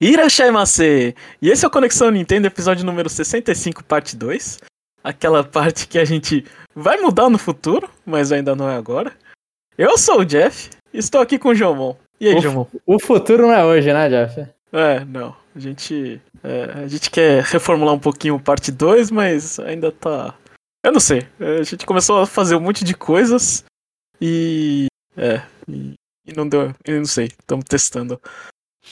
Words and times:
Irashaimase! 0.00 1.12
E 1.42 1.50
esse 1.50 1.64
é 1.64 1.68
o 1.68 1.70
Conexão 1.70 2.10
Nintendo, 2.10 2.46
episódio 2.46 2.86
número 2.86 3.08
65, 3.08 3.82
parte 3.82 4.14
2. 4.16 4.60
Aquela 5.02 5.42
parte 5.42 5.88
que 5.88 5.98
a 5.98 6.04
gente 6.04 6.44
vai 6.72 6.98
mudar 6.98 7.28
no 7.28 7.36
futuro, 7.36 7.90
mas 8.06 8.30
ainda 8.30 8.54
não 8.54 8.70
é 8.70 8.76
agora. 8.76 9.12
Eu 9.76 9.98
sou 9.98 10.20
o 10.20 10.24
Jeff, 10.24 10.70
estou 10.92 11.20
aqui 11.20 11.36
com 11.36 11.48
o 11.48 11.54
Jomon. 11.54 11.96
E 12.20 12.28
aí, 12.28 12.36
o, 12.36 12.40
Jomon? 12.40 12.66
O 12.86 13.00
futuro 13.00 13.42
não 13.42 13.52
é 13.52 13.64
hoje, 13.64 13.92
né, 13.92 14.08
Jeff? 14.08 14.48
É, 14.72 15.04
não. 15.04 15.34
A 15.54 15.58
gente, 15.58 16.22
é, 16.44 16.82
a 16.84 16.86
gente 16.86 17.10
quer 17.10 17.42
reformular 17.42 17.92
um 17.92 17.98
pouquinho 17.98 18.38
parte 18.38 18.70
2, 18.70 19.10
mas 19.10 19.58
ainda 19.58 19.90
tá. 19.90 20.32
Eu 20.84 20.92
não 20.92 21.00
sei. 21.00 21.26
A 21.40 21.64
gente 21.64 21.84
começou 21.84 22.20
a 22.20 22.26
fazer 22.26 22.54
um 22.54 22.60
monte 22.60 22.84
de 22.84 22.94
coisas 22.94 23.64
e. 24.20 24.86
É. 25.16 25.42
E, 25.68 25.94
e 26.24 26.32
não 26.36 26.48
deu. 26.48 26.72
Eu 26.84 26.98
não 26.98 27.04
sei. 27.04 27.26
Estamos 27.26 27.64
testando 27.68 28.20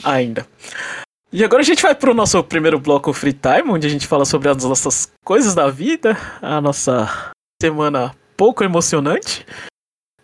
ainda. 0.03 0.47
E 1.33 1.45
agora 1.45 1.63
a 1.63 1.65
gente 1.65 1.83
vai 1.83 1.95
pro 1.95 2.15
nosso 2.15 2.43
primeiro 2.45 2.79
bloco 2.79 3.13
Free 3.13 3.33
Time, 3.33 3.71
onde 3.71 3.87
a 3.87 3.91
gente 3.91 4.07
fala 4.07 4.25
sobre 4.25 4.49
as 4.49 4.63
nossas 4.65 5.13
coisas 5.25 5.55
da 5.55 5.69
vida, 5.69 6.17
a 6.41 6.61
nossa 6.61 7.31
semana 7.61 8.15
pouco 8.37 8.63
emocionante. 8.63 9.45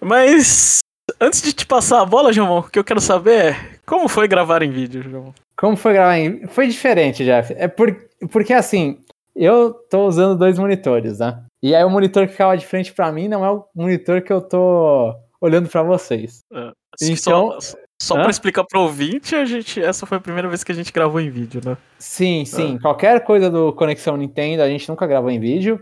Mas 0.01 0.79
antes 1.21 1.43
de 1.43 1.53
te 1.53 1.67
passar 1.67 2.01
a 2.01 2.07
bola, 2.07 2.33
João, 2.33 2.59
o 2.59 2.63
que 2.63 2.79
eu 2.79 2.85
quero 2.85 3.01
saber 3.01 3.45
é 3.45 3.79
como 3.85 4.09
foi 4.09 4.29
gravar 4.29 4.63
em 4.63 4.71
vídeo, 4.71 5.03
João? 5.03 5.35
Como 5.57 5.77
foi 5.77 5.93
gravar 5.93 6.19
em 6.19 6.47
Foi 6.47 6.67
diferente, 6.67 7.25
Jeff. 7.25 7.53
É 7.57 7.69
por... 7.69 7.95
porque 8.31 8.53
assim, 8.53 8.99
eu 9.35 9.73
tô 9.73 10.07
usando 10.07 10.39
dois 10.39 10.59
monitores, 10.59 11.19
né? 11.19 11.43
E 11.63 11.75
aí 11.75 11.85
o 11.85 11.91
monitor 11.91 12.27
que 12.27 12.33
ficava 12.33 12.57
de 12.57 12.67
frente 12.67 12.93
para 12.93 13.13
mim 13.13 13.29
não 13.29 13.45
é 13.45 13.51
o 13.51 13.65
monitor 13.75 14.23
que 14.23 14.33
eu 14.33 14.41
tô 14.41 15.15
olhando 15.41 15.69
para 15.69 15.83
vocês. 15.83 16.41
É, 16.53 16.73
então, 17.03 17.61
só, 17.61 17.77
só 18.03 18.17
para 18.17 18.31
explicar 18.31 18.65
para 18.65 18.81
o 18.81 18.83
ouvinte, 18.83 19.37
a 19.37 19.45
gente, 19.45 19.81
essa 19.81 20.05
foi 20.05 20.19
a 20.19 20.21
primeira 20.21 20.49
vez 20.49 20.65
que 20.65 20.73
a 20.73 20.75
gente 20.75 20.93
gravou 20.93 21.21
em 21.21 21.31
vídeo, 21.31 21.61
né? 21.65 21.77
Sim, 22.01 22.45
sim. 22.45 22.75
É. 22.75 22.79
Qualquer 22.81 23.23
coisa 23.23 23.49
do 23.49 23.73
Conexão 23.73 24.17
Nintendo 24.17 24.61
a 24.63 24.69
gente 24.69 24.89
nunca 24.89 25.07
gravou 25.07 25.31
em 25.31 25.39
vídeo. 25.39 25.81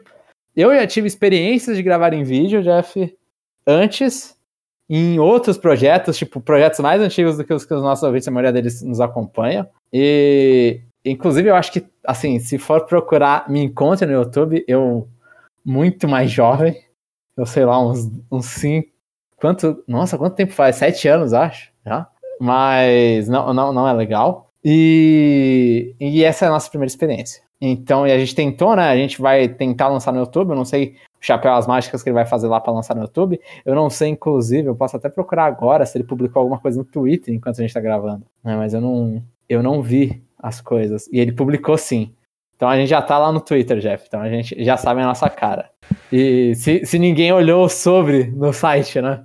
Eu 0.55 0.75
já 0.75 0.86
tive 0.86 1.06
experiências 1.06 1.78
de 1.78 1.83
gravar 1.83 2.12
em 2.12 2.22
vídeo, 2.22 2.62
Jeff, 2.62 3.17
antes, 3.67 4.36
em 4.86 5.19
outros 5.19 5.56
projetos, 5.56 6.19
tipo 6.19 6.42
projetos 6.42 6.80
mais 6.80 7.00
antigos 7.00 7.39
do 7.39 7.44
que 7.44 7.55
os 7.55 7.64
que 7.64 7.72
os 7.72 7.83
nossos 7.83 8.02
ouvintes, 8.02 8.28
a 8.28 8.30
maioria 8.30 8.52
deles 8.52 8.83
nos 8.83 9.00
acompanha. 9.00 9.67
E, 9.91 10.83
inclusive, 11.02 11.48
eu 11.48 11.55
acho 11.55 11.72
que, 11.72 11.86
assim, 12.05 12.39
se 12.39 12.58
for 12.58 12.84
procurar, 12.84 13.48
me 13.48 13.62
encontre 13.62 14.05
no 14.05 14.12
YouTube, 14.12 14.62
eu, 14.69 15.08
muito 15.64 16.06
mais 16.06 16.30
jovem, 16.30 16.84
eu 17.34 17.47
sei 17.47 17.64
lá, 17.64 17.83
uns, 17.83 18.11
uns 18.30 18.45
cinco. 18.45 18.91
Quanto. 19.36 19.83
Nossa, 19.89 20.19
quanto 20.19 20.34
tempo 20.36 20.52
faz? 20.52 20.77
Sete 20.77 21.08
anos, 21.08 21.33
acho 21.33 21.69
já. 21.84 22.06
Mas 22.41 23.28
não, 23.28 23.53
não, 23.53 23.73
não 23.73 23.89
é 23.89 23.92
legal. 23.92 24.50
E, 24.64 25.95
e 25.98 26.25
essa 26.25 26.45
é 26.45 26.48
a 26.48 26.50
nossa 26.50 26.69
primeira 26.69 26.91
experiência. 26.91 27.42
Então, 27.61 28.06
e 28.06 28.12
a 28.12 28.19
gente 28.19 28.34
tentou, 28.34 28.75
né? 28.75 28.89
A 28.89 28.97
gente 28.97 29.20
vai 29.20 29.47
tentar 29.47 29.89
lançar 29.89 30.12
no 30.12 30.20
YouTube. 30.20 30.51
Eu 30.51 30.56
não 30.56 30.64
sei 30.64 30.95
o 31.20 31.25
chapéu 31.25 31.53
as 31.53 31.67
mágicas 31.67 32.03
que 32.03 32.08
ele 32.08 32.14
vai 32.14 32.25
fazer 32.25 32.48
lá 32.48 32.58
para 32.58 32.73
lançar 32.73 32.95
no 32.95 33.03
YouTube. 33.03 33.39
Eu 33.67 33.75
não 33.75 33.91
sei, 33.91 34.08
inclusive, 34.08 34.69
eu 34.69 34.75
posso 34.75 34.97
até 34.97 35.11
procurar 35.11 35.45
agora 35.45 35.84
se 35.84 35.98
ele 35.98 36.05
publicou 36.05 36.41
alguma 36.41 36.58
coisa 36.58 36.78
no 36.78 36.84
Twitter 36.84 37.34
enquanto 37.34 37.58
a 37.58 37.62
gente 37.62 37.75
tá 37.75 37.81
gravando. 37.81 38.25
Né, 38.42 38.56
mas 38.56 38.73
eu 38.73 38.81
não, 38.81 39.23
eu 39.48 39.62
não 39.62 39.83
vi 39.83 40.23
as 40.39 40.61
coisas. 40.61 41.06
E 41.12 41.20
ele 41.20 41.33
publicou 41.33 41.77
sim. 41.77 42.14
Então 42.56 42.69
a 42.69 42.77
gente 42.77 42.89
já 42.89 43.03
tá 43.03 43.19
lá 43.19 43.31
no 43.31 43.41
Twitter, 43.41 43.78
Jeff. 43.78 44.05
Então 44.06 44.20
a 44.20 44.28
gente 44.31 44.62
já 44.64 44.78
sabe 44.78 45.03
a 45.03 45.06
nossa 45.06 45.28
cara. 45.28 45.70
E 46.11 46.55
se, 46.55 46.86
se 46.86 46.98
ninguém 46.98 47.33
olhou 47.33 47.69
sobre 47.69 48.25
no 48.25 48.53
site, 48.53 49.03
né? 49.03 49.25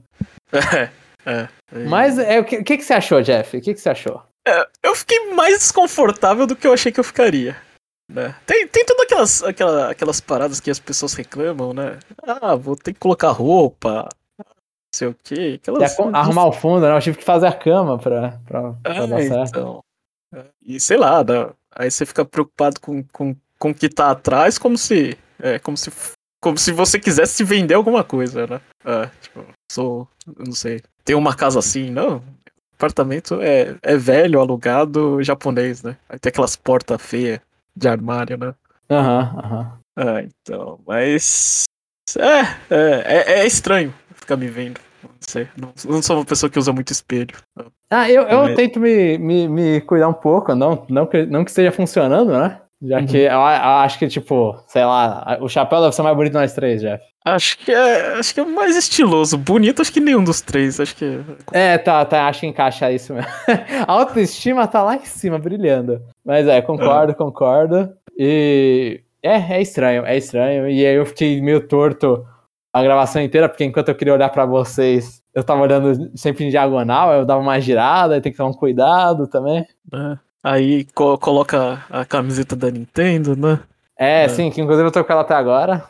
É. 1.25 1.47
Mas 1.87 2.19
é, 2.19 2.39
o 2.39 2.45
que, 2.45 2.63
que, 2.63 2.77
que 2.77 2.83
você 2.83 2.93
achou, 2.93 3.21
Jeff? 3.21 3.57
O 3.57 3.61
que, 3.61 3.73
que 3.73 3.79
você 3.79 3.89
achou? 3.89 4.21
É, 4.47 4.67
eu 4.83 4.95
fiquei 4.95 5.33
mais 5.33 5.57
desconfortável 5.57 6.45
do 6.45 6.55
que 6.55 6.67
eu 6.67 6.73
achei 6.73 6.91
que 6.91 6.99
eu 6.99 7.03
ficaria. 7.03 7.57
Né? 8.11 8.35
Tem, 8.45 8.67
tem 8.67 8.85
todas 8.85 9.03
aquelas, 9.03 9.43
aquela, 9.43 9.91
aquelas 9.91 10.21
paradas 10.21 10.59
que 10.59 10.69
as 10.69 10.77
pessoas 10.77 11.15
reclamam, 11.15 11.73
né? 11.73 11.97
Ah, 12.21 12.55
vou 12.55 12.75
ter 12.75 12.93
que 12.93 12.99
colocar 12.99 13.31
roupa, 13.31 14.07
não 14.37 14.45
sei 14.93 15.07
o 15.07 15.15
quê. 15.23 15.59
Aquelas... 15.59 15.99
Arrumar 15.99 16.45
o 16.45 16.51
fundo, 16.51 16.81
né? 16.81 16.95
Eu 16.95 17.01
tive 17.01 17.17
que 17.17 17.23
fazer 17.23 17.47
a 17.47 17.53
cama 17.53 17.97
pra, 17.97 18.39
pra, 18.45 18.73
pra 18.73 18.95
é, 18.95 19.07
dar 19.07 19.21
certo. 19.23 19.49
Então, 19.49 19.83
é, 20.35 20.45
e 20.61 20.79
sei 20.79 20.97
lá, 20.97 21.23
né? 21.23 21.49
aí 21.75 21.89
você 21.89 22.05
fica 22.05 22.23
preocupado 22.23 22.79
com, 22.79 23.03
com, 23.05 23.35
com 23.57 23.69
o 23.71 23.75
que 23.75 23.89
tá 23.89 24.11
atrás, 24.11 24.57
como 24.57 24.77
se. 24.77 25.17
É, 25.39 25.57
como 25.57 25.75
se. 25.75 25.91
Como 26.41 26.59
se 26.59 26.71
você 26.71 26.99
quisesse 26.99 27.43
vender 27.43 27.73
alguma 27.73 28.03
coisa, 28.03 28.45
né? 28.45 28.61
É, 28.85 29.09
tipo, 29.19 29.43
sou. 29.71 30.07
não 30.37 30.53
sei 30.53 30.81
tem 31.05 31.15
uma 31.15 31.35
casa 31.35 31.59
assim, 31.59 31.91
não. 31.91 32.17
O 32.17 32.21
apartamento 32.75 33.39
é, 33.41 33.75
é 33.81 33.95
velho, 33.95 34.41
alugado, 34.41 35.23
japonês, 35.23 35.83
né? 35.83 35.95
Aí 36.09 36.19
tem 36.19 36.29
aquelas 36.29 36.55
portas 36.55 37.01
feias 37.01 37.39
de 37.75 37.87
armário, 37.87 38.37
né? 38.37 38.53
Aham, 38.89 39.31
uhum, 39.33 39.39
aham. 39.39 39.59
Uhum. 39.59 39.85
Ah, 39.97 40.21
então, 40.21 40.79
mas. 40.85 41.63
É, 42.17 42.75
é, 42.75 43.03
é, 43.05 43.39
é 43.39 43.45
estranho 43.45 43.93
ficar 44.15 44.35
me 44.35 44.47
vendo. 44.47 44.81
Não 45.01 45.11
sei. 45.21 45.47
Não, 45.55 45.73
não, 45.85 46.01
sou 46.01 46.17
uma 46.17 46.25
pessoa 46.25 46.49
que 46.49 46.59
usa 46.59 46.73
muito 46.73 46.91
espelho. 46.91 47.37
Ah, 47.89 48.09
eu, 48.09 48.23
eu 48.23 48.55
tento 48.55 48.79
me, 48.79 49.17
me, 49.17 49.47
me 49.47 49.81
cuidar 49.81 50.09
um 50.09 50.13
pouco, 50.13 50.53
não, 50.53 50.85
não, 50.89 51.05
que, 51.05 51.25
não 51.25 51.45
que 51.45 51.51
esteja 51.51 51.71
funcionando, 51.71 52.31
né? 52.31 52.59
Já 52.81 52.99
uhum. 52.99 53.05
que 53.05 53.17
eu, 53.17 53.31
eu, 53.31 53.41
acho 53.41 53.97
que, 53.97 54.07
tipo, 54.07 54.55
sei 54.67 54.83
lá, 54.83 55.37
o 55.41 55.47
chapéu 55.47 55.81
deve 55.81 55.95
ser 55.95 56.01
mais 56.01 56.15
bonito 56.15 56.33
nós 56.33 56.53
três, 56.53 56.81
Jeff. 56.81 57.03
Acho 57.25 57.57
que 57.57 57.71
é. 57.71 58.19
Acho 58.19 58.33
que 58.33 58.39
é 58.39 58.45
mais 58.45 58.75
estiloso. 58.75 59.37
Bonito, 59.37 59.81
acho 59.81 59.91
que 59.91 59.99
nenhum 59.99 60.23
dos 60.23 60.41
três. 60.41 60.79
Acho 60.79 60.95
que. 60.95 61.19
É, 61.51 61.77
tá, 61.77 62.05
tá. 62.05 62.27
Acho 62.27 62.41
que 62.41 62.47
encaixa 62.47 62.91
isso 62.91 63.13
mesmo. 63.13 63.29
a 63.87 63.91
autoestima 63.91 64.67
tá 64.67 64.83
lá 64.83 64.95
em 64.95 65.05
cima, 65.05 65.39
brilhando. 65.39 66.01
Mas 66.23 66.47
é, 66.47 66.61
concordo, 66.61 67.13
é. 67.13 67.15
concordo. 67.15 67.91
E. 68.17 69.01
É, 69.23 69.55
é 69.55 69.61
estranho, 69.61 70.05
é 70.05 70.15
estranho. 70.15 70.69
E 70.69 70.85
aí 70.85 70.95
eu 70.95 71.05
fiquei 71.05 71.41
meio 71.41 71.67
torto 71.67 72.23
a 72.71 72.83
gravação 72.83 73.21
inteira, 73.21 73.49
porque 73.49 73.63
enquanto 73.63 73.89
eu 73.89 73.95
queria 73.95 74.13
olhar 74.13 74.29
para 74.29 74.45
vocês, 74.45 75.23
eu 75.33 75.43
tava 75.43 75.61
olhando 75.61 76.11
sempre 76.15 76.45
em 76.45 76.49
diagonal, 76.49 77.11
eu 77.13 77.25
dava 77.25 77.41
uma 77.41 77.59
girada, 77.59 78.21
tem 78.21 78.31
que 78.31 78.37
tomar 78.37 78.49
um 78.49 78.53
cuidado 78.53 79.27
também. 79.27 79.65
É. 79.93 80.17
Aí 80.45 80.85
co 80.93 81.17
coloca 81.17 81.83
a 81.89 82.05
camiseta 82.05 82.55
da 82.55 82.69
Nintendo, 82.69 83.35
né? 83.35 83.59
É, 83.97 84.25
é, 84.25 84.27
sim, 84.27 84.51
que 84.51 84.61
inclusive 84.61 84.87
eu 84.87 84.91
tô 84.91 85.03
com 85.03 85.11
ela 85.11 85.23
até 85.23 85.33
agora. 85.33 85.83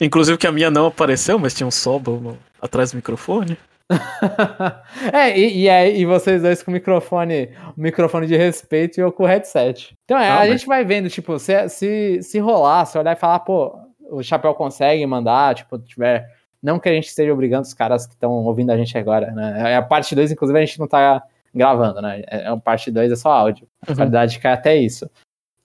Inclusive 0.00 0.38
que 0.38 0.46
a 0.46 0.52
minha 0.52 0.70
não 0.70 0.86
apareceu, 0.86 1.40
mas 1.40 1.54
tinha 1.54 1.66
um 1.66 1.72
Sobol 1.72 2.20
no, 2.20 2.38
atrás 2.62 2.92
do 2.92 2.96
microfone. 2.96 3.58
é, 5.12 5.36
e, 5.36 5.62
e, 5.62 5.68
é, 5.68 5.90
e 5.90 6.06
vocês 6.06 6.40
dois 6.40 6.62
com 6.62 6.70
microfone, 6.70 7.50
microfone 7.76 8.28
de 8.28 8.36
respeito 8.36 8.98
e 8.98 9.00
eu 9.00 9.10
com 9.10 9.24
o 9.24 9.26
headset. 9.26 9.96
Então 10.04 10.16
é, 10.16 10.28
ah, 10.28 10.34
a 10.34 10.38
mas... 10.38 10.50
gente 10.50 10.66
vai 10.68 10.84
vendo, 10.84 11.10
tipo, 11.10 11.36
se, 11.40 11.68
se, 11.68 12.22
se 12.22 12.38
rolar, 12.38 12.84
se 12.84 12.96
olhar 12.96 13.16
e 13.16 13.18
falar, 13.18 13.40
pô, 13.40 13.76
o 14.08 14.22
Chapéu 14.22 14.54
consegue 14.54 15.04
mandar, 15.04 15.56
tipo, 15.56 15.80
tiver. 15.80 16.28
Não 16.62 16.78
que 16.78 16.88
a 16.88 16.92
gente 16.92 17.08
esteja 17.08 17.32
obrigando 17.32 17.66
os 17.66 17.74
caras 17.74 18.06
que 18.06 18.14
estão 18.14 18.30
ouvindo 18.30 18.70
a 18.70 18.76
gente 18.76 18.96
agora, 18.96 19.32
né? 19.32 19.72
É 19.72 19.76
a 19.76 19.82
parte 19.82 20.14
2, 20.14 20.30
inclusive, 20.30 20.56
a 20.56 20.64
gente 20.64 20.78
não 20.78 20.86
tá 20.86 21.24
gravando, 21.56 22.00
né? 22.02 22.22
É, 22.28 22.42
é, 22.42 22.46
a 22.48 22.56
parte 22.56 22.90
2 22.90 23.10
é 23.10 23.16
só 23.16 23.30
áudio. 23.30 23.66
A 23.86 23.90
uhum. 23.90 23.96
qualidade 23.96 24.38
cai 24.38 24.52
até 24.52 24.76
isso. 24.76 25.10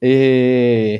E. 0.02 1.00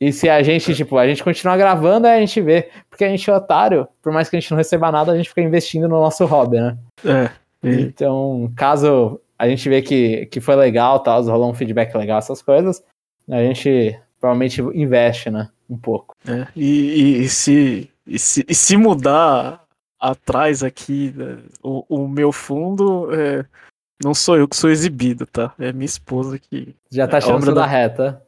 E 0.00 0.12
se 0.12 0.28
a 0.28 0.42
gente, 0.42 0.74
tipo, 0.74 0.98
a 0.98 1.06
gente 1.06 1.22
continuar 1.22 1.56
gravando, 1.56 2.08
aí 2.08 2.16
a 2.16 2.20
gente 2.20 2.40
vê. 2.40 2.70
Porque 2.90 3.04
a 3.04 3.08
gente 3.08 3.30
é 3.30 3.32
otário, 3.32 3.86
por 4.02 4.12
mais 4.12 4.28
que 4.28 4.36
a 4.36 4.40
gente 4.40 4.50
não 4.50 4.58
receba 4.58 4.90
nada, 4.90 5.12
a 5.12 5.16
gente 5.16 5.28
fica 5.28 5.42
investindo 5.42 5.88
no 5.88 6.00
nosso 6.00 6.24
hobby, 6.26 6.60
né? 6.60 6.76
É. 7.04 7.30
E... 7.62 7.82
Então, 7.82 8.52
caso 8.56 9.20
a 9.38 9.48
gente 9.48 9.68
vê 9.68 9.82
que, 9.82 10.26
que 10.26 10.40
foi 10.40 10.56
legal, 10.56 11.00
tal, 11.00 11.22
rolou 11.24 11.50
um 11.50 11.54
feedback 11.54 11.94
legal, 11.96 12.18
essas 12.18 12.40
coisas, 12.40 12.82
a 13.28 13.38
gente 13.38 13.98
provavelmente 14.20 14.60
investe, 14.60 15.30
né? 15.30 15.48
Um 15.68 15.76
pouco. 15.76 16.14
É. 16.26 16.46
E, 16.54 16.64
e, 16.64 17.22
e 17.22 17.28
se, 17.28 17.90
e, 18.06 18.18
se, 18.18 18.44
e 18.48 18.54
se 18.54 18.76
mudar 18.76 19.64
atrás 19.98 20.62
aqui 20.62 21.12
né, 21.16 21.38
o, 21.62 21.84
o 21.88 22.08
meu 22.08 22.32
fundo, 22.32 23.08
é, 23.12 23.44
não 24.02 24.14
sou 24.14 24.36
eu 24.36 24.48
que 24.48 24.56
sou 24.56 24.70
exibido, 24.70 25.26
tá? 25.26 25.52
É 25.58 25.72
minha 25.72 25.86
esposa 25.86 26.38
que. 26.38 26.74
Já 26.90 27.06
tá 27.06 27.18
achando 27.18 27.50
é 27.50 27.54
da 27.54 27.66
reta. 27.66 28.22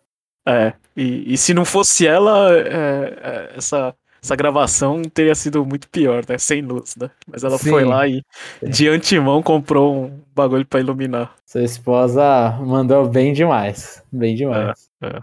É, 0.47 0.75
e, 0.97 1.33
e 1.33 1.39
se 1.39 1.55
não 1.55 1.65
fosse 1.65 2.07
ela, 2.07 2.53
é, 2.53 2.61
é, 2.61 3.53
essa, 3.57 3.95
essa 4.23 4.37
gravação 4.37 5.03
teria 5.03 5.35
sido 5.35 5.65
muito 5.65 5.89
pior, 5.89 6.23
né? 6.29 6.39
Sem 6.39 6.61
luz, 6.63 6.97
né? 6.97 7.11
Mas 7.27 7.45
ela 7.45 7.59
Sim. 7.59 7.71
foi 7.71 7.85
lá 7.85 8.07
e 8.07 8.23
de 8.63 8.89
antemão 8.89 9.43
comprou 9.43 10.05
um 10.05 10.21
bagulho 10.35 10.67
para 10.67 10.81
iluminar. 10.81 11.35
Sua 11.47 11.63
esposa 11.63 12.59
mandou 12.61 13.09
bem 13.09 13.33
demais. 13.33 14.03
Bem 14.13 14.35
demais. 14.35 14.91
É, 15.03 15.07
é. 15.07 15.21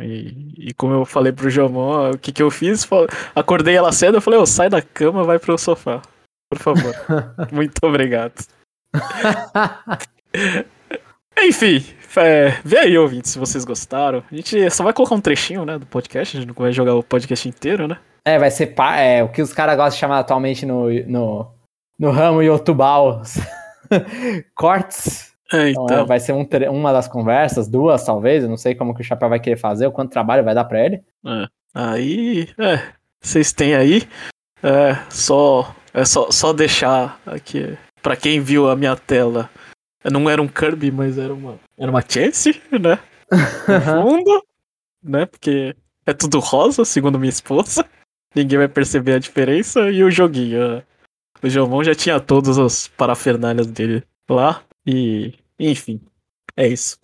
E, 0.00 0.68
e, 0.70 0.74
como 0.74 0.92
eu 0.92 1.04
falei 1.04 1.32
pro 1.32 1.48
Jomon, 1.48 2.10
o 2.10 2.18
que, 2.18 2.32
que 2.32 2.42
eu 2.42 2.50
fiz? 2.50 2.84
Acordei 3.32 3.76
ela 3.76 3.92
cedo, 3.92 4.16
eu 4.16 4.20
falei, 4.20 4.40
oh, 4.40 4.46
sai 4.46 4.68
da 4.68 4.82
cama, 4.82 5.22
vai 5.22 5.38
pro 5.38 5.56
sofá. 5.56 6.02
Por 6.50 6.58
favor. 6.58 6.94
muito 7.52 7.78
obrigado. 7.82 8.44
Enfim, 11.42 11.84
é, 12.16 12.50
vê 12.64 12.78
aí, 12.78 12.96
ouvintes, 12.96 13.32
se 13.32 13.38
vocês 13.38 13.64
gostaram. 13.64 14.22
A 14.30 14.34
gente 14.34 14.70
só 14.70 14.84
vai 14.84 14.92
colocar 14.92 15.14
um 15.14 15.20
trechinho, 15.20 15.64
né, 15.64 15.78
do 15.78 15.86
podcast, 15.86 16.36
a 16.36 16.40
gente 16.40 16.48
não 16.48 16.54
vai 16.54 16.72
jogar 16.72 16.94
o 16.94 17.02
podcast 17.02 17.48
inteiro, 17.48 17.88
né? 17.88 17.98
É, 18.24 18.38
vai 18.38 18.50
ser 18.50 18.74
é, 18.96 19.22
o 19.22 19.28
que 19.28 19.42
os 19.42 19.52
caras 19.52 19.76
gostam 19.76 19.94
de 19.94 20.00
chamar 20.00 20.18
atualmente 20.20 20.64
no, 20.64 20.88
no, 21.06 21.50
no 21.98 22.10
ramo 22.10 22.42
youtubal. 22.42 23.22
Cortes. 24.54 25.34
É, 25.52 25.70
Então, 25.70 25.84
então. 25.84 25.98
é, 25.98 26.04
vai 26.04 26.18
ser 26.18 26.32
um 26.32 26.46
uma 26.70 26.92
das 26.92 27.06
conversas, 27.06 27.68
duas 27.68 28.04
talvez, 28.04 28.42
eu 28.42 28.48
não 28.48 28.56
sei 28.56 28.74
como 28.74 28.94
que 28.94 29.02
o 29.02 29.04
Chapéu 29.04 29.28
vai 29.28 29.38
querer 29.38 29.58
fazer, 29.58 29.86
o 29.86 29.92
quanto 29.92 30.10
trabalho 30.10 30.42
vai 30.42 30.54
dar 30.54 30.64
pra 30.64 30.84
ele. 30.84 31.02
É. 31.26 31.46
Aí, 31.74 32.48
é, 32.58 32.80
vocês 33.20 33.52
têm 33.52 33.74
aí, 33.74 34.04
é, 34.62 34.96
só, 35.10 35.74
é 35.92 36.04
só, 36.04 36.30
só 36.30 36.52
deixar 36.52 37.20
aqui, 37.26 37.76
pra 38.04 38.16
quem 38.16 38.38
viu 38.38 38.68
a 38.68 38.76
minha 38.76 38.94
tela, 38.94 39.48
não 40.04 40.28
era 40.28 40.42
um 40.42 40.46
Kirby, 40.46 40.92
mas 40.92 41.16
era 41.16 41.32
uma, 41.32 41.58
era 41.78 41.90
uma 41.90 42.04
Chance, 42.06 42.60
né, 42.70 42.98
no 43.66 43.80
fundo, 43.80 44.44
né, 45.02 45.24
porque 45.24 45.74
é 46.04 46.12
tudo 46.12 46.38
rosa, 46.38 46.84
segundo 46.84 47.18
minha 47.18 47.30
esposa, 47.30 47.86
ninguém 48.34 48.58
vai 48.58 48.68
perceber 48.68 49.14
a 49.14 49.18
diferença, 49.18 49.90
e 49.90 50.04
o 50.04 50.10
joguinho, 50.10 50.76
né? 50.76 50.82
o 51.42 51.48
Jomon 51.48 51.82
já 51.82 51.94
tinha 51.94 52.20
todos 52.20 52.58
os 52.58 52.88
parafernálias 52.88 53.66
dele 53.66 54.04
lá, 54.28 54.62
e, 54.86 55.32
enfim, 55.58 55.98
é 56.56 56.68
isso. 56.68 56.98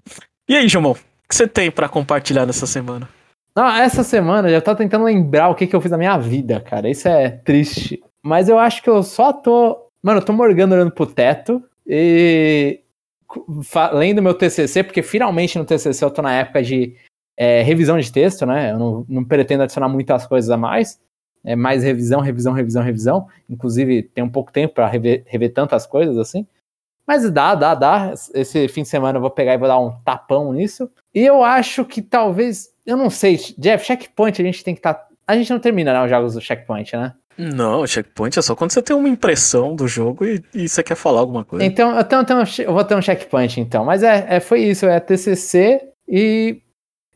E 0.47 0.55
aí, 0.55 0.69
Jomon, 0.69 0.93
o 0.93 1.29
que 1.29 1.35
você 1.35 1.49
tem 1.49 1.71
pra 1.71 1.89
compartilhar 1.89 2.45
nessa 2.45 2.67
semana? 2.67 3.09
Não, 3.57 3.67
essa 3.67 4.05
semana 4.05 4.49
eu 4.49 4.53
já 4.53 4.61
tô 4.61 4.75
tentando 4.77 5.05
lembrar 5.05 5.49
o 5.49 5.55
que, 5.55 5.67
que 5.67 5.75
eu 5.75 5.81
fiz 5.81 5.91
na 5.91 5.99
minha 5.99 6.17
vida, 6.19 6.61
cara. 6.61 6.89
Isso 6.89 7.09
é 7.09 7.31
triste. 7.31 8.03
Mas 8.23 8.49
eu 8.49 8.59
acho 8.59 8.83
que 8.83 8.91
eu 8.91 9.03
só 9.03 9.33
tô. 9.33 9.90
Mano, 10.03 10.21
eu 10.21 10.25
tô 10.25 10.33
morgando 10.33 10.75
olhando 10.75 10.93
pro 10.93 11.07
teto 11.07 11.63
e. 11.87 12.81
Lendo 13.93 14.21
meu 14.21 14.35
TCC, 14.35 14.83
porque 14.83 15.03
finalmente 15.03 15.57
no 15.57 15.65
TCC 15.65 16.05
eu 16.05 16.11
tô 16.11 16.21
na 16.21 16.35
época 16.35 16.63
de 16.63 16.97
é, 17.37 17.63
revisão 17.63 17.99
de 17.99 18.11
texto, 18.11 18.45
né? 18.45 18.73
Eu 18.73 18.79
não, 18.79 19.07
não 19.09 19.25
pretendo 19.25 19.63
adicionar 19.63 19.89
muitas 19.89 20.27
coisas 20.27 20.51
a 20.51 20.57
mais. 20.57 21.01
É 21.45 21.57
mais 21.57 21.83
revisão, 21.83 22.21
revisão, 22.21 22.53
revisão, 22.53 22.83
revisão. 22.83 23.29
Inclusive, 23.49 24.03
tem 24.03 24.23
um 24.23 24.29
pouco 24.29 24.53
tempo 24.53 24.75
pra 24.75 24.89
rever, 24.89 25.25
rever 25.27 25.53
tantas 25.53 25.87
coisas 25.87 26.19
assim. 26.19 26.47
Mas 27.07 27.29
dá, 27.31 27.55
dá, 27.55 27.75
dá. 27.75 28.13
Esse 28.35 28.69
fim 28.69 28.83
de 28.83 28.89
semana 28.89 29.17
eu 29.17 29.21
vou 29.23 29.31
pegar 29.31 29.55
e 29.55 29.59
vou 29.59 29.69
dar 29.69 29.79
um 29.79 29.91
tapão 30.05 30.53
nisso. 30.53 30.91
E 31.15 31.21
eu 31.21 31.43
acho 31.43 31.85
que 31.85 32.03
talvez. 32.03 32.75
Eu 32.85 32.97
não 32.97 33.11
sei, 33.11 33.37
Jeff, 33.59 33.85
checkpoint 33.85 34.41
a 34.41 34.45
gente 34.45 34.63
tem 34.63 34.75
que 34.75 34.81
estar. 34.81 35.09
A 35.27 35.37
gente 35.37 35.51
não 35.51 35.61
termina 35.61 35.93
né, 35.93 36.03
os 36.03 36.11
jogos 36.11 36.35
do 36.35 36.41
checkpoint, 36.41 36.97
né? 36.97 37.15
Não, 37.39 37.87
checkpoint 37.87 38.39
é 38.39 38.43
só 38.43 38.55
quando 38.55 38.71
você 38.73 38.83
tem 38.83 38.95
uma 38.95 39.09
impressão 39.09 39.75
do 39.75 39.89
jogo 39.89 40.25
e, 40.27 40.43
e 40.53 40.69
você 40.69 40.83
quer 40.83 40.95
falar 40.95 41.21
alguma 41.21 41.45
coisa. 41.45 41.65
Então 41.65 41.97
eu, 41.97 42.05
tenho, 42.05 42.21
eu, 42.21 42.25
tenho 42.27 42.41
um 42.41 42.45
eu 42.59 42.73
vou 42.75 42.85
ter 42.85 42.95
um 42.95 43.01
checkpoint 43.03 43.61
então. 43.61 43.85
Mas 43.85 44.03
é, 44.03 44.27
é, 44.29 44.41
foi 44.41 44.61
isso, 44.63 44.85
é 44.87 45.01
TCC 45.01 45.81
e 46.09 46.61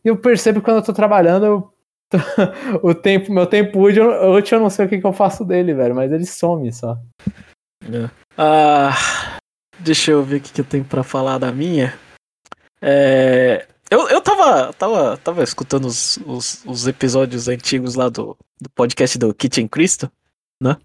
eu 0.04 0.16
percebo 0.16 0.60
que 0.60 0.64
quando 0.64 0.78
eu 0.78 0.82
tô 0.84 0.92
trabalhando, 0.92 1.44
eu 1.46 1.72
tô- 2.08 2.18
o 2.88 2.94
tempo, 2.94 3.32
meu 3.32 3.46
tempo 3.46 3.80
útil, 3.80 4.08
útil 4.32 4.58
eu 4.58 4.62
não 4.62 4.70
sei 4.70 4.86
o 4.86 4.88
que, 4.88 4.98
que 4.98 5.06
eu 5.06 5.12
faço 5.12 5.44
dele, 5.44 5.74
velho, 5.74 5.94
mas 5.94 6.10
ele 6.10 6.24
some 6.24 6.72
só. 6.72 6.96
Ah, 8.38 8.92
deixa 9.78 10.10
eu 10.10 10.22
ver 10.22 10.36
o 10.36 10.40
que, 10.40 10.52
que 10.52 10.60
eu 10.60 10.64
tenho 10.64 10.84
pra 10.84 11.02
falar 11.02 11.38
da 11.38 11.52
minha. 11.52 11.92
É, 12.80 13.66
eu, 13.94 14.08
eu 14.08 14.20
tava, 14.20 14.72
tava, 14.72 15.16
tava 15.18 15.42
escutando 15.44 15.86
os, 15.86 16.18
os, 16.26 16.64
os 16.66 16.86
episódios 16.86 17.46
antigos 17.46 17.94
lá 17.94 18.08
do, 18.08 18.36
do 18.60 18.68
podcast 18.70 19.16
do 19.16 19.32
Kitchen 19.32 19.68
Cristo. 19.68 20.10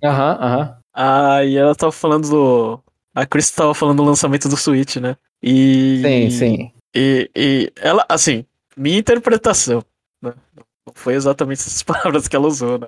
Aham, 0.04 0.38
aham. 0.40 0.78
Ah, 0.94 1.44
e 1.44 1.56
ela 1.56 1.74
tava 1.74 1.92
falando 1.92 2.30
do. 2.30 2.80
A 3.16 3.26
Chris 3.26 3.50
tava 3.50 3.74
falando 3.74 3.98
do 3.98 4.04
lançamento 4.04 4.48
do 4.48 4.56
Switch, 4.56 4.98
né? 4.98 5.18
E. 5.42 6.02
Sim, 6.04 6.30
sim. 6.30 6.72
E, 6.96 7.30
e 7.36 7.72
ela, 7.78 8.06
assim, 8.08 8.46
minha 8.78 9.00
interpretação, 9.00 9.84
né? 10.22 10.34
Não 10.86 10.94
foi 10.94 11.16
exatamente 11.16 11.62
essas 11.66 11.82
palavras 11.82 12.28
que 12.28 12.36
ela 12.36 12.48
usou, 12.48 12.78
né? 12.78 12.88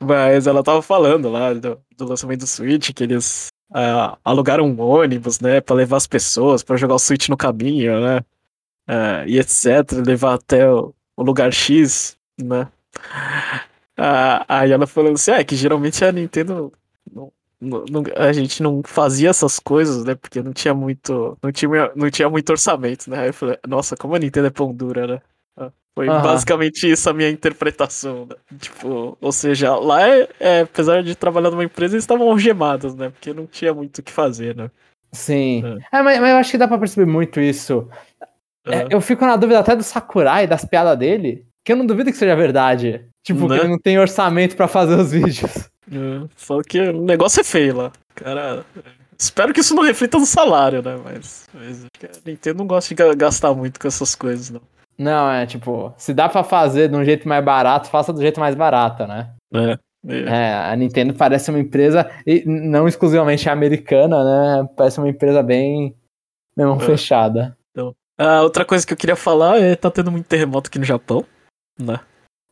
Mas 0.00 0.46
ela 0.46 0.62
tava 0.62 0.82
falando 0.82 1.30
lá 1.30 1.54
do, 1.54 1.80
do 1.96 2.04
lançamento 2.04 2.40
do 2.40 2.46
Switch, 2.46 2.92
que 2.92 3.02
eles 3.02 3.48
ah, 3.72 4.18
alugaram 4.24 4.66
um 4.66 4.80
ônibus, 4.80 5.40
né, 5.40 5.60
pra 5.60 5.74
levar 5.74 5.96
as 5.96 6.06
pessoas, 6.06 6.62
pra 6.62 6.76
jogar 6.76 6.94
o 6.94 6.98
Switch 6.98 7.28
no 7.28 7.36
caminho, 7.36 8.00
né? 8.00 8.20
Ah, 8.88 9.24
e 9.26 9.38
etc, 9.38 9.92
levar 10.06 10.34
até 10.34 10.70
o, 10.70 10.94
o 11.16 11.22
lugar 11.22 11.52
X, 11.52 12.18
né? 12.42 12.68
Ah, 13.96 14.44
aí 14.48 14.70
ela 14.72 14.86
falando 14.86 15.14
assim, 15.14 15.32
é 15.32 15.42
que 15.44 15.56
geralmente 15.56 16.04
a 16.04 16.12
Nintendo 16.12 16.72
não- 17.12 17.32
não- 17.60 17.84
não- 17.90 18.02
a 18.16 18.32
gente 18.32 18.62
não 18.62 18.82
fazia 18.84 19.30
essas 19.30 19.58
coisas, 19.58 20.04
né? 20.04 20.14
Porque 20.14 20.40
não 20.42 20.52
tinha 20.52 20.72
muito. 20.74 21.36
Não 21.42 21.50
tinha, 21.52 21.92
não 21.96 22.10
tinha 22.10 22.30
muito 22.30 22.48
orçamento, 22.50 23.10
né? 23.10 23.20
Aí 23.20 23.28
eu 23.28 23.34
falei, 23.34 23.58
nossa, 23.66 23.96
como 23.96 24.14
a 24.14 24.18
Nintendo 24.18 24.46
é 24.46 24.50
pão 24.50 24.72
dura, 24.72 25.06
né? 25.06 25.20
Ah, 25.56 25.72
Foi 25.94 26.08
Aham. 26.08 26.22
basicamente 26.22 26.88
isso 26.90 27.10
a 27.10 27.12
minha 27.12 27.28
interpretação, 27.28 28.26
né? 28.26 28.36
Tipo, 28.60 29.18
ou 29.20 29.32
seja, 29.32 29.74
lá, 29.76 30.08
é, 30.08 30.28
é, 30.38 30.60
apesar 30.60 31.02
de 31.02 31.16
trabalhar 31.16 31.50
numa 31.50 31.64
empresa, 31.64 31.94
eles 31.96 32.04
estavam 32.04 32.30
algemados, 32.30 32.94
né? 32.94 33.10
Porque 33.10 33.34
não 33.34 33.46
tinha 33.46 33.74
muito 33.74 33.98
o 33.98 34.02
que 34.02 34.12
fazer, 34.12 34.54
né? 34.54 34.70
Sim. 35.12 35.64
É, 35.90 36.02
mas, 36.02 36.20
mas 36.20 36.30
eu 36.30 36.36
acho 36.36 36.50
que 36.52 36.58
dá 36.58 36.68
pra 36.68 36.78
perceber 36.78 37.10
muito 37.10 37.40
isso. 37.40 37.88
É, 38.70 38.86
eu 38.90 39.00
fico 39.00 39.24
na 39.24 39.36
dúvida 39.36 39.58
até 39.60 39.74
do 39.76 39.82
Sakurai, 39.82 40.46
das 40.46 40.64
piadas 40.64 40.98
dele, 40.98 41.46
que 41.64 41.72
eu 41.72 41.76
não 41.76 41.86
duvido 41.86 42.10
que 42.10 42.16
seja 42.16 42.34
verdade. 42.36 43.04
Tipo, 43.24 43.48
Né? 43.48 43.56
que 43.56 43.62
ele 43.62 43.70
não 43.72 43.78
tem 43.78 43.98
orçamento 43.98 44.56
pra 44.56 44.68
fazer 44.68 44.94
os 44.94 45.10
vídeos. 45.12 45.68
é, 45.90 46.26
Só 46.36 46.60
que 46.62 46.80
o 46.80 47.02
negócio 47.04 47.40
é 47.40 47.44
feio 47.44 47.76
lá. 47.76 47.92
Cara, 48.14 48.64
espero 49.18 49.52
que 49.52 49.60
isso 49.60 49.74
não 49.74 49.82
reflita 49.82 50.18
no 50.18 50.26
salário, 50.26 50.82
né? 50.82 50.98
Mas, 51.04 51.46
mas 51.52 51.84
a 51.84 51.88
Nintendo 52.28 52.58
não 52.58 52.66
gosta 52.66 52.88
de 52.88 52.94
ga- 52.94 53.14
gastar 53.14 53.54
muito 53.54 53.78
com 53.78 53.86
essas 53.88 54.14
coisas, 54.14 54.50
não. 54.50 54.60
Não, 54.98 55.30
é 55.30 55.46
tipo, 55.46 55.92
se 55.96 56.12
dá 56.12 56.28
pra 56.28 56.42
fazer 56.42 56.88
de 56.88 56.96
um 56.96 57.04
jeito 57.04 57.28
mais 57.28 57.44
barato, 57.44 57.88
faça 57.88 58.12
do 58.12 58.20
jeito 58.20 58.40
mais 58.40 58.54
barato, 58.56 59.06
né? 59.06 59.30
É. 59.54 59.78
é. 60.08 60.20
É, 60.26 60.54
a 60.54 60.74
Nintendo 60.74 61.14
parece 61.14 61.50
uma 61.50 61.58
empresa, 61.60 62.10
e 62.26 62.42
não 62.46 62.88
exclusivamente 62.88 63.48
americana, 63.48 64.24
né? 64.62 64.68
Parece 64.76 64.98
uma 64.98 65.08
empresa 65.08 65.42
bem 65.42 65.94
mesmo 66.56 66.74
É. 66.76 66.80
fechada. 66.80 67.56
Ah, 68.18 68.42
outra 68.42 68.64
coisa 68.64 68.84
que 68.84 68.92
eu 68.92 68.96
queria 68.96 69.16
falar 69.16 69.60
é 69.60 69.76
tá 69.76 69.90
tendo 69.90 70.10
muito 70.10 70.26
terremoto 70.26 70.68
aqui 70.68 70.78
no 70.78 70.84
Japão, 70.84 71.24
né? 71.78 72.00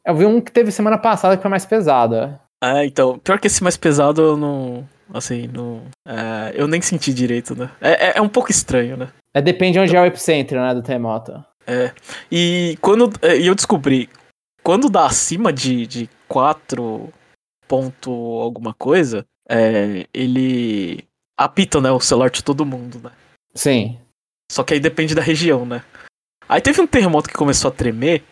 Eu 0.04 0.14
vi 0.14 0.24
um 0.24 0.40
que 0.40 0.52
teve 0.52 0.70
semana 0.70 0.96
passada 0.96 1.36
que 1.36 1.42
foi 1.42 1.50
mais 1.50 1.66
pesado. 1.66 2.38
Ah, 2.62 2.84
então, 2.84 3.18
pior 3.18 3.40
que 3.40 3.48
esse 3.48 3.62
mais 3.62 3.76
pesado 3.76 4.22
eu 4.22 4.36
não, 4.36 4.88
assim, 5.12 5.48
não, 5.48 5.82
é, 6.06 6.52
eu 6.54 6.68
nem 6.68 6.80
senti 6.80 7.12
direito, 7.12 7.56
né? 7.56 7.70
É, 7.80 8.06
é, 8.08 8.12
é 8.18 8.22
um 8.22 8.28
pouco 8.28 8.50
estranho, 8.50 8.96
né? 8.96 9.08
É, 9.34 9.42
depende 9.42 9.78
onde 9.78 9.94
é 9.94 10.00
o 10.00 10.06
epicentro, 10.06 10.60
né, 10.60 10.72
do 10.72 10.82
terremoto. 10.82 11.44
E 12.30 12.78
quando, 12.80 13.10
é, 13.20 13.36
e 13.36 13.46
eu 13.46 13.54
descobri, 13.54 14.08
quando 14.62 14.88
dá 14.88 15.06
acima 15.06 15.52
de, 15.52 15.86
de 15.86 16.10
4 16.28 17.12
ponto 17.66 18.10
alguma 18.10 18.72
coisa, 18.72 19.26
é, 19.48 20.06
ele 20.14 21.04
apita, 21.36 21.80
né, 21.80 21.90
o 21.90 22.00
celular 22.00 22.30
de 22.30 22.42
todo 22.42 22.64
mundo, 22.64 23.00
né? 23.02 23.10
Sim. 23.54 23.98
Só 24.50 24.62
que 24.62 24.74
aí 24.74 24.80
depende 24.80 25.14
da 25.14 25.22
região, 25.22 25.64
né? 25.66 25.82
Aí 26.48 26.60
teve 26.60 26.80
um 26.80 26.86
terremoto 26.86 27.28
que 27.28 27.34
começou 27.34 27.68
a 27.70 27.74
tremer 27.74 28.22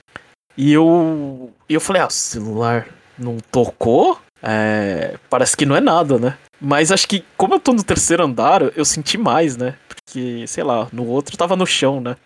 e 0.56 0.73
eu. 0.73 1.52
E 1.68 1.75
eu 1.75 1.80
falei, 1.80 2.02
ah, 2.02 2.06
o 2.06 2.11
celular 2.12 2.87
não 3.18 3.38
tocou? 3.50 4.18
É, 4.42 5.16
parece 5.28 5.56
que 5.56 5.66
não 5.66 5.75
é 5.75 5.80
nada, 5.80 6.18
né? 6.18 6.38
Mas 6.61 6.92
acho 6.92 7.09
que, 7.09 7.25
como 7.37 7.54
eu 7.54 7.61
tô 7.61 7.73
no 7.73 7.83
terceiro 7.83 8.23
andar, 8.25 8.62
eu 8.76 8.85
senti 8.85 9.16
mais, 9.18 9.56
né? 9.56 9.76
Porque, 9.88 10.47
sei 10.47 10.62
lá, 10.62 10.87
no 10.92 11.06
outro 11.06 11.37
tava 11.37 11.56
no 11.56 11.66
chão, 11.66 12.00
né? 12.00 12.16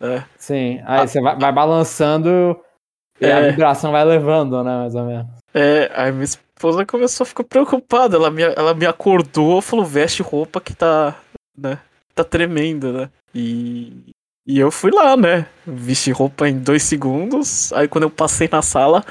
É. 0.00 0.22
Sim. 0.36 0.80
Aí 0.86 1.00
Ah. 1.00 1.06
você 1.06 1.20
vai, 1.20 1.36
vai 1.38 1.52
balançando 1.52 2.60
e 3.20 3.26
a 3.26 3.38
É. 3.40 3.50
vibração 3.50 3.92
vai 3.92 4.04
levando, 4.04 4.62
né, 4.62 4.76
mais 4.76 4.94
ou 4.94 5.04
menos. 5.04 5.26
É, 5.54 5.90
aí 5.94 6.12
minha 6.12 6.24
esposa 6.24 6.84
começou 6.84 7.24
a 7.24 7.26
ficar 7.26 7.44
preocupada. 7.44 8.16
Ela 8.16 8.30
me, 8.30 8.42
ela 8.42 8.74
me 8.74 8.86
acordou, 8.86 9.60
falou, 9.62 9.84
veste 9.84 10.22
roupa 10.22 10.60
que 10.60 10.74
tá, 10.74 11.16
né? 11.56 11.78
Tá 12.14 12.22
tremendo, 12.22 12.92
né? 12.92 13.10
E, 13.34 14.12
e 14.46 14.58
eu 14.58 14.70
fui 14.70 14.90
lá, 14.90 15.16
né? 15.16 15.46
Vesti 15.66 16.12
roupa 16.12 16.48
em 16.48 16.58
dois 16.58 16.82
segundos. 16.82 17.72
Aí 17.72 17.88
quando 17.88 18.04
eu 18.04 18.10
passei 18.10 18.48
na 18.50 18.62
sala, 18.62 19.04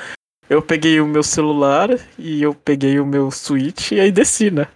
eu 0.50 0.62
peguei 0.62 1.00
o 1.02 1.08
meu 1.08 1.24
celular 1.24 1.90
e 2.18 2.42
eu 2.42 2.54
peguei 2.54 3.00
o 3.00 3.06
meu 3.06 3.30
Switch 3.32 3.92
e 3.92 4.00
aí 4.00 4.12
desci, 4.12 4.52
né? 4.52 4.68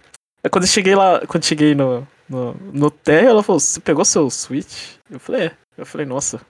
Aí 0.42 0.50
quando 0.50 0.64
eu 0.64 0.68
cheguei 0.68 0.94
lá, 0.94 1.26
quando 1.26 1.44
cheguei 1.44 1.74
no, 1.74 2.06
no, 2.28 2.54
no 2.54 2.90
térreo, 2.90 3.30
ela 3.30 3.42
falou, 3.42 3.60
você 3.60 3.80
pegou 3.80 4.04
seu 4.04 4.28
Switch? 4.30 4.96
Eu 5.10 5.18
falei, 5.18 5.46
é. 5.46 5.52
Eu 5.76 5.86
falei, 5.86 6.04
nossa, 6.04 6.40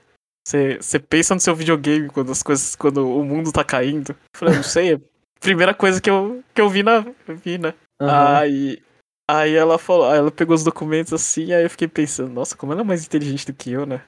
você, 0.49 0.99
pensa 0.99 1.35
no 1.35 1.41
seu 1.41 1.55
videogame 1.55 2.09
quando 2.09 2.33
as 2.33 2.43
coisas. 2.43 2.75
quando 2.75 3.07
o 3.07 3.23
mundo 3.23 3.53
tá 3.53 3.63
caindo. 3.63 4.13
Eu 4.13 4.17
falei, 4.35 4.55
não 4.57 4.63
sei, 4.63 4.93
é 4.93 4.95
a 4.95 5.01
primeira 5.41 5.75
coisa 5.75 6.01
que 6.01 6.09
eu, 6.09 6.43
que 6.55 6.61
eu 6.61 6.71
vi 6.71 6.83
na. 6.83 7.05
Vi, 7.45 7.59
né? 7.59 7.75
Aham. 8.01 8.39
Aí. 8.39 8.83
Aí 9.31 9.55
ela 9.55 9.79
falou, 9.79 10.09
aí 10.11 10.19
ela 10.19 10.31
pegou 10.31 10.55
os 10.55 10.65
documentos 10.65 11.13
assim, 11.13 11.53
aí 11.53 11.63
eu 11.65 11.71
fiquei 11.71 11.87
pensando, 11.87 12.33
nossa, 12.33 12.57
como 12.57 12.73
ela 12.73 12.81
é 12.81 12.85
mais 12.85 13.05
inteligente 13.05 13.47
do 13.47 13.53
que 13.53 13.71
eu, 13.71 13.85
né? 13.85 14.03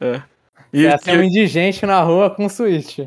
É. 0.00 0.22
E, 0.72 0.86
Essa 0.86 1.10
é 1.10 1.18
um 1.18 1.22
indigente 1.22 1.84
na 1.84 2.00
rua 2.02 2.30
com 2.34 2.48
Switch. 2.48 3.00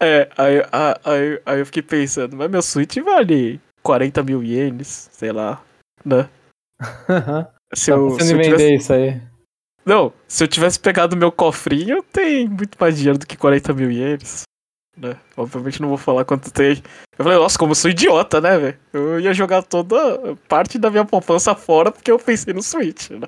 é, 0.00 0.28
aí, 0.38 0.60
a- 0.72 1.00
aí, 1.04 1.42
aí 1.44 1.58
eu 1.58 1.66
fiquei 1.66 1.82
pensando, 1.82 2.36
mas 2.36 2.50
meu 2.50 2.62
Switch 2.62 2.96
vale 2.98 3.60
40 3.82 4.22
mil 4.22 4.42
ienes, 4.42 5.08
sei 5.12 5.32
lá, 5.32 5.62
né? 6.04 6.28
Se 7.74 7.90
Tá 7.90 7.96
eu, 7.96 8.10
se 8.20 8.32
eu 8.32 8.38
vender 8.38 8.44
tivesse, 8.56 8.74
isso 8.74 8.92
aí. 8.92 9.20
não, 9.84 10.12
se 10.28 10.44
eu 10.44 10.48
tivesse 10.48 10.78
pegado 10.78 11.16
meu 11.16 11.32
cofrinho, 11.32 12.02
tem 12.04 12.48
muito 12.48 12.76
mais 12.80 12.96
dinheiro 12.96 13.18
do 13.18 13.26
que 13.26 13.36
40 13.36 13.72
mil 13.72 13.90
ienes. 13.90 14.42
Né? 14.96 15.16
Obviamente 15.36 15.82
não 15.82 15.88
vou 15.88 15.98
falar 15.98 16.24
quanto 16.24 16.52
tem. 16.52 16.82
Eu 17.18 17.24
falei, 17.24 17.38
nossa, 17.38 17.58
como 17.58 17.72
eu 17.72 17.76
sou 17.76 17.90
idiota, 17.90 18.40
né, 18.40 18.58
velho? 18.58 18.78
Eu 18.92 19.20
ia 19.20 19.34
jogar 19.34 19.62
toda 19.62 20.36
parte 20.48 20.78
da 20.78 20.90
minha 20.90 21.04
poupança 21.04 21.54
fora 21.54 21.90
porque 21.90 22.10
eu 22.10 22.18
pensei 22.18 22.54
no 22.54 22.62
Switch, 22.62 23.10
né? 23.10 23.26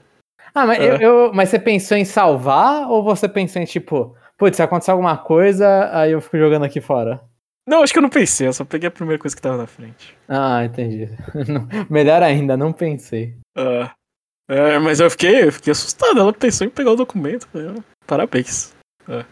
Ah, 0.55 0.65
mas, 0.67 0.79
É. 0.79 0.95
eu, 0.95 1.01
eu- 1.01 1.33
mas 1.35 1.49
você 1.49 1.59
pensou 1.59 1.97
em 1.97 2.05
salvar 2.05 2.89
ou 2.91 3.03
você 3.03 3.29
pensou 3.29 3.61
em 3.61 3.65
tipo, 3.65 4.17
putz, 4.39 4.57
se 4.57 4.63
acontecer 4.63 4.91
alguma 4.93 5.17
coisa, 5.19 5.91
aí 5.93 6.13
eu 6.13 6.21
fico 6.21 6.39
jogando 6.39 6.65
aqui 6.65 6.81
fora? 6.81 7.21
Não, 7.69 7.83
acho 7.83 7.93
que 7.93 7.99
eu 7.99 8.03
não 8.03 8.09
pensei, 8.09 8.47
eu 8.47 8.53
só 8.53 8.65
peguei 8.65 8.87
a 8.87 8.93
primeira 8.93 9.21
coisa 9.21 9.35
que 9.35 9.43
tava 9.43 9.57
na 9.57 9.67
frente. 9.67 10.17
Ah, 10.29 10.65
entendi. 10.65 11.09
Melhor 11.91 12.23
ainda, 12.23 12.57
não 12.57 12.73
pensei. 12.73 13.35
Ah, 13.59 13.93
é, 14.49 14.79
mas 14.79 15.01
eu 15.01 15.11
fiquei, 15.11 15.43
eu 15.45 15.53
fiquei 15.53 15.73
assustado. 15.73 16.19
Ela 16.21 16.33
pensou 16.33 16.65
em 16.65 16.71
pegar 16.71 16.93
o 16.93 16.97
documento. 16.97 17.49
Ah, 17.55 17.83
Parabéns. 18.07 18.73
É. 19.09 19.25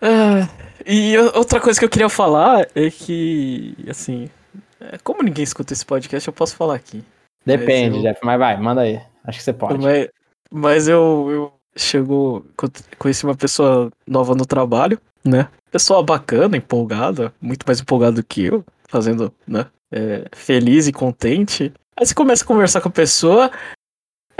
Ah, 0.00 0.48
e 0.90 1.18
outra 1.18 1.60
coisa 1.60 1.78
que 1.78 1.84
eu 1.84 1.88
queria 1.88 2.08
falar 2.08 2.66
é 2.74 2.90
que, 2.90 3.74
assim, 3.88 4.28
é, 4.80 4.98
como 5.04 5.22
ninguém 5.22 5.44
escuta 5.44 5.72
esse 5.72 5.84
podcast, 5.84 6.26
eu 6.26 6.32
posso 6.32 6.56
falar 6.56 6.74
aqui. 6.74 7.04
Depende, 7.44 7.98
eu- 7.98 8.02
Jeff, 8.02 8.20
mas 8.24 8.38
vai, 8.38 8.56
manda 8.60 8.82
aí. 8.82 9.00
Acho 9.24 9.38
que 9.38 9.44
você 9.44 9.52
pode. 9.52 9.78
Mas, 9.78 10.08
mas 10.50 10.88
eu, 10.88 11.28
eu 11.30 11.52
chegou, 11.76 12.44
conheci 12.98 13.24
uma 13.24 13.36
pessoa 13.36 13.90
nova 14.06 14.34
no 14.34 14.44
trabalho, 14.44 15.00
né? 15.24 15.48
Pessoa 15.70 16.02
bacana, 16.02 16.56
empolgada, 16.56 17.32
muito 17.40 17.64
mais 17.66 17.80
empolgada 17.80 18.12
do 18.16 18.24
que 18.24 18.44
eu, 18.46 18.64
fazendo, 18.88 19.32
né? 19.46 19.66
é, 19.92 20.24
feliz 20.32 20.86
e 20.86 20.92
contente. 20.92 21.72
Aí 21.96 22.06
você 22.06 22.14
começa 22.14 22.44
a 22.44 22.46
conversar 22.46 22.80
com 22.80 22.88
a 22.88 22.92
pessoa. 22.92 23.50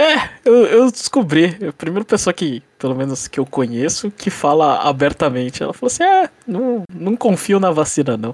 É, 0.01 0.29
eu, 0.43 0.65
eu 0.65 0.91
descobri, 0.91 1.57
a 1.67 1.71
primeira 1.71 2.03
pessoa 2.03 2.33
que, 2.33 2.63
pelo 2.79 2.95
menos 2.95 3.27
que 3.27 3.39
eu 3.39 3.45
conheço, 3.45 4.09
que 4.09 4.31
fala 4.31 4.79
abertamente. 4.81 5.61
Ela 5.61 5.73
falou 5.73 5.87
assim: 5.87 6.03
é, 6.03 6.29
não, 6.47 6.83
não 6.91 7.15
confio 7.15 7.59
na 7.59 7.69
vacina, 7.69 8.17
não. 8.17 8.33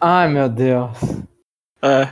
Ai, 0.00 0.28
meu 0.28 0.48
Deus. 0.48 0.90
É. 1.80 2.08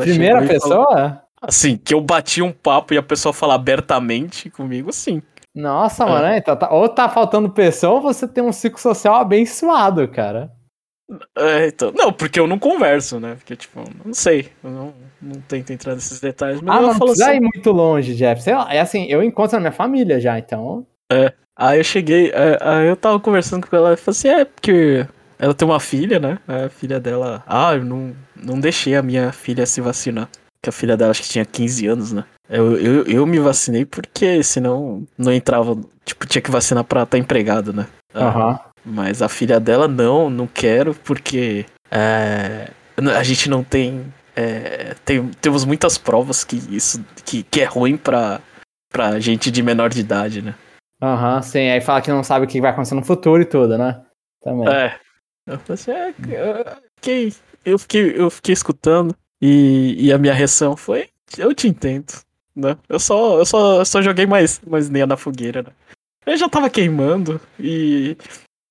Primeira 0.00 0.44
e 0.44 0.60
falou- 0.60 0.86
pessoa? 0.86 1.22
Assim, 1.40 1.76
que 1.76 1.94
eu 1.94 2.00
bati 2.00 2.42
um 2.42 2.50
papo 2.50 2.92
e 2.92 2.98
a 2.98 3.02
pessoa 3.02 3.32
fala 3.32 3.54
abertamente 3.54 4.50
comigo, 4.50 4.92
sim. 4.92 5.22
Nossa, 5.54 6.02
É. 6.02 6.06
mano, 6.08 6.34
então, 6.34 6.56
tá- 6.56 6.70
ou 6.70 6.88
tá 6.88 7.08
faltando 7.08 7.48
pessoa 7.50 7.94
ou 7.94 8.00
você 8.00 8.26
tem 8.26 8.42
um 8.42 8.52
ciclo 8.52 8.80
social 8.80 9.14
abençoado, 9.14 10.06
cara. 10.08 10.50
É, 11.36 11.68
então, 11.68 11.92
não, 11.92 12.12
porque 12.12 12.38
eu 12.38 12.46
não 12.46 12.58
converso, 12.58 13.18
né? 13.18 13.34
Porque, 13.36 13.56
tipo, 13.56 13.82
não 14.04 14.12
sei. 14.12 14.48
Eu 14.62 14.70
não, 14.70 14.94
não 15.22 15.40
tento 15.40 15.72
entrar 15.72 15.94
nesses 15.94 16.20
detalhes. 16.20 16.60
Mas 16.60 16.76
Ah, 16.76 16.80
não 16.82 16.98
precisa 16.98 17.28
assim. 17.28 17.36
ir 17.36 17.40
muito 17.40 17.70
longe, 17.72 18.14
Jeff. 18.14 18.42
Sei 18.42 18.54
lá, 18.54 18.72
é 18.72 18.80
assim, 18.80 19.06
eu 19.06 19.22
encontro 19.22 19.56
na 19.56 19.60
minha 19.60 19.72
família 19.72 20.20
já, 20.20 20.38
então. 20.38 20.86
Aí 21.56 21.80
eu 21.80 21.84
cheguei, 21.84 22.30
é, 22.30 22.58
aí 22.60 22.86
eu 22.86 22.96
tava 22.96 23.18
conversando 23.18 23.66
com 23.66 23.74
ela 23.74 23.94
e 23.94 23.96
falei 23.96 24.18
assim: 24.18 24.28
é, 24.28 24.44
porque 24.44 25.06
ela 25.38 25.54
tem 25.54 25.66
uma 25.66 25.80
filha, 25.80 26.20
né? 26.20 26.38
A 26.46 26.68
filha 26.68 27.00
dela. 27.00 27.42
Ah, 27.46 27.74
eu 27.74 27.84
não, 27.84 28.14
não 28.36 28.60
deixei 28.60 28.94
a 28.94 29.02
minha 29.02 29.32
filha 29.32 29.64
se 29.66 29.80
vacinar. 29.80 30.28
Que 30.62 30.68
a 30.68 30.72
filha 30.72 30.96
dela 30.96 31.10
acho 31.12 31.22
que 31.22 31.28
tinha 31.28 31.44
15 31.44 31.86
anos, 31.86 32.12
né? 32.12 32.24
Eu, 32.50 32.76
eu, 32.78 33.04
eu 33.06 33.26
me 33.26 33.38
vacinei 33.38 33.84
porque 33.84 34.42
senão 34.42 35.04
não 35.16 35.32
entrava. 35.32 35.76
Tipo, 36.04 36.26
tinha 36.26 36.42
que 36.42 36.50
vacinar 36.50 36.84
pra 36.84 37.02
estar 37.04 37.18
empregado, 37.18 37.72
né? 37.72 37.86
Ah, 38.14 38.26
Aham. 38.26 38.60
Mas 38.88 39.20
a 39.20 39.28
filha 39.28 39.60
dela, 39.60 39.86
não, 39.86 40.30
não 40.30 40.46
quero, 40.46 40.94
porque 40.94 41.66
é, 41.90 42.70
a 42.96 43.22
gente 43.22 43.50
não 43.50 43.62
tem, 43.62 44.12
é, 44.34 44.94
tem. 45.04 45.28
Temos 45.40 45.64
muitas 45.64 45.98
provas 45.98 46.42
que 46.42 46.56
isso 46.74 47.04
que, 47.24 47.42
que 47.42 47.60
é 47.60 47.64
ruim 47.64 47.96
pra, 47.96 48.40
pra 48.90 49.20
gente 49.20 49.50
de 49.50 49.62
menor 49.62 49.90
de 49.90 50.00
idade, 50.00 50.40
né? 50.40 50.54
Aham, 51.02 51.42
sim. 51.42 51.68
Aí 51.68 51.80
fala 51.80 52.00
que 52.00 52.10
não 52.10 52.24
sabe 52.24 52.46
o 52.46 52.48
que 52.48 52.60
vai 52.60 52.70
acontecer 52.70 52.94
no 52.94 53.04
futuro 53.04 53.42
e 53.42 53.44
tudo, 53.44 53.76
né? 53.76 54.02
Também. 54.42 54.68
É. 54.68 54.98
Eu 55.46 55.58
falei 55.60 55.74
assim, 55.74 55.90
é, 55.90 56.08
eu 56.08 56.66
fiquei, 56.96 57.34
eu 57.64 57.78
fiquei, 57.78 58.20
eu 58.20 58.30
fiquei 58.30 58.52
escutando 58.52 59.16
e, 59.40 59.96
e 59.98 60.12
a 60.12 60.18
minha 60.18 60.34
reação 60.34 60.76
foi, 60.76 61.08
eu 61.38 61.54
te 61.54 61.66
entendo, 61.66 62.12
né? 62.54 62.76
Eu 62.86 62.98
só, 62.98 63.38
eu 63.38 63.46
só, 63.46 63.78
eu 63.78 63.84
só 63.84 64.02
joguei 64.02 64.26
mais, 64.26 64.60
mais 64.66 64.90
lenha 64.90 65.06
na 65.06 65.16
fogueira, 65.16 65.62
né? 65.62 65.70
Eu 66.26 66.36
já 66.36 66.48
tava 66.50 66.68
queimando 66.68 67.40
e, 67.58 68.14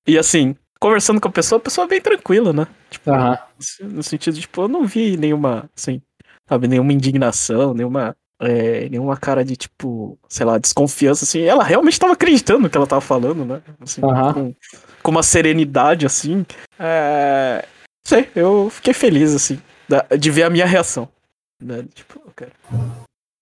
e 0.08 0.18
assim, 0.18 0.56
conversando 0.80 1.20
com 1.20 1.28
a 1.28 1.32
pessoa, 1.32 1.58
a 1.58 1.62
pessoa 1.62 1.84
é 1.84 1.88
bem 1.88 2.00
tranquila, 2.00 2.52
né? 2.52 2.66
Tipo, 2.90 3.10
Aham. 3.10 3.38
no 3.82 4.02
sentido 4.02 4.34
de, 4.34 4.40
tipo, 4.40 4.62
eu 4.62 4.68
não 4.68 4.86
vi 4.86 5.16
nenhuma, 5.16 5.68
assim, 5.76 6.00
sabe, 6.48 6.66
nenhuma 6.66 6.92
indignação, 6.92 7.74
nenhuma, 7.74 8.16
é, 8.40 8.88
nenhuma 8.88 9.16
cara 9.16 9.44
de, 9.44 9.56
tipo, 9.56 10.18
sei 10.28 10.46
lá, 10.46 10.56
desconfiança, 10.56 11.24
assim. 11.24 11.42
Ela 11.42 11.62
realmente 11.62 11.98
tava 11.98 12.14
acreditando 12.14 12.60
no 12.60 12.70
que 12.70 12.76
ela 12.76 12.86
tava 12.86 13.02
falando, 13.02 13.44
né? 13.44 13.62
Assim, 13.80 14.02
Aham. 14.02 14.32
com, 14.32 14.54
com 15.02 15.10
uma 15.10 15.22
serenidade, 15.22 16.06
assim. 16.06 16.46
É, 16.78 17.66
não 17.66 18.08
sei, 18.08 18.30
eu 18.34 18.70
fiquei 18.70 18.94
feliz, 18.94 19.34
assim, 19.34 19.60
de 20.18 20.30
ver 20.30 20.44
a 20.44 20.50
minha 20.50 20.66
reação. 20.66 21.08
Né? 21.62 21.84
Tipo, 21.92 22.20
cara, 22.34 22.52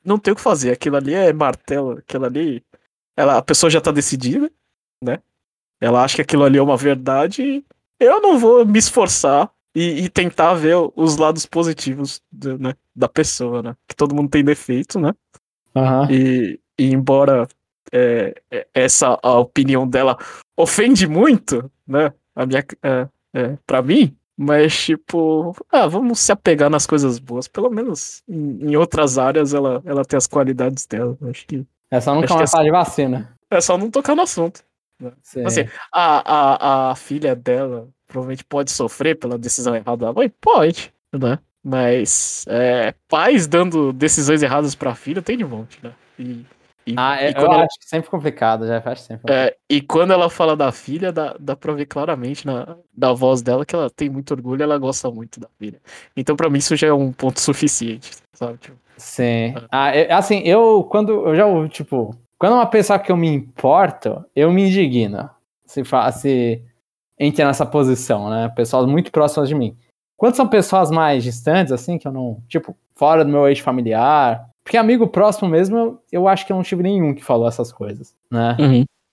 não 0.04 0.18
tem 0.18 0.32
o 0.32 0.36
que 0.36 0.42
fazer, 0.42 0.72
aquilo 0.72 0.96
ali 0.96 1.14
é 1.14 1.32
martelo, 1.32 1.98
aquilo 1.98 2.24
ali. 2.24 2.64
Ela, 3.16 3.38
a 3.38 3.42
pessoa 3.42 3.70
já 3.70 3.80
tá 3.80 3.92
decidida, 3.92 4.50
né? 5.02 5.20
Ela 5.80 6.02
acha 6.04 6.16
que 6.16 6.22
aquilo 6.22 6.44
ali 6.44 6.58
é 6.58 6.62
uma 6.62 6.76
verdade. 6.76 7.64
Eu 8.00 8.20
não 8.20 8.38
vou 8.38 8.64
me 8.64 8.78
esforçar 8.78 9.50
e, 9.74 10.04
e 10.04 10.08
tentar 10.08 10.54
ver 10.54 10.76
os 10.94 11.16
lados 11.16 11.44
positivos 11.46 12.20
do- 12.32 12.58
né, 12.58 12.74
da 12.94 13.08
pessoa, 13.08 13.62
né? 13.62 13.76
Que 13.86 13.94
todo 13.96 14.14
mundo 14.14 14.30
tem 14.30 14.42
defeito, 14.44 14.98
né? 14.98 15.12
Aham. 15.74 16.08
E, 16.10 16.58
e 16.78 16.92
embora 16.92 17.46
é, 17.92 18.34
é, 18.50 18.66
essa 18.74 19.18
a 19.22 19.38
opinião 19.38 19.86
dela 19.86 20.16
ofende 20.56 21.06
muito, 21.06 21.70
né? 21.86 22.12
A 22.34 22.46
minha, 22.46 22.64
é, 22.82 23.08
é, 23.34 23.58
pra 23.66 23.80
mim, 23.82 24.16
mas 24.36 24.76
tipo, 24.84 25.54
ah, 25.70 25.86
vamos 25.86 26.18
se 26.20 26.32
apegar 26.32 26.68
nas 26.70 26.86
coisas 26.86 27.18
boas. 27.18 27.46
Pelo 27.48 27.70
menos 27.70 28.22
em, 28.28 28.70
em 28.72 28.76
outras 28.76 29.18
áreas 29.18 29.52
ela, 29.54 29.82
ela 29.84 30.04
tem 30.04 30.16
as 30.16 30.26
qualidades 30.26 30.86
dela. 30.86 31.16
Acho 31.30 31.46
que 31.46 31.66
É 31.90 32.00
só 32.00 32.12
Acho 32.12 32.26
que 32.26 32.34
mais 32.34 32.50
é- 32.50 32.52
falar 32.52 32.64
de 32.64 32.70
vacina. 32.70 33.36
é 33.50 33.60
só 33.60 33.76
não 33.78 33.90
tocar 33.90 34.14
no 34.16 34.22
assunto. 34.22 34.64
Sim. 35.22 35.44
Assim, 35.44 35.60
a, 35.92 36.88
a, 36.88 36.90
a 36.92 36.96
filha 36.96 37.34
dela 37.36 37.88
provavelmente 38.06 38.44
pode 38.44 38.70
sofrer 38.70 39.16
pela 39.18 39.36
decisão 39.38 39.74
errada 39.74 40.06
da 40.06 40.12
mãe? 40.12 40.28
Pode, 40.40 40.92
né? 41.12 41.38
Mas 41.62 42.44
é, 42.48 42.94
pais 43.08 43.46
dando 43.46 43.92
decisões 43.92 44.42
erradas 44.42 44.74
pra 44.74 44.94
filha 44.94 45.20
tem 45.20 45.36
de 45.36 45.44
monte, 45.44 45.78
né? 45.82 45.92
E, 46.18 46.46
e, 46.86 46.94
Ah, 46.96 47.20
é- 47.20 47.30
e 47.30 47.34
eu 47.34 47.40
ela, 47.40 47.64
acho 47.64 47.78
que 47.80 47.88
sempre 47.88 48.08
complicado, 48.08 48.66
já 48.66 48.78
acho 48.78 49.02
sempre 49.02 49.22
complicado. 49.22 49.48
é, 49.48 49.56
e 49.68 49.82
quando 49.82 50.12
ela 50.12 50.30
fala 50.30 50.56
da 50.56 50.70
filha, 50.70 51.12
dá, 51.12 51.34
dá 51.40 51.56
pra 51.56 51.72
ver 51.72 51.86
claramente 51.86 52.46
na, 52.46 52.76
da 52.96 53.12
voz 53.12 53.42
dela 53.42 53.66
que 53.66 53.74
ela 53.74 53.90
tem 53.90 54.08
muito 54.08 54.30
orgulho 54.30 54.62
ela 54.62 54.78
gosta 54.78 55.10
muito 55.10 55.40
da 55.40 55.48
filha. 55.58 55.80
Então, 56.16 56.36
pra 56.36 56.48
mim, 56.48 56.58
isso 56.58 56.76
já 56.76 56.86
é 56.86 56.92
um 56.92 57.12
ponto 57.12 57.40
suficiente, 57.40 58.12
sabe? 58.32 58.58
Tipo, 58.58 58.76
Sim. 58.96 59.54
Ah, 59.70 59.94
é- 59.94 60.10
assim, 60.12 60.38
eu 60.44 60.84
quando 60.84 61.26
eu 61.26 61.34
já 61.34 61.44
ouvi, 61.46 61.68
tipo, 61.68 62.16
quando 62.38 62.52
é 62.52 62.56
uma 62.56 62.66
pessoa 62.66 62.98
que 62.98 63.10
eu 63.10 63.16
me 63.16 63.28
importo, 63.28 64.24
eu 64.34 64.52
me 64.52 64.66
indigno. 64.66 65.30
Se, 65.64 65.82
se 66.12 66.62
entra 67.18 67.46
nessa 67.46 67.66
posição, 67.66 68.30
né? 68.30 68.48
Pessoas 68.54 68.86
muito 68.86 69.10
próximas 69.10 69.48
de 69.48 69.54
mim. 69.54 69.76
Quando 70.16 70.34
são 70.34 70.46
pessoas 70.46 70.90
mais 70.90 71.24
distantes, 71.24 71.72
assim, 71.72 71.98
que 71.98 72.06
eu 72.06 72.12
não. 72.12 72.42
Tipo, 72.48 72.76
fora 72.94 73.24
do 73.24 73.30
meu 73.30 73.46
eixo 73.48 73.62
familiar. 73.62 74.48
Porque 74.64 74.76
amigo 74.76 75.06
próximo 75.06 75.48
mesmo, 75.48 75.78
eu, 75.78 76.02
eu 76.10 76.28
acho 76.28 76.44
que 76.44 76.52
eu 76.52 76.56
não 76.56 76.62
tive 76.62 76.82
nenhum 76.82 77.14
que 77.14 77.22
falou 77.22 77.46
essas 77.46 77.72
coisas, 77.72 78.14
né? 78.30 78.56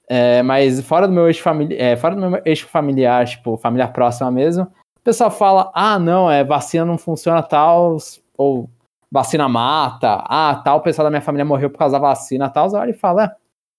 É, 0.10 0.42
mas 0.42 0.82
fora 0.82 1.08
do 1.08 1.14
meu 1.14 1.28
eixo 1.28 1.42
familiar, 1.42 1.80
é, 1.80 1.96
fora 1.96 2.16
do 2.16 2.30
meu 2.30 2.42
eixo 2.44 2.68
familiar, 2.68 3.26
tipo, 3.26 3.56
família 3.58 3.88
próxima 3.88 4.30
mesmo, 4.32 4.64
o 4.64 5.02
pessoal 5.04 5.30
fala, 5.30 5.72
ah, 5.74 6.00
não, 6.00 6.30
é, 6.30 6.44
vacina 6.44 6.86
não 6.86 6.98
funciona 6.98 7.44
tal, 7.44 7.98
ou 8.38 8.70
vacina 9.14 9.48
mata, 9.48 10.24
ah, 10.28 10.60
tal 10.66 10.82
pessoa 10.82 11.04
da 11.04 11.10
minha 11.12 11.22
família 11.22 11.46
morreu 11.46 11.70
por 11.70 11.78
causa 11.78 11.94
da 11.94 12.00
vacina, 12.00 12.50
tal, 12.50 12.68
eu 12.68 12.80
olho 12.80 12.90
e 12.90 12.94
falo, 12.94 13.20
é, 13.20 13.32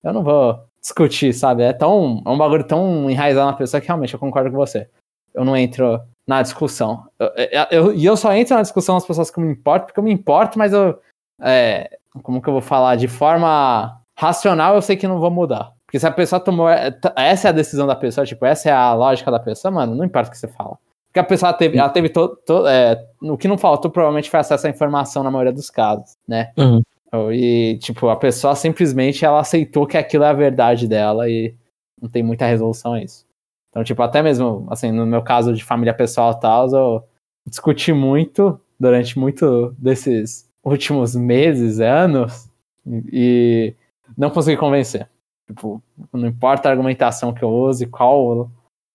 eu 0.04 0.12
não 0.12 0.22
vou 0.22 0.60
discutir, 0.80 1.32
sabe? 1.32 1.64
É 1.64 1.72
tão, 1.72 2.22
é 2.24 2.30
um 2.30 2.38
bagulho 2.38 2.62
tão 2.62 3.10
enraizado 3.10 3.50
na 3.50 3.56
pessoa 3.56 3.80
que 3.80 3.88
realmente 3.88 4.14
eu 4.14 4.20
concordo 4.20 4.50
com 4.50 4.56
você. 4.56 4.88
Eu 5.34 5.44
não 5.44 5.56
entro 5.56 6.00
na 6.26 6.40
discussão. 6.40 7.04
Eu- 7.18 7.32
eu- 7.36 7.66
eu- 7.70 7.92
E 7.94 8.04
eu, 8.04 8.16
só 8.16 8.32
entro 8.32 8.54
na 8.54 8.62
discussão 8.62 8.94
das 8.94 9.04
pessoas 9.06 9.30
que 9.30 9.38
eu 9.40 9.44
me 9.44 9.50
importo, 9.52 9.86
porque 9.86 9.98
eu 9.98 10.04
me 10.04 10.12
importo, 10.12 10.56
mas 10.58 10.72
eu, 10.72 10.98
é, 11.42 11.98
como 12.22 12.40
que 12.40 12.48
eu 12.48 12.52
vou 12.52 12.62
falar? 12.62 12.94
De 12.96 13.08
forma 13.08 14.00
racional, 14.16 14.76
eu 14.76 14.82
sei 14.82 14.96
que 14.96 15.08
não 15.08 15.18
vou 15.18 15.30
mudar. 15.30 15.72
Porque 15.84 15.98
se 15.98 16.06
a 16.06 16.12
pessoa 16.12 16.38
tomou. 16.38 16.68
Essa 17.16 17.48
é 17.48 17.50
a 17.50 17.52
decisão 17.52 17.86
da 17.86 17.96
pessoa, 17.96 18.24
tipo, 18.24 18.46
essa 18.46 18.68
é 18.68 18.72
a 18.72 18.94
lógica 18.94 19.30
da 19.30 19.40
pessoa, 19.40 19.72
mano, 19.72 19.94
não 19.96 20.04
importa 20.04 20.28
o 20.28 20.30
que 20.32 20.38
você 20.38 20.46
fala. 20.48 20.78
Porque 21.14 21.20
a 21.20 21.24
pessoa 21.24 21.52
teve, 21.52 21.78
ela 21.78 21.88
teve 21.88 22.08
todo. 22.08 22.34
todo 22.44 22.66
é, 22.66 23.00
o 23.22 23.38
que 23.38 23.46
não 23.46 23.56
faltou 23.56 23.88
provavelmente 23.88 24.28
foi 24.28 24.40
acesso 24.40 24.66
à 24.66 24.70
informação 24.70 25.22
na 25.22 25.30
maioria 25.30 25.52
dos 25.52 25.70
casos, 25.70 26.16
né? 26.26 26.52
Uhum. 26.58 26.82
E, 27.30 27.78
tipo, 27.80 28.08
a 28.08 28.16
pessoa 28.16 28.56
simplesmente 28.56 29.24
ela 29.24 29.38
aceitou 29.38 29.86
que 29.86 29.96
aquilo 29.96 30.24
é 30.24 30.28
a 30.28 30.32
verdade 30.32 30.88
dela 30.88 31.30
e 31.30 31.54
não 32.02 32.08
tem 32.08 32.20
muita 32.20 32.46
resolução 32.46 32.94
a 32.94 33.00
isso. 33.00 33.24
Então, 33.70 33.84
tipo, 33.84 34.02
até 34.02 34.20
mesmo, 34.22 34.66
assim, 34.68 34.90
no 34.90 35.06
meu 35.06 35.22
caso 35.22 35.54
de 35.54 35.62
família 35.62 35.94
pessoal 35.94 36.32
e 36.32 36.40
tal, 36.40 36.68
eu 36.72 37.04
discuti 37.46 37.92
muito 37.92 38.60
durante 38.78 39.16
muito 39.16 39.72
desses 39.78 40.50
últimos 40.64 41.14
meses, 41.14 41.78
anos, 41.78 42.50
e 43.12 43.72
não 44.18 44.30
consegui 44.30 44.56
convencer. 44.56 45.08
Tipo, 45.46 45.80
não 46.12 46.26
importa 46.26 46.68
a 46.68 46.72
argumentação 46.72 47.32
que 47.32 47.44
eu 47.44 47.50
use, 47.50 47.86
qual, 47.86 48.50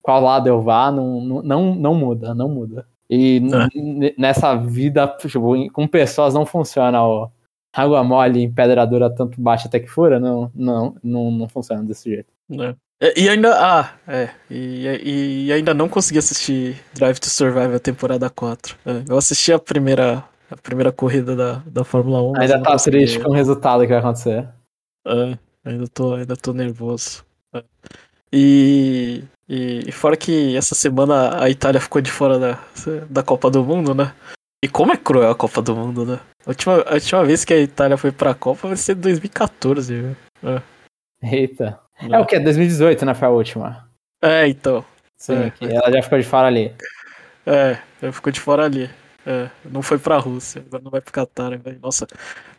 qual 0.10 0.22
lado 0.24 0.48
eu 0.48 0.60
vá, 0.60 0.92
não, 0.92 1.22
não- 1.44 1.76
não, 1.76 1.94
muda, 1.94 2.34
não 2.34 2.50
muda. 2.50 2.88
E 3.08 3.40
n- 3.40 4.16
nessa 4.18 4.56
vida, 4.56 5.08
tipo, 5.20 5.72
com 5.72 5.88
pessoas 5.88 6.34
não 6.34 6.48
funciona 6.48 7.04
o, 7.04 7.30
água 7.72 8.04
mole 8.04 8.42
em 8.42 8.52
pedra 8.52 8.86
dura 8.88 9.10
tanto 9.14 9.40
bate 9.40 9.68
até 9.68 9.80
que 9.80 9.88
fura, 9.88 10.20
não, 10.20 10.52
não, 10.56 10.96
não, 11.04 11.30
não 11.32 11.48
funciona 11.48 11.84
desse 11.84 12.10
jeito. 12.10 12.28
É. 12.52 12.76
E, 13.16 13.30
ainda. 13.30 13.56
Ah, 13.56 13.94
é. 14.08 14.30
E, 14.50 15.46
e, 15.48 15.54
ainda 15.54 15.74
não 15.76 15.88
consegui 15.88 16.18
assistir 16.20 16.76
Drive 16.94 17.20
to 17.20 17.30
Survive 17.30 17.76
a 17.76 17.80
temporada 17.80 18.30
4. 18.30 18.76
É, 18.86 19.04
eu 19.08 19.18
assisti 19.18 19.54
a 19.54 19.60
primeira, 19.60 20.24
a 20.52 20.58
primeira 20.58 20.92
corrida 20.92 21.36
da, 21.36 21.62
da 21.68 21.84
Fórmula 21.84 22.22
1. 22.24 22.32
mas 22.32 22.50
eu 22.50 22.56
Ainda 22.58 22.66
tá 22.68 22.72
consegui. 22.74 22.98
triste 22.98 23.20
com 23.20 23.30
o 23.30 23.34
resultado 23.34 23.82
que 23.84 23.88
vai 23.90 24.00
acontecer. 24.00 24.50
É, 25.08 25.38
ainda 25.64 25.88
tô, 25.88 26.16
ainda 26.16 26.36
tô 26.36 26.52
nervoso. 26.52 27.24
É. 27.54 27.64
E, 28.32 29.24
e, 29.48 29.84
e 29.88 29.92
fora 29.92 30.16
que 30.16 30.56
essa 30.56 30.76
semana 30.76 31.42
a 31.44 31.50
Itália 31.50 31.82
ficou 31.82 32.02
de 32.02 32.12
fora 32.12 32.38
da, 32.40 32.60
da 33.10 33.24
Copa 33.24 33.50
do 33.50 33.64
Mundo, 33.64 33.94
né? 33.96 34.14
E 34.64 34.68
como 34.68 34.92
é 34.92 34.98
cruel 34.98 35.32
a 35.32 35.36
Copa 35.36 35.62
do 35.62 35.76
Mundo, 35.76 36.06
né? 36.06 36.20
A 36.46 36.50
última, 36.50 36.82
a 36.82 36.94
última 36.94 37.24
vez 37.26 37.46
que 37.46 37.54
a 37.54 37.60
Itália 37.60 37.98
foi 37.98 38.12
pra 38.12 38.34
Copa 38.34 38.68
vai 38.68 38.78
ser 38.78 38.96
2014, 38.96 39.94
viu? 40.02 40.16
Eita. 41.22 41.80
É 42.10 42.20
o 42.20 42.26
que? 42.26 42.40
2018, 42.40 43.06
né? 43.06 43.14
Foi 43.14 43.28
a 43.28 43.32
última. 43.32 43.90
É, 44.22 44.48
então. 44.48 44.86
Sim, 45.18 45.52
É. 45.62 45.76
ela 45.76 45.92
já 45.92 46.02
ficou 46.02 46.18
de 46.20 46.26
fora 46.26 46.48
ali. 46.48 46.74
É, 47.46 47.78
ele 48.02 48.12
ficou 48.12 48.32
de 48.32 48.40
fora 48.40 48.66
ali. 48.66 48.90
É, 49.26 49.50
não 49.66 49.82
foi 49.82 49.98
pra 50.00 50.18
Rússia, 50.18 50.64
agora 50.66 50.82
não 50.84 50.92
vai 50.92 51.02
pro 51.02 51.12
Qatar. 51.12 51.60
Vai. 51.60 51.78
Nossa, 51.82 52.08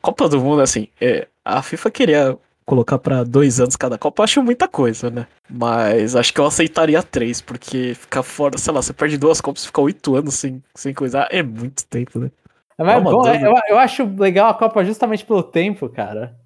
Copa 0.00 0.29
do 0.29 0.41
Mundo, 0.41 0.61
assim, 0.61 0.89
é, 1.00 1.27
a 1.45 1.62
FIFA 1.62 1.91
queria 1.91 2.39
colocar 2.71 2.99
pra 2.99 3.25
dois 3.25 3.59
anos 3.61 3.75
cada 3.77 3.99
Copa, 3.99 4.21
eu 4.21 4.25
acho 4.25 4.43
muita 4.43 4.69
coisa, 4.69 5.11
né? 5.11 5.27
Mas 5.49 6.15
acho 6.15 6.33
que 6.33 6.41
eu 6.41 6.47
aceitaria 6.47 7.03
três, 7.03 7.41
porque 7.41 7.95
ficar 7.95 8.23
fora, 8.23 8.57
sei 8.57 8.73
lá, 8.73 8.81
você 8.81 8.93
perde 8.93 9.19
duas 9.19 9.41
Copas 9.41 9.65
e 9.65 9.67
fica 9.67 9.81
oito 9.81 10.15
anos 10.15 10.35
sem, 10.35 10.62
sem 10.75 10.95
coisar, 10.95 11.27
é 11.33 11.43
muito 11.43 11.85
tempo, 11.87 12.19
né? 12.21 12.31
É, 12.79 12.85
mas 12.85 12.95
Calma, 12.95 13.11
bom, 13.11 13.23
Dani. 13.23 13.43
eu, 13.45 13.53
eu 13.69 13.79
acho 13.79 14.05
legal 14.17 14.49
a 14.50 14.55
Copa 14.55 14.85
justamente 14.85 15.25
pelo 15.25 15.43
tempo, 15.43 15.89
cara. 15.89 16.37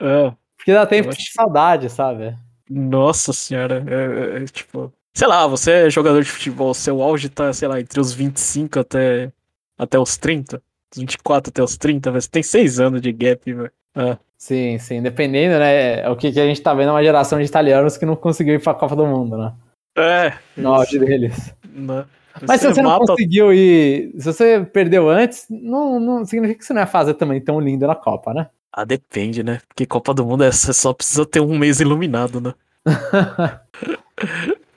É, 0.00 0.32
Porque 0.56 0.72
dá 0.72 0.86
tempo 0.86 1.08
Eu 1.08 1.12
de 1.12 1.18
acho- 1.22 1.32
saudade, 1.34 1.90
sabe? 1.90 2.34
nossa 2.68 3.32
senhora, 3.32 3.84
é, 3.86 4.38
é, 4.40 4.42
é, 4.42 4.44
tipo, 4.46 4.92
sei 5.14 5.28
lá, 5.28 5.46
você 5.46 5.70
é 5.86 5.90
jogador 5.90 6.22
de 6.22 6.30
futebol, 6.30 6.72
seu 6.74 7.00
auge 7.02 7.28
tá, 7.28 7.52
sei 7.52 7.68
lá, 7.68 7.78
entre 7.80 8.00
os 8.00 8.12
25 8.12 8.80
até, 8.80 9.30
até 9.78 9.98
os 9.98 10.16
30, 10.16 10.60
dos 10.90 11.00
24 11.00 11.50
até 11.50 11.62
os 11.62 11.76
30, 11.76 12.10
velho, 12.10 12.20
você 12.22 12.28
tem 12.28 12.42
seis 12.42 12.80
anos 12.80 13.00
de 13.00 13.12
gap, 13.12 13.52
velho. 13.52 13.70
É. 13.94 14.18
Sim, 14.38 14.78
sim. 14.78 15.02
Dependendo, 15.02 15.58
né? 15.58 16.00
é 16.00 16.08
O 16.10 16.16
que, 16.16 16.30
que 16.32 16.40
a 16.40 16.46
gente 16.46 16.60
tá 16.60 16.74
vendo 16.74 16.88
é 16.88 16.92
uma 16.92 17.02
geração 17.02 17.38
de 17.38 17.44
italianos 17.46 17.96
que 17.96 18.04
não 18.06 18.14
conseguiu 18.16 18.54
ir 18.54 18.62
pra 18.62 18.74
Copa 18.74 18.94
do 18.94 19.06
Mundo, 19.06 19.36
né? 19.38 19.52
É, 19.96 20.32
No 20.56 20.74
auge 20.74 20.98
deles. 20.98 21.54
né? 21.64 22.04
Mas 22.46 22.60
se 22.60 22.66
você 22.70 22.82
não 22.82 22.90
mata- 22.90 23.06
conseguiu 23.06 23.50
ir. 23.52 24.12
Se 24.18 24.26
você 24.26 24.60
perdeu 24.70 25.08
antes, 25.08 25.46
não, 25.48 25.98
não 25.98 26.24
significa 26.26 26.58
que 26.58 26.64
você 26.66 26.74
não 26.74 26.82
ia 26.82 26.86
fazer 26.86 27.14
também 27.14 27.40
tão 27.40 27.58
lindo 27.58 27.86
na 27.86 27.94
Copa, 27.94 28.34
né? 28.34 28.48
Ah, 28.70 28.84
depende, 28.84 29.42
né? 29.42 29.58
Porque 29.66 29.86
Copa 29.86 30.12
do 30.12 30.26
Mundo 30.26 30.44
é, 30.44 30.52
você 30.52 30.70
só 30.74 30.92
precisa 30.92 31.24
ter 31.24 31.40
um 31.40 31.56
mês 31.56 31.80
iluminado, 31.80 32.38
né? 32.42 32.52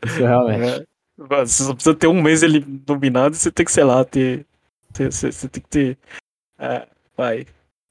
Isso 0.05 0.19
realmente. 0.19 0.81
É. 0.81 0.85
Você 1.17 1.63
só 1.63 1.73
precisa 1.73 1.95
ter 1.95 2.07
um 2.07 2.21
mês 2.21 2.41
iluminado 2.43 3.33
e 3.33 3.37
você 3.37 3.51
tem 3.51 3.65
que, 3.65 3.71
sei 3.73 3.83
lá, 3.83 4.05
ter. 4.05 4.45
ter- 4.93 5.11
você, 5.11 5.29
você 5.31 5.49
tem 5.49 5.61
que 5.61 5.67
ter. 5.69 5.97
é, 6.57 6.87
vai. 7.17 7.45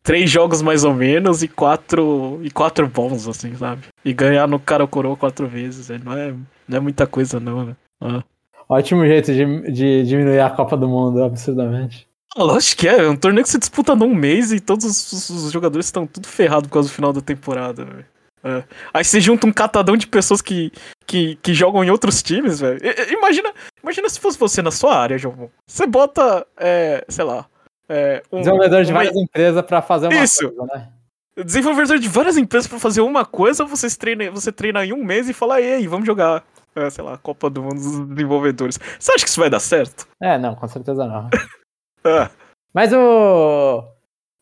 Três 0.09 0.31
jogos 0.31 0.62
mais 0.62 0.85
ou 0.85 0.95
menos 0.95 1.43
e 1.43 1.49
quatro. 1.49 2.41
E 2.43 2.50
quatro 2.50 2.88
bons, 2.88 3.29
assim, 3.29 3.55
sabe? 3.55 3.83
E 4.03 4.15
ganhar 4.15 4.49
no 4.49 4.59
cara 4.59 4.87
coroa 4.87 5.15
quatro 5.19 5.47
vezes. 5.47 5.91
é, 5.91 5.99
Não 5.99 6.12
é, 6.17 6.33
não 6.67 6.77
é 6.79 6.81
muita 6.81 7.07
coisa, 7.07 7.38
não, 7.38 7.62
né? 7.67 7.77
Ah. 8.00 8.23
Ótimo 8.67 9.05
jeito 9.07 9.33
de, 9.35 9.71
de 9.71 10.05
diminuir 10.05 10.41
a 10.41 10.49
Copa 10.49 10.79
do 10.79 10.88
Mundo, 10.88 11.23
absurdamente. 11.23 12.07
Ah, 12.35 12.43
Lógico 12.43 12.81
que 12.81 12.88
é, 12.88 13.05
é 13.05 13.09
um 13.09 13.17
torneio 13.17 13.45
que 13.45 13.50
se 13.50 13.59
disputa 13.59 13.95
num 13.95 14.15
mês 14.15 14.50
e 14.50 14.61
todos 14.61 14.85
os, 14.87 15.29
os- 15.29 15.53
jogadores 15.53 15.87
estão 15.87 16.07
tudo 16.07 16.27
ferrados 16.27 16.69
por 16.69 16.75
causa 16.75 16.88
do 16.88 16.95
final 16.95 17.12
da 17.12 17.21
temporada, 17.21 17.85
velho. 17.85 18.07
É. 18.45 18.65
Aí 18.95 19.05
você 19.05 19.21
junta 19.21 19.47
um 19.47 19.53
catadão 19.53 19.95
de 19.97 20.07
pessoas 20.07 20.41
que, 20.41 20.73
que, 21.07 21.37
que 21.43 21.53
jogam 21.53 21.85
em 21.85 21.91
outros 21.91 22.23
times, 22.23 22.61
velho. 22.61 22.79
Imagina, 23.11 23.53
imagina 23.83 24.09
se 24.09 24.19
fosse 24.19 24.38
você 24.38 24.63
na 24.63 24.71
sua 24.71 24.97
área, 24.97 25.19
João. 25.19 25.50
Você 25.67 25.87
bota, 25.87 26.47
é, 26.56 27.04
sei 27.09 27.25
lá, 27.25 27.45
é, 27.89 28.23
um, 28.33 28.39
Desenvolvedor 28.41 28.85
de 28.85 28.91
uma- 28.93 28.99
várias 29.01 29.17
empresas 29.17 29.63
pra 29.65 29.81
fazer 29.83 30.09
uma 30.09 30.23
Isso. 30.25 30.51
coisa, 30.53 30.73
né? 30.75 30.89
desenvolvedor 31.45 31.99
de 32.01 32.09
várias 32.09 32.37
empresas 32.37 32.67
pra 32.67 32.81
fazer 32.81 33.01
uma 33.01 33.25
coisa, 33.25 33.65
você 33.65 33.87
treina, 33.97 34.29
você 34.29 34.51
treina 34.51 34.85
em 34.85 34.93
um 34.93 35.05
mês 35.05 35.29
e 35.29 35.33
fala, 35.33 35.61
ei, 35.61 35.87
vamos 35.87 36.05
jogar, 36.05 36.43
é, 36.75 36.91
sei 36.91 37.05
lá, 37.05 37.17
Copa 37.17 37.49
do 37.49 37.63
Mundo 37.63 37.77
dos 37.77 38.09
Desenvolvedores. 38.09 38.77
Você 38.99 39.13
acha 39.13 39.25
que 39.25 39.31
isso 39.31 39.39
vai 39.41 39.49
dar 39.49 39.61
certo? 39.61 40.09
É, 40.21 40.37
não, 40.37 40.57
com 40.57 40.67
certeza 40.67 41.07
não. 41.07 41.29
Ah, 42.05 42.31
Mas 42.75 42.93
o. 42.93 43.85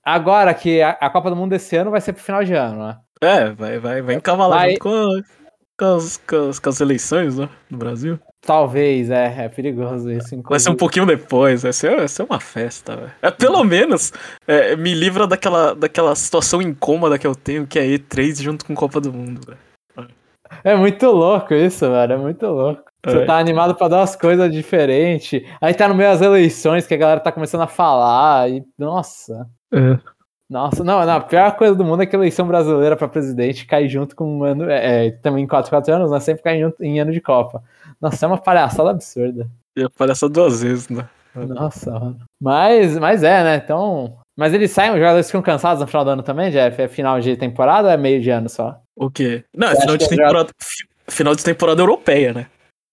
Agora 0.04 0.52
que 0.54 0.80
a, 0.82 0.90
a 0.90 1.10
Copa 1.10 1.30
do 1.30 1.36
Mundo 1.36 1.50
desse 1.50 1.74
ano 1.76 1.90
vai 1.90 2.00
ser 2.00 2.12
pro 2.12 2.22
final 2.22 2.44
de 2.44 2.54
ano, 2.54 2.86
né? 2.86 2.98
É, 3.20 3.50
vai, 3.50 3.78
vai, 3.78 4.02
vai 4.02 4.14
encavalar 4.14 4.60
Vai- 4.60 4.70
junto 4.72 4.80
com, 4.82 4.90
a- 4.90 5.22
com 5.78 5.84
as, 5.96 6.16
com, 6.18 6.48
as, 6.48 6.58
com 6.58 6.68
as 6.68 6.80
eleições, 6.80 7.36
né? 7.38 7.48
No 7.70 7.76
Brasil. 7.78 8.18
Talvez, 8.46 9.10
é, 9.10 9.44
é 9.44 9.48
perigoso 9.48 10.10
isso. 10.10 10.20
Vai 10.20 10.28
ser 10.28 10.34
um 10.36 10.38
inclusive. 10.38 10.76
pouquinho 10.76 11.04
depois, 11.06 11.62
vai 11.64 11.72
ser, 11.72 11.96
vai 11.96 12.08
ser 12.08 12.22
uma 12.22 12.38
festa, 12.40 12.96
velho. 12.96 13.12
É, 13.20 13.30
pelo 13.30 13.62
menos 13.64 14.12
é, 14.46 14.76
me 14.76 14.94
livra 14.94 15.26
daquela, 15.26 15.74
daquela 15.74 16.14
situação 16.14 16.62
incômoda 16.62 17.18
que 17.18 17.26
eu 17.26 17.34
tenho, 17.34 17.66
que 17.66 17.78
é 17.78 17.84
E3 17.84 18.40
junto 18.42 18.64
com 18.64 18.74
Copa 18.74 19.00
do 19.00 19.12
Mundo, 19.12 19.40
velho. 19.46 19.58
É 20.62 20.76
muito 20.76 21.06
louco 21.10 21.52
isso, 21.54 21.90
velho. 21.90 22.12
É 22.12 22.16
muito 22.16 22.46
louco. 22.46 22.82
Você 23.04 23.18
É. 23.18 23.24
tá 23.24 23.36
animado 23.38 23.74
pra 23.74 23.88
dar 23.88 23.98
umas 23.98 24.14
coisas 24.16 24.50
diferentes. 24.52 25.42
Aí 25.60 25.74
tá 25.74 25.88
no 25.88 25.94
meio 25.94 26.10
das 26.10 26.22
eleições 26.22 26.86
que 26.86 26.94
a 26.94 26.96
galera 26.96 27.20
tá 27.20 27.32
começando 27.32 27.62
a 27.62 27.66
falar. 27.66 28.48
E, 28.50 28.62
nossa. 28.78 29.46
É. 29.72 29.98
Nossa, 30.48 30.84
não, 30.84 31.04
não, 31.04 31.16
a 31.16 31.20
pior 31.20 31.56
coisa 31.56 31.74
do 31.74 31.84
mundo 31.84 32.02
é 32.02 32.06
que 32.06 32.14
a 32.14 32.18
eleição 32.18 32.46
brasileira 32.46 32.96
pra 32.96 33.08
presidente 33.08 33.66
cai 33.66 33.88
junto 33.88 34.14
com 34.14 34.38
um 34.38 34.44
ano. 34.44 34.70
É, 34.70 35.06
é, 35.06 35.10
também 35.10 35.42
em 35.44 35.46
4, 35.46 35.68
4 35.70 35.92
anos, 35.92 36.10
né? 36.10 36.20
Sempre 36.20 36.42
cai 36.44 36.60
junto 36.60 36.82
em 36.84 37.00
ano 37.00 37.10
de 37.12 37.20
Copa. 37.20 37.62
Nossa, 38.00 38.24
é 38.24 38.28
uma 38.28 38.38
palhaçada 38.38 38.90
absurda. 38.90 39.48
E 39.76 39.82
aparece 39.82 40.28
duas 40.28 40.62
vezes, 40.62 40.88
né? 40.88 41.08
Nossa, 41.34 41.90
mano. 41.90 42.18
Mas, 42.40 42.96
mas 42.98 43.22
é, 43.22 43.42
né? 43.42 43.56
Então. 43.56 44.16
Mas 44.36 44.54
eles 44.54 44.70
saem, 44.70 44.92
os 44.92 44.98
jogadores 44.98 45.26
ficam 45.26 45.42
cansados 45.42 45.80
no 45.80 45.86
final 45.86 46.04
do 46.04 46.10
ano 46.10 46.22
também, 46.22 46.50
Jeff? 46.50 46.80
É 46.80 46.88
final 46.88 47.18
de 47.20 47.36
temporada 47.36 47.88
ou 47.88 47.92
é 47.94 47.96
meio 47.96 48.20
de 48.20 48.30
ano 48.30 48.48
só? 48.48 48.78
O 48.94 49.10
quê? 49.10 49.44
Não, 49.54 49.68
é 49.68 49.76
final 49.76 49.96
de 49.96 50.04
é 50.04 50.08
temporada. 50.08 50.50
fi- 50.58 50.86
Final 51.08 51.34
de 51.36 51.44
temporada 51.44 51.80
europeia, 51.80 52.32
né? 52.32 52.46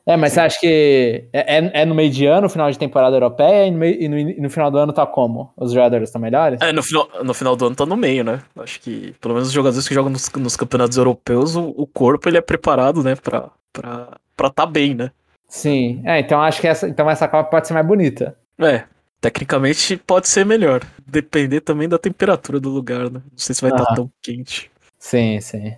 É, 0.05 0.17
mas 0.17 0.33
você 0.33 0.41
acha 0.41 0.59
que 0.59 1.29
é, 1.31 1.57
é- 1.57 1.81
é 1.81 1.85
no 1.85 1.95
meio 1.95 2.09
de 2.11 2.25
ano, 2.25 2.49
final 2.49 2.69
de 2.69 2.77
temporada 2.77 3.15
europeia, 3.15 3.67
e 3.67 3.71
no, 3.71 3.77
meio- 3.77 4.01
e 4.01 4.07
no, 4.09 4.17
e 4.19 4.41
no 4.41 4.49
final 4.49 4.69
do 4.69 4.77
ano 4.77 4.91
tá 4.91 5.05
como? 5.05 5.53
Os 5.55 5.71
jogadores 5.71 6.09
estão 6.09 6.21
melhores? 6.21 6.59
É, 6.61 6.73
no 6.73 6.83
final, 6.83 7.09
no 7.23 7.33
final 7.33 7.55
do 7.55 7.67
ano 7.67 7.75
tá 7.75 7.85
no 7.85 7.95
meio, 7.95 8.23
né? 8.23 8.41
Acho 8.57 8.81
que, 8.81 9.15
pelo 9.21 9.33
menos 9.33 9.47
os 9.47 9.53
jogadores 9.53 9.87
que 9.87 9.93
jogam 9.93 10.11
nos, 10.11 10.29
nos 10.33 10.57
campeonatos 10.57 10.97
europeus, 10.97 11.55
o, 11.55 11.69
o 11.77 11.87
corpo 11.87 12.27
ele 12.27 12.37
é 12.37 12.41
preparado, 12.41 13.01
né, 13.01 13.15
pra, 13.15 13.49
pra, 13.71 14.17
pra 14.35 14.49
tá 14.49 14.65
bem, 14.65 14.93
né? 14.93 15.09
Sim. 15.47 16.01
É, 16.03 16.19
então 16.19 16.41
acho 16.41 16.59
que 16.59 16.67
essa, 16.67 16.87
então 16.87 17.09
essa 17.09 17.27
Copa 17.27 17.49
pode 17.49 17.67
ser 17.67 17.73
mais 17.73 17.85
bonita. 17.87 18.35
É, 18.59 18.83
tecnicamente 19.21 19.95
pode 19.95 20.27
ser 20.27 20.45
melhor. 20.45 20.81
Depender 21.07 21.61
também 21.61 21.87
da 21.87 21.97
temperatura 21.97 22.59
do 22.59 22.69
lugar, 22.69 23.03
né? 23.09 23.21
Não 23.31 23.37
sei 23.37 23.55
se 23.55 23.61
vai 23.61 23.71
estar 23.71 23.83
Aham. 23.83 23.95
tão 23.95 24.11
quente. 24.21 24.69
Sim, 24.99 25.39
sim. 25.39 25.73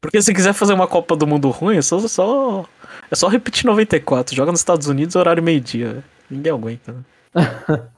Porque 0.00 0.20
se 0.22 0.32
quiser 0.34 0.52
fazer 0.52 0.72
uma 0.74 0.86
Copa 0.86 1.16
do 1.16 1.26
Mundo 1.26 1.48
ruim, 1.50 1.78
é 1.78 1.82
só, 1.82 1.98
só, 2.00 2.64
é 3.10 3.14
só 3.14 3.28
repetir 3.28 3.64
94. 3.66 4.34
Joga 4.34 4.50
nos 4.52 4.60
Estados 4.60 4.86
Unidos, 4.88 5.16
horário 5.16 5.42
meio-dia. 5.42 5.94
né? 5.94 6.02
Ninguém 6.30 6.52
aguenta, 6.52 6.92
né? 6.92 7.04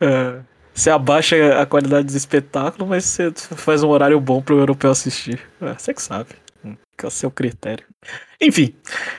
É, 0.00 0.40
você 0.72 0.88
abaixa 0.88 1.60
a 1.60 1.66
qualidade 1.66 2.06
do 2.06 2.16
espetáculo, 2.16 2.86
mas 2.88 3.04
você 3.04 3.30
faz 3.32 3.82
um 3.82 3.88
horário 3.88 4.18
bom 4.18 4.40
pro 4.40 4.58
europeu 4.58 4.90
assistir. 4.90 5.38
É, 5.60 5.74
você 5.74 5.92
que 5.92 6.00
sabe. 6.00 6.30
Hum, 6.64 6.74
Que 6.96 7.04
é 7.04 7.08
o 7.08 7.10
seu 7.10 7.30
critério. 7.30 7.84
Enfim. 8.40 8.74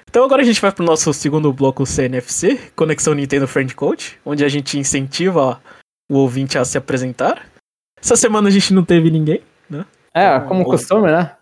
Então 0.09 0.23
agora 0.23 0.41
a 0.41 0.45
gente 0.45 0.59
vai 0.59 0.71
pro 0.71 0.83
nosso 0.83 1.13
segundo 1.13 1.53
bloco 1.53 1.85
CNFC, 1.85 2.71
Conexão 2.75 3.13
Nintendo 3.13 3.47
Friend 3.47 3.75
Code, 3.75 4.19
onde 4.25 4.43
a 4.43 4.49
gente 4.49 4.79
incentiva 4.79 5.61
o 6.09 6.15
ouvinte 6.15 6.57
a 6.57 6.65
se 6.65 6.77
apresentar. 6.77 7.45
Essa 8.01 8.15
semana 8.15 8.47
a 8.47 8.51
gente 8.51 8.73
não 8.73 8.83
teve 8.83 9.11
ninguém. 9.11 9.43
É, 10.13 10.39
como 10.41 10.65
costume, 10.65 11.11
né? 11.11 11.35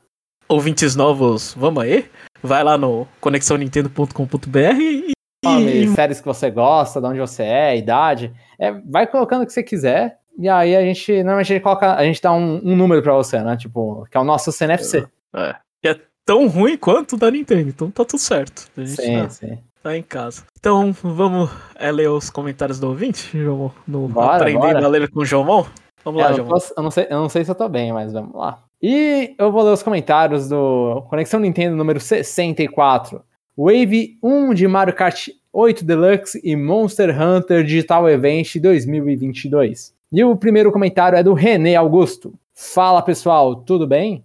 ouvintes 0.50 0.96
novos, 0.96 1.54
vamos 1.54 1.84
aí. 1.84 2.10
Vai 2.42 2.64
lá 2.64 2.78
no 2.78 3.08
conexãonintendo.com.br 3.22 4.58
e, 4.82 5.12
Nome, 5.44 5.88
séries 5.90 6.20
que 6.20 6.26
você 6.28 6.50
gosta, 6.52 7.00
de 7.00 7.08
onde 7.08 7.20
você 7.20 7.44
é, 7.44 7.78
idade. 7.78 8.34
É, 8.60 8.72
vai 8.72 9.08
colocando 9.08 9.44
o 9.44 9.46
que 9.46 9.54
você 9.54 9.64
quiser. 9.64 10.18
E 10.38 10.48
aí 10.48 10.76
a 10.76 10.82
gente, 10.82 11.12
normalmente 11.18 11.52
a 11.52 11.56
gente 11.56 11.64
coloca, 11.64 11.94
a 11.96 12.04
gente 12.04 12.22
dá 12.22 12.32
um, 12.32 12.62
um 12.64 12.76
número 12.76 13.02
pra 13.02 13.14
você, 13.14 13.40
né? 13.42 13.58
Tipo, 13.58 14.06
que 14.10 14.18
é 14.18 14.20
o 14.20 14.24
nosso 14.24 14.52
CNFC. 14.52 15.06
é, 15.36 15.56
e 15.84 15.88
é 15.90 16.00
tão 16.26 16.48
ruim 16.48 16.78
quanto 16.78 17.16
o 17.16 17.18
da 17.18 17.30
Nintendo, 17.32 17.70
então 17.70 17.90
tá 17.92 18.06
tudo 18.06 18.20
certo. 18.20 18.68
A 18.78 18.82
gente 18.82 19.02
Sim, 19.02 19.22
tá, 19.24 19.30
sim. 19.30 19.58
tá 19.84 19.98
em 19.98 20.04
casa. 20.04 20.44
Então 20.60 20.94
vamos 21.04 21.50
é, 21.76 21.92
ler 21.92 22.10
os 22.10 22.30
comentários 22.30 22.80
do 22.80 22.88
ouvinte, 22.88 23.38
João? 23.38 23.72
No 23.88 24.08
Bora, 24.08 24.36
Aprendendo 24.38 24.62
bora. 24.74 24.86
a 24.86 24.90
ler 24.90 25.10
com 25.10 25.20
o 25.22 25.26
João? 25.26 25.66
Vamos 26.06 26.22
É, 26.22 26.24
lá, 26.26 26.30
eu, 26.32 26.36
João. 26.36 26.48
tô- 26.50 26.74
eu 26.78 26.84
não 26.84 26.92
sei, 26.92 27.08
eu 27.10 27.20
não 27.20 27.30
sei 27.30 27.44
se 27.44 27.52
eu 27.52 27.56
tô 27.56 27.68
bem, 27.68 27.92
mas 27.92 28.14
vamos 28.14 28.36
lá. 28.36 28.64
E 28.82 29.36
eu 29.38 29.52
vou 29.52 29.62
ler 29.64 29.74
os 29.74 29.84
comentários 29.84 30.48
do 30.48 31.02
Conexão 31.10 31.42
Nintendo 31.42 31.76
número 31.76 32.00
64. 32.00 33.22
Wave 33.58 34.18
1 34.24 34.54
de 34.54 34.66
Mario 34.70 34.96
Kart 34.96 35.28
8 35.52 35.84
Deluxe 35.84 36.40
e 36.46 36.56
Monster 36.56 37.10
Hunter 37.22 37.66
Digital 37.66 38.10
Event 38.10 38.56
2022. 38.56 39.94
E 40.14 40.24
o 40.24 40.34
primeiro 40.38 40.72
comentário 40.72 41.18
é 41.18 41.24
do 41.24 41.34
René 41.34 41.76
Augusto. 41.76 42.34
Fala 42.56 43.02
pessoal, 43.02 43.58
tudo 43.58 43.86
bem? 43.86 44.24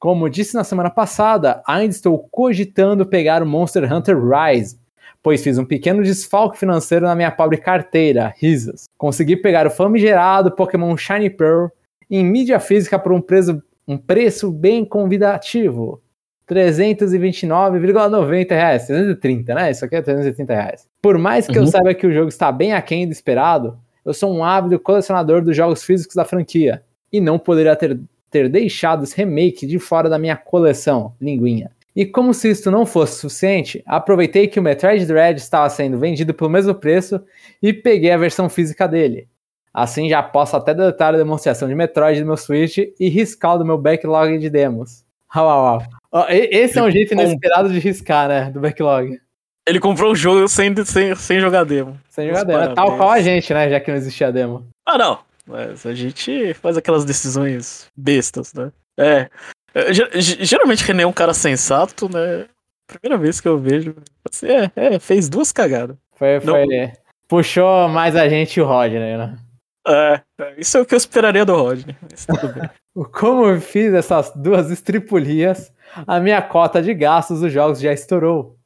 Como 0.00 0.28
disse 0.28 0.56
na 0.56 0.64
semana 0.64 0.90
passada, 0.90 1.62
ainda 1.64 1.94
estou 1.94 2.18
cogitando 2.28 3.06
pegar 3.06 3.40
o 3.40 3.46
Monster 3.46 3.90
Hunter 3.92 4.16
Rise, 4.18 4.80
pois 5.22 5.44
fiz 5.44 5.58
um 5.58 5.64
pequeno 5.64 6.02
desfalque 6.02 6.58
financeiro 6.58 7.06
na 7.06 7.14
minha 7.14 7.30
pobre 7.30 7.56
carteira, 7.56 8.34
risas. 8.36 8.86
Consegui 8.98 9.36
pegar 9.36 9.64
o 9.64 9.70
famigerado 9.70 10.50
Pokémon 10.50 10.96
Shiny 10.96 11.30
Pearl 11.30 11.68
em 12.10 12.24
mídia 12.24 12.58
física 12.58 12.98
por 12.98 13.12
um 13.12 13.20
preço, 13.20 13.62
um 13.86 13.96
preço 13.96 14.50
bem 14.50 14.84
convidativo. 14.84 16.00
329,90 16.48 18.50
reais. 18.50 18.86
330, 18.86 19.54
né? 19.54 19.70
Isso 19.70 19.84
aqui 19.84 19.96
é 19.96 20.02
330 20.02 20.54
reais. 20.54 20.86
Por 21.00 21.18
mais 21.18 21.46
que 21.46 21.58
uhum. 21.58 21.64
eu 21.64 21.66
saiba 21.66 21.94
que 21.94 22.06
o 22.06 22.12
jogo 22.12 22.28
está 22.28 22.52
bem 22.52 22.72
aquém 22.72 23.06
do 23.06 23.12
esperado, 23.12 23.78
eu 24.04 24.12
sou 24.12 24.32
um 24.32 24.44
ávido 24.44 24.78
colecionador 24.78 25.42
dos 25.42 25.56
jogos 25.56 25.82
físicos 25.82 26.16
da 26.16 26.24
franquia 26.24 26.82
e 27.12 27.20
não 27.20 27.38
poderia 27.38 27.76
ter, 27.76 27.98
ter 28.30 28.48
deixado 28.48 29.04
esse 29.04 29.16
remake 29.16 29.66
de 29.66 29.78
fora 29.78 30.08
da 30.08 30.18
minha 30.18 30.36
coleção, 30.36 31.14
linguinha. 31.20 31.70
E 31.94 32.06
como 32.06 32.32
se 32.32 32.50
isso 32.50 32.70
não 32.70 32.86
fosse 32.86 33.20
suficiente, 33.20 33.82
aproveitei 33.86 34.48
que 34.48 34.58
o 34.58 34.62
Metroid 34.62 35.04
Dread 35.04 35.38
estava 35.38 35.68
sendo 35.68 35.98
vendido 35.98 36.32
pelo 36.32 36.48
mesmo 36.48 36.74
preço 36.74 37.20
e 37.62 37.72
peguei 37.72 38.10
a 38.10 38.16
versão 38.16 38.48
física 38.48 38.88
dele. 38.88 39.28
Assim 39.72 40.08
já 40.08 40.22
posso 40.22 40.56
até 40.56 40.74
deletar 40.74 41.14
a 41.14 41.16
demonstração 41.16 41.66
de 41.66 41.74
Metroid 41.74 42.20
do 42.20 42.26
meu 42.26 42.36
Switch 42.36 42.78
e 42.78 43.08
riscar 43.08 43.56
do 43.56 43.64
meu 43.64 43.78
backlog 43.78 44.36
de 44.38 44.50
demos. 44.50 45.04
Uau, 45.34 45.46
uau. 45.46 46.26
Esse 46.28 46.78
é 46.78 46.82
um 46.82 46.90
jeito 46.90 47.14
inesperado 47.14 47.70
de 47.70 47.78
riscar, 47.78 48.28
né? 48.28 48.50
Do 48.50 48.60
backlog. 48.60 49.18
Ele 49.66 49.80
comprou 49.80 50.12
o 50.12 50.16
jogo 50.16 50.46
sem, 50.48 50.74
sem, 50.84 51.14
sem 51.14 51.40
jogar 51.40 51.64
demo. 51.64 51.98
Sem 52.10 52.28
jogar 52.28 52.44
demo. 52.44 52.60
É 52.60 52.74
tal 52.74 52.96
qual 52.96 53.10
a 53.10 53.20
gente, 53.20 53.54
né? 53.54 53.70
Já 53.70 53.80
que 53.80 53.90
não 53.90 53.96
existia 53.96 54.30
demo. 54.30 54.66
Ah, 54.84 54.98
não. 54.98 55.20
Mas 55.46 55.86
a 55.86 55.94
gente 55.94 56.52
faz 56.54 56.76
aquelas 56.76 57.04
decisões 57.04 57.86
bestas, 57.96 58.52
né? 58.52 58.70
É. 58.98 59.28
é 59.74 59.92
geralmente 60.20 60.84
René 60.84 61.04
é 61.04 61.06
um 61.06 61.12
cara 61.12 61.32
sensato, 61.32 62.08
né? 62.12 62.46
Primeira 62.86 63.16
vez 63.16 63.40
que 63.40 63.48
eu 63.48 63.58
vejo. 63.58 63.94
Assim, 64.28 64.46
é, 64.48 64.70
é 64.76 64.98
fez 64.98 65.28
duas 65.28 65.50
cagadas. 65.50 65.96
Foi, 66.14 66.40
foi. 66.40 66.66
Não... 66.66 66.92
Puxou 67.26 67.88
mais 67.88 68.14
a 68.14 68.28
gente 68.28 68.56
e 68.56 68.60
o 68.60 68.66
Rodney, 68.66 69.16
né? 69.16 69.38
É, 69.86 70.20
é, 70.40 70.54
isso 70.58 70.78
é 70.78 70.80
o 70.80 70.86
que 70.86 70.94
eu 70.94 70.98
esperaria 70.98 71.44
do 71.44 71.56
Rodney, 71.56 71.96
mas 72.02 72.26
tudo 72.26 72.52
bem. 72.52 72.70
Como 73.12 73.46
eu 73.46 73.60
fiz 73.60 73.92
essas 73.94 74.30
duas 74.34 74.70
estripulias, 74.70 75.72
a 76.06 76.20
minha 76.20 76.40
cota 76.42 76.82
de 76.82 76.92
gastos 76.94 77.40
dos 77.40 77.52
jogos 77.52 77.80
já 77.80 77.92
estourou. 77.92 78.56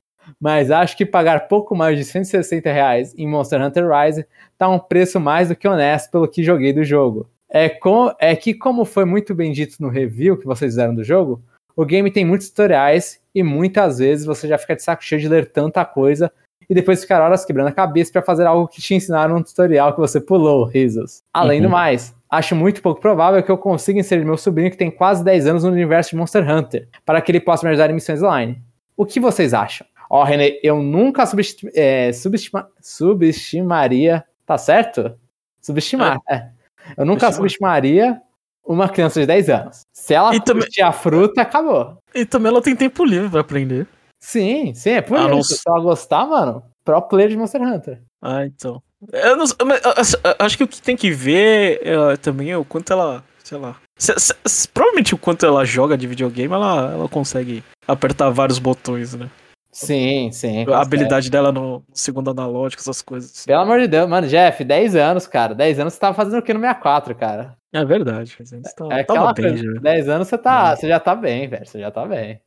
Mas 0.40 0.72
acho 0.72 0.96
que 0.96 1.06
pagar 1.06 1.46
pouco 1.46 1.76
mais 1.76 1.96
de 1.96 2.04
160 2.04 2.70
reais 2.72 3.14
em 3.16 3.28
Monster 3.28 3.62
Hunter 3.62 3.88
Rise 3.88 4.26
tá 4.58 4.68
um 4.68 4.78
preço 4.78 5.20
mais 5.20 5.48
do 5.48 5.56
que 5.56 5.68
honesto 5.68 6.10
pelo 6.10 6.26
que 6.26 6.42
joguei 6.42 6.72
do 6.72 6.82
jogo. 6.82 7.30
É, 7.48 7.68
com, 7.68 8.12
é 8.18 8.34
que, 8.34 8.52
como 8.52 8.84
foi 8.84 9.04
muito 9.04 9.34
bem 9.34 9.52
dito 9.52 9.76
no 9.80 9.88
review 9.88 10.36
que 10.36 10.44
vocês 10.44 10.72
fizeram 10.72 10.94
do 10.94 11.04
jogo, 11.04 11.40
o 11.76 11.84
game 11.84 12.10
tem 12.10 12.24
muitos 12.24 12.48
tutoriais 12.48 13.20
e 13.32 13.42
muitas 13.42 13.98
vezes 13.98 14.26
você 14.26 14.48
já 14.48 14.58
fica 14.58 14.74
de 14.74 14.82
saco 14.82 15.04
cheio 15.04 15.20
de 15.20 15.28
ler 15.28 15.52
tanta 15.52 15.84
coisa 15.84 16.32
e 16.68 16.74
depois 16.74 17.00
ficar 17.00 17.22
horas 17.22 17.44
quebrando 17.44 17.68
a 17.68 17.72
cabeça 17.72 18.12
para 18.12 18.22
fazer 18.22 18.46
algo 18.46 18.68
que 18.68 18.80
te 18.80 18.94
ensinaram 18.94 19.38
no 19.38 19.44
tutorial 19.44 19.92
que 19.92 20.00
você 20.00 20.20
pulou, 20.20 20.64
risos. 20.64 21.22
Além 21.32 21.60
uhum. 21.60 21.66
do 21.66 21.70
mais, 21.70 22.14
acho 22.30 22.54
muito 22.56 22.82
pouco 22.82 23.00
provável 23.00 23.42
que 23.42 23.50
eu 23.50 23.58
consiga 23.58 24.00
inserir 24.00 24.24
meu 24.24 24.36
sobrinho 24.36 24.70
que 24.70 24.76
tem 24.76 24.90
quase 24.90 25.24
10 25.24 25.46
anos 25.46 25.64
no 25.64 25.70
universo 25.70 26.10
de 26.10 26.16
Monster 26.16 26.48
Hunter, 26.48 26.88
para 27.04 27.20
que 27.20 27.30
ele 27.30 27.40
possa 27.40 27.64
me 27.64 27.70
ajudar 27.70 27.90
em 27.90 27.94
missões 27.94 28.22
online. 28.22 28.60
O 28.96 29.04
que 29.04 29.20
vocês 29.20 29.54
acham? 29.54 29.86
Ó, 30.08 30.22
oh, 30.22 30.24
René, 30.24 30.58
eu 30.62 30.82
nunca 30.82 31.26
subestima, 31.26 31.70
é, 31.74 32.12
subestima, 32.12 32.68
subestimaria. 32.80 34.24
Tá 34.46 34.56
certo? 34.56 35.12
Subestimar, 35.60 36.18
é. 36.28 36.34
é. 36.36 36.48
Eu 36.96 37.04
nunca 37.04 37.32
subestimaria 37.32 38.20
uma 38.64 38.88
criança 38.88 39.20
de 39.20 39.26
10 39.26 39.48
anos. 39.50 39.86
Se 39.92 40.14
ela 40.14 40.34
e 40.34 40.40
também... 40.40 40.68
a 40.82 40.92
fruta, 40.92 41.42
acabou. 41.42 41.98
E 42.14 42.24
também 42.24 42.50
ela 42.50 42.62
tem 42.62 42.76
tempo 42.76 43.04
livre 43.04 43.28
pra 43.28 43.40
aprender. 43.40 43.86
Sim, 44.20 44.74
sim, 44.74 44.90
é 44.90 45.00
por 45.00 45.18
ah, 45.18 45.34
isso. 45.36 45.54
Se 45.54 45.62
ela 45.66 45.80
gostar, 45.80 46.26
mano, 46.26 46.62
pro 46.84 47.00
player 47.02 47.30
de 47.30 47.36
Monster 47.36 47.62
Hunter. 47.62 48.02
Ah, 48.22 48.44
então. 48.44 48.82
Eu, 49.12 49.36
não, 49.36 49.44
eu 49.44 50.34
acho 50.38 50.56
que 50.56 50.64
o 50.64 50.68
que 50.68 50.80
tem 50.80 50.96
que 50.96 51.10
ver 51.10 51.80
é, 51.82 52.16
também 52.16 52.50
é 52.50 52.56
o 52.56 52.64
quanto 52.64 52.92
ela, 52.92 53.22
sei 53.44 53.58
lá. 53.58 53.76
Se, 53.98 54.14
se, 54.44 54.68
provavelmente 54.68 55.14
o 55.14 55.18
quanto 55.18 55.44
ela 55.44 55.64
joga 55.64 55.96
de 55.96 56.06
videogame, 56.06 56.52
ela, 56.52 56.92
ela 56.92 57.08
consegue 57.08 57.62
apertar 57.86 58.30
vários 58.30 58.58
botões, 58.58 59.14
né? 59.14 59.30
Sim, 59.70 60.32
sim. 60.32 60.64
A 60.70 60.80
habilidade 60.80 61.30
dela 61.30 61.52
no 61.52 61.84
segundo 61.92 62.30
analógico, 62.30 62.80
essas 62.80 63.02
coisas. 63.02 63.44
Pelo 63.44 63.60
amor 63.60 63.78
de 63.78 63.86
Deus, 63.86 64.08
mano, 64.08 64.26
Jeff, 64.26 64.64
10 64.64 64.96
anos, 64.96 65.26
cara. 65.26 65.54
10 65.54 65.80
anos 65.80 65.92
você 65.92 66.00
tava 66.00 66.14
fazendo 66.14 66.38
o 66.38 66.42
que 66.42 66.54
no 66.54 66.60
64, 66.60 67.14
cara? 67.14 67.54
É 67.74 67.84
verdade. 67.84 68.34
Tá, 68.74 68.96
é 68.96 69.00
aquela 69.00 69.34
bem, 69.34 69.50
coisa, 69.50 69.74
já. 69.74 69.80
10 69.80 70.08
anos 70.08 70.28
você, 70.28 70.38
tá, 70.38 70.72
é. 70.72 70.76
você 70.76 70.88
já 70.88 70.98
tá 70.98 71.14
bem, 71.14 71.46
velho. 71.46 71.66
Você 71.66 71.78
já 71.78 71.90
tá 71.90 72.06
bem. 72.06 72.40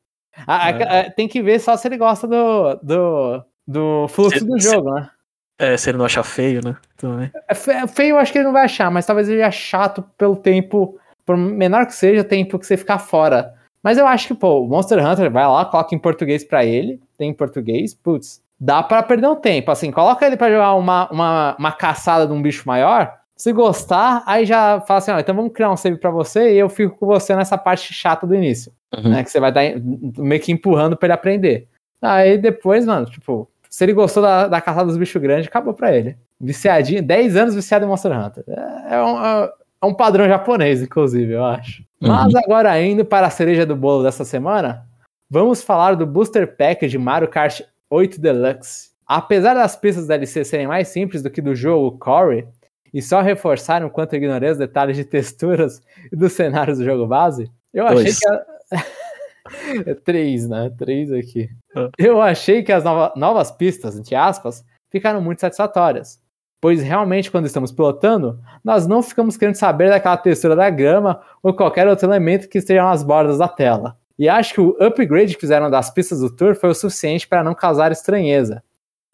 Ah, 0.47 0.69
é. 0.69 0.99
É, 0.99 1.09
tem 1.09 1.27
que 1.27 1.41
ver 1.41 1.59
só 1.59 1.75
se 1.75 1.87
ele 1.87 1.97
gosta 1.97 2.27
do, 2.27 2.75
do, 2.75 3.43
do 3.67 4.07
fluxo 4.07 4.39
se, 4.39 4.45
do 4.45 4.59
jogo, 4.59 4.89
se, 4.89 4.95
né? 4.95 5.09
É, 5.57 5.77
se 5.77 5.89
ele 5.89 5.97
não 5.97 6.05
achar 6.05 6.23
feio, 6.23 6.61
né? 6.63 6.75
Também. 6.97 7.31
É, 7.47 7.87
feio 7.87 8.11
eu 8.11 8.17
acho 8.17 8.31
que 8.31 8.37
ele 8.37 8.45
não 8.45 8.53
vai 8.53 8.65
achar, 8.65 8.89
mas 8.89 9.05
talvez 9.05 9.27
ele 9.27 9.43
ache 9.43 9.61
chato 9.61 10.03
pelo 10.17 10.35
tempo, 10.35 10.97
por 11.25 11.35
menor 11.35 11.85
que 11.85 11.93
seja, 11.93 12.21
o 12.21 12.25
tempo 12.25 12.57
que 12.57 12.65
você 12.65 12.77
ficar 12.77 12.99
fora. 12.99 13.53
Mas 13.83 13.97
eu 13.97 14.07
acho 14.07 14.27
que, 14.27 14.33
pô, 14.33 14.61
o 14.61 14.67
Monster 14.67 15.05
Hunter 15.05 15.31
vai 15.31 15.47
lá, 15.47 15.65
coloca 15.65 15.95
em 15.95 15.99
português 15.99 16.43
para 16.43 16.65
ele, 16.65 17.01
tem 17.17 17.29
em 17.29 17.33
português, 17.33 17.93
putz, 17.93 18.41
dá 18.59 18.83
para 18.83 19.03
perder 19.03 19.27
um 19.27 19.35
tempo. 19.35 19.71
Assim, 19.71 19.91
coloca 19.91 20.25
ele 20.25 20.35
para 20.35 20.51
jogar 20.51 20.73
uma, 20.75 21.09
uma, 21.09 21.55
uma 21.57 21.71
caçada 21.71 22.27
de 22.27 22.33
um 22.33 22.41
bicho 22.41 22.63
maior, 22.67 23.19
se 23.35 23.53
gostar, 23.53 24.21
aí 24.25 24.45
já 24.45 24.81
fala 24.81 24.97
assim, 24.97 25.11
ó, 25.11 25.19
então 25.19 25.33
vamos 25.33 25.53
criar 25.53 25.71
um 25.71 25.77
save 25.77 25.97
para 25.97 26.11
você 26.11 26.53
e 26.53 26.57
eu 26.57 26.67
fico 26.67 26.97
com 26.97 27.05
você 27.05 27.33
nessa 27.33 27.57
parte 27.57 27.93
chata 27.93 28.27
do 28.27 28.35
início. 28.35 28.69
Uhum. 28.95 29.11
Né, 29.11 29.23
que 29.23 29.29
você 29.29 29.39
vai 29.39 29.49
estar 29.49 29.79
meio 30.17 30.41
que 30.41 30.51
empurrando 30.51 30.97
pra 30.97 31.07
ele 31.07 31.13
aprender. 31.13 31.67
Aí 32.01 32.37
depois, 32.37 32.85
mano, 32.85 33.05
tipo, 33.05 33.49
se 33.69 33.83
ele 33.83 33.93
gostou 33.93 34.23
da, 34.23 34.47
da 34.47 34.61
caçada 34.61 34.85
dos 34.85 34.97
bichos 34.97 35.21
grandes, 35.21 35.47
acabou 35.47 35.73
pra 35.73 35.95
ele. 35.95 36.17
Viciadinho, 36.41 37.03
10 37.03 37.35
anos 37.35 37.55
viciado 37.55 37.85
em 37.85 37.87
Monster 37.87 38.11
Hunter. 38.11 38.43
É, 38.47 38.95
é 38.95 39.03
um, 39.03 39.25
é, 39.25 39.53
é 39.81 39.85
um 39.85 39.93
padrão 39.93 40.27
japonês, 40.27 40.81
inclusive, 40.81 41.33
eu 41.33 41.43
acho. 41.43 41.83
Uhum. 42.01 42.07
Mas 42.07 42.33
agora, 42.35 42.81
indo 42.81 43.05
para 43.05 43.27
a 43.27 43.31
cereja 43.31 43.65
do 43.65 43.75
bolo 43.75 44.03
dessa 44.03 44.25
semana, 44.25 44.85
vamos 45.29 45.61
falar 45.61 45.95
do 45.95 46.07
Booster 46.07 46.55
Pack 46.55 46.87
de 46.87 46.97
Mario 46.97 47.27
Kart 47.27 47.61
8 47.89 48.19
Deluxe. 48.19 48.89
Apesar 49.05 49.53
das 49.53 49.75
pistas 49.75 50.07
da 50.07 50.15
DLC 50.15 50.43
serem 50.45 50.67
mais 50.67 50.87
simples 50.87 51.21
do 51.21 51.29
que 51.29 51.41
do 51.41 51.55
jogo 51.55 51.97
Corey, 51.97 52.47
e 52.93 53.01
só 53.01 53.21
reforçaram 53.21 53.87
o 53.87 53.89
quanto 53.89 54.15
ignorei 54.15 54.49
os 54.49 54.57
detalhes 54.57 54.97
de 54.97 55.05
texturas 55.05 55.81
e 56.11 56.15
dos 56.15 56.33
cenários 56.33 56.79
do 56.79 56.85
jogo 56.85 57.05
base, 57.05 57.51
eu 57.73 57.85
achei 57.85 58.11
que. 58.11 58.27
A... 58.27 58.45
é 59.85 59.93
três, 59.93 60.47
né? 60.47 60.71
Três 60.77 61.11
aqui. 61.11 61.49
Ah. 61.75 61.89
Eu 61.97 62.21
achei 62.21 62.63
que 62.63 62.71
as 62.71 62.83
nova... 62.83 63.13
novas 63.15 63.51
pistas, 63.51 63.97
entre 63.97 64.15
aspas, 64.15 64.63
ficaram 64.91 65.21
muito 65.21 65.41
satisfatórias. 65.41 66.21
Pois 66.61 66.81
realmente, 66.81 67.31
quando 67.31 67.45
estamos 67.45 67.71
pilotando, 67.71 68.39
nós 68.63 68.85
não 68.85 69.01
ficamos 69.01 69.37
querendo 69.37 69.55
saber 69.55 69.89
daquela 69.89 70.17
textura 70.17 70.55
da 70.55 70.69
grama 70.69 71.21
ou 71.41 71.53
qualquer 71.53 71.87
outro 71.87 72.07
elemento 72.07 72.49
que 72.49 72.57
esteja 72.57 72.83
nas 72.83 73.01
bordas 73.01 73.37
da 73.37 73.47
tela. 73.47 73.97
E 74.17 74.27
acho 74.27 74.53
que 74.53 74.59
o 74.59 74.75
upgrade 74.81 75.35
que 75.35 75.39
fizeram 75.39 75.69
das 75.69 75.89
pistas 75.89 76.19
do 76.19 76.29
Tour 76.29 76.53
foi 76.53 76.69
o 76.69 76.75
suficiente 76.75 77.25
para 77.25 77.43
não 77.43 77.55
causar 77.55 77.93
estranheza. 77.93 78.61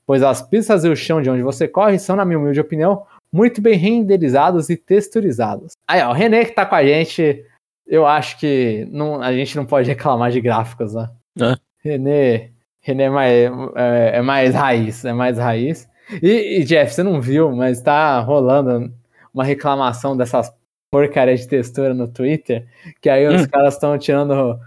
Pois 0.08 0.24
as 0.24 0.42
pistas 0.42 0.84
e 0.84 0.90
o 0.90 0.96
chão 0.96 1.22
de 1.22 1.30
onde 1.30 1.44
você 1.44 1.68
corre 1.68 2.00
são, 2.00 2.16
na 2.16 2.26
minha 2.26 2.40
humilde 2.40 2.60
opinião, 2.60 3.06
muito 3.32 3.62
bem 3.62 3.78
renderizados 3.78 4.70
e 4.70 4.78
texturizados. 4.78 5.74
Aí, 5.88 6.02
ó, 6.02 6.10
o 6.10 6.14
René 6.14 6.46
que 6.46 6.56
tá 6.56 6.66
com 6.66 6.76
a 6.76 6.84
gente, 6.84 7.46
eu 7.88 8.06
acho 8.06 8.40
que 8.40 8.88
não, 8.92 9.22
a 9.22 9.32
gente 9.34 9.56
não 9.56 9.66
pode 9.66 9.88
reclamar 9.88 10.32
de 10.32 10.42
gráficos, 10.42 10.94
né? 10.94 11.10
É. 11.40 11.56
René, 11.84 12.52
René 12.82 13.04
é 13.04 13.10
mais, 13.10 13.52
é, 13.76 14.12
é 14.16 14.22
mais 14.22 14.56
raiz, 14.56 15.06
é 15.06 15.14
mais 15.14 15.38
raiz. 15.38 15.88
E, 16.22 16.60
e, 16.60 16.64
Jeff, 16.64 16.94
você 16.94 17.04
não 17.04 17.22
viu, 17.22 17.52
mas 17.56 17.82
tá 17.82 18.20
rolando 18.20 18.92
uma 19.34 19.44
reclamação 19.44 20.16
dessas 20.16 20.52
porcarias 20.90 21.42
de 21.42 21.48
textura 21.48 21.94
no 21.94 22.08
Twitter, 22.08 22.66
que 23.02 23.10
aí 23.10 23.28
hum. 23.28 23.36
os 23.36 23.46
caras 23.48 23.74
estão 23.74 23.98
tirando, 23.98 24.60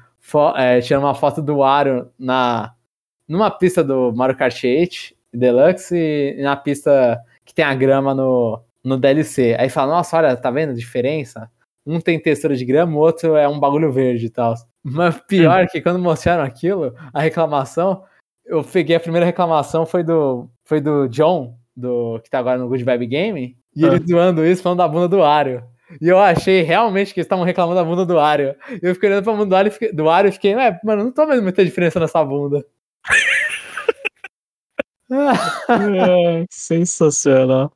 é, 0.57 0.81
tirando 0.81 1.05
uma 1.05 1.15
foto 1.15 1.41
do 1.41 1.59
Wario 1.59 2.11
na, 2.19 2.75
numa 3.27 3.51
pista 3.51 3.83
do 3.83 4.13
Mario 4.13 4.37
Kart 4.37 4.63
8 4.63 5.17
Deluxe 5.33 5.97
e 6.37 6.43
na 6.43 6.57
pista 6.57 7.21
que 7.45 7.55
tem 7.55 7.65
a 7.65 7.75
grama 7.75 8.15
no, 8.15 8.61
no 8.85 8.99
DLC. 8.99 9.57
Aí 9.59 9.69
fala, 9.69 9.97
nossa, 9.97 10.17
olha, 10.17 10.37
tá 10.37 10.51
vendo 10.51 10.71
a 10.71 10.75
diferença? 10.75 11.51
Um 11.89 12.01
tem 12.01 12.21
textura 12.21 12.55
de 12.55 12.67
grama, 12.67 12.95
o 12.95 13.01
outro 13.01 13.35
é 13.35 13.49
um 13.49 13.59
bagulho 13.59 13.91
verde 13.91 14.27
e 14.27 14.31
tal. 14.31 14.55
Mas 14.85 15.19
pior 15.27 15.67
que 15.69 15.81
quando 15.81 15.99
mostraram 15.99 16.45
aquilo, 16.45 16.95
a 17.15 17.23
reclamação, 17.23 18.05
eu 18.45 18.63
peguei 18.63 18.95
a 18.95 19.01
primeira 19.01 19.25
reclamação 19.25 19.87
foi 19.87 20.05
do 20.05 20.51
foi 20.65 20.83
do 20.83 21.09
John, 21.09 21.57
do 21.75 22.21
que 22.23 22.29
tá 22.29 22.41
agora 22.41 22.59
no 22.59 22.69
Good 22.69 22.85
Vibe 22.85 23.07
Game, 23.07 23.57
e 23.75 23.85
ele 23.85 23.97
ah. 23.97 24.07
zoando 24.07 24.45
isso 24.45 24.63
falando 24.63 24.79
da 24.79 24.89
bunda 24.89 25.09
do 25.09 25.23
Ario. 25.23 25.65
E 25.99 26.09
eu 26.09 26.19
achei 26.19 26.61
realmente 26.61 27.15
que 27.15 27.21
eles 27.21 27.25
estavam 27.25 27.45
reclamando 27.45 27.77
da 27.77 27.85
bunda 27.85 28.05
do 28.05 28.19
Ario. 28.19 28.55
Eu 28.83 28.95
fiquei 28.95 29.09
olhando 29.09 29.25
pra 29.25 29.33
bunda 29.33 29.47
do 29.47 29.57
Ario, 29.57 29.73
do 29.95 30.11
Ario 30.11 30.29
e 30.29 30.33
fiquei, 30.33 30.53
é, 30.53 30.79
mano, 30.85 31.05
não 31.05 31.13
tô 31.13 31.27
vendo 31.27 31.43
muita 31.43 31.65
diferença 31.65 31.99
nessa 31.99 32.23
bunda. 32.23 32.63
é, 35.11 36.45
sensacional. 36.51 37.73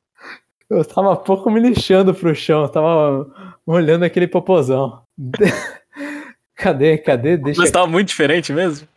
Eu 0.69 0.85
tava 0.85 1.15
pouco 1.15 1.49
me 1.49 1.59
lixando 1.59 2.13
pro 2.13 2.35
chão, 2.35 2.67
tava 2.67 3.52
olhando 3.65 4.03
aquele 4.03 4.27
popozão. 4.27 5.01
cadê, 6.55 6.97
cadê? 6.97 7.37
Deixa... 7.37 7.61
Mas 7.61 7.71
tava 7.71 7.87
muito 7.87 8.07
diferente 8.07 8.51
mesmo? 8.53 8.87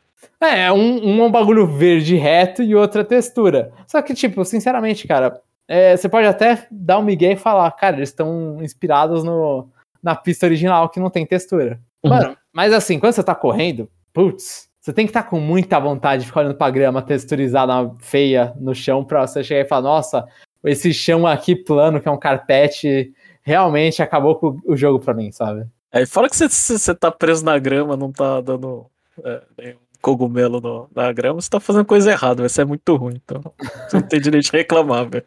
É, 0.40 0.70
um, 0.70 1.04
um 1.06 1.22
é 1.22 1.26
um 1.26 1.30
bagulho 1.30 1.66
verde 1.66 2.16
reto 2.16 2.62
e 2.62 2.74
outra 2.74 3.04
textura. 3.04 3.72
Só 3.86 4.02
que, 4.02 4.14
tipo, 4.14 4.44
sinceramente, 4.44 5.06
cara, 5.08 5.40
é, 5.66 5.96
você 5.96 6.08
pode 6.08 6.26
até 6.26 6.66
dar 6.70 6.98
um 6.98 7.02
migué 7.02 7.32
e 7.32 7.36
falar, 7.36 7.70
cara, 7.72 7.96
eles 7.96 8.10
estão 8.10 8.58
inspirados 8.62 9.24
no, 9.24 9.68
na 10.02 10.14
pista 10.14 10.46
original 10.46 10.88
que 10.88 11.00
não 11.00 11.10
tem 11.10 11.26
textura. 11.26 11.80
Uhum. 12.02 12.10
Mano, 12.10 12.36
mas 12.52 12.72
assim, 12.72 12.98
quando 12.98 13.12
você 13.12 13.22
tá 13.22 13.34
correndo, 13.34 13.88
putz, 14.12 14.68
você 14.80 14.92
tem 14.92 15.06
que 15.06 15.10
estar 15.10 15.24
tá 15.24 15.28
com 15.28 15.40
muita 15.40 15.80
vontade 15.80 16.22
de 16.22 16.28
ficar 16.28 16.40
olhando 16.40 16.56
pra 16.56 16.70
grama 16.70 17.02
texturizada 17.02 17.90
feia 17.98 18.52
no 18.60 18.74
chão 18.74 19.04
pra 19.04 19.26
você 19.26 19.42
chegar 19.42 19.62
e 19.62 19.68
falar, 19.68 19.82
nossa, 19.82 20.24
esse 20.64 20.92
chão 20.94 21.26
aqui 21.26 21.56
plano, 21.56 22.00
que 22.00 22.06
é 22.06 22.10
um 22.10 22.18
carpete, 22.18 23.12
realmente 23.46 24.02
acabou 24.02 24.34
com 24.34 24.58
o 24.66 24.76
jogo 24.76 24.98
pra 24.98 25.14
mim, 25.14 25.30
sabe? 25.30 25.66
É, 25.92 26.04
fala 26.04 26.28
que 26.28 26.36
você, 26.36 26.48
você 26.48 26.94
tá 26.94 27.12
preso 27.12 27.44
na 27.44 27.56
grama, 27.58 27.96
não 27.96 28.10
tá 28.10 28.40
dando 28.40 28.86
é, 29.24 29.42
nenhum 29.56 29.78
cogumelo 30.02 30.60
no, 30.60 30.90
na 30.94 31.12
grama, 31.12 31.40
você 31.40 31.48
tá 31.48 31.60
fazendo 31.60 31.84
coisa 31.84 32.10
errada, 32.10 32.42
vai 32.42 32.48
ser 32.48 32.66
muito 32.66 32.96
ruim, 32.96 33.20
então 33.24 33.40
você 33.88 33.96
não 33.96 34.02
tem 34.02 34.20
direito 34.20 34.50
de 34.50 34.52
reclamar, 34.52 35.08
velho. 35.08 35.24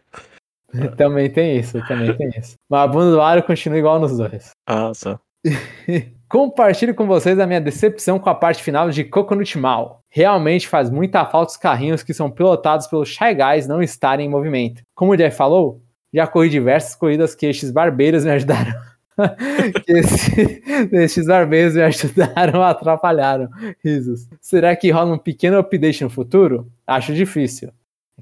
também 0.98 1.30
tem 1.30 1.58
isso, 1.58 1.80
também 1.88 2.16
tem 2.16 2.30
isso. 2.38 2.56
Mas 2.70 2.82
a 2.82 2.88
bunda 2.88 3.12
do 3.12 3.22
Aro 3.22 3.42
continua 3.42 3.80
igual 3.80 4.00
nos 4.00 4.18
dois. 4.18 4.52
Ah, 4.68 4.92
só. 4.94 5.18
Compartilho 6.30 6.94
com 6.94 7.08
vocês 7.08 7.40
a 7.40 7.48
minha 7.48 7.62
decepção 7.62 8.20
com 8.20 8.30
a 8.30 8.36
parte 8.36 8.62
final 8.62 8.92
de 8.92 9.04
Coconut 9.04 9.58
Mall. 9.58 10.02
Realmente 10.10 10.68
faz 10.68 10.90
muita 10.90 11.26
falta 11.26 11.52
os 11.52 11.58
carrinhos 11.58 12.04
que 12.04 12.14
são 12.14 12.30
pilotados 12.30 12.86
pelos 12.86 13.10
Shy 13.10 13.34
Guys 13.34 13.68
não 13.68 13.82
estarem 13.82 14.28
em 14.28 14.30
movimento. 14.30 14.84
Como 14.94 15.14
o 15.14 15.18
Jeff 15.18 15.36
falou, 15.36 15.82
já 16.14 16.28
corri 16.28 16.50
diversas 16.50 16.96
corridas 16.96 17.36
que 17.36 17.46
estes 17.46 17.72
barbeiros 17.72 18.26
me 18.26 18.32
ajudaram. 18.32 18.74
que 19.86 19.92
esse, 19.92 20.64
estes 20.92 21.26
barbeiros 21.26 21.76
me 21.76 21.82
ajudaram 21.82 22.64
atrapalharam. 22.64 23.50
Risos. 23.84 24.28
Será 24.42 24.76
que 24.76 24.90
rola 24.92 25.14
um 25.14 25.18
pequeno 25.18 25.58
update 25.58 26.04
no 26.04 26.10
futuro? 26.10 26.72
Acho 26.86 27.14
difícil. 27.14 27.72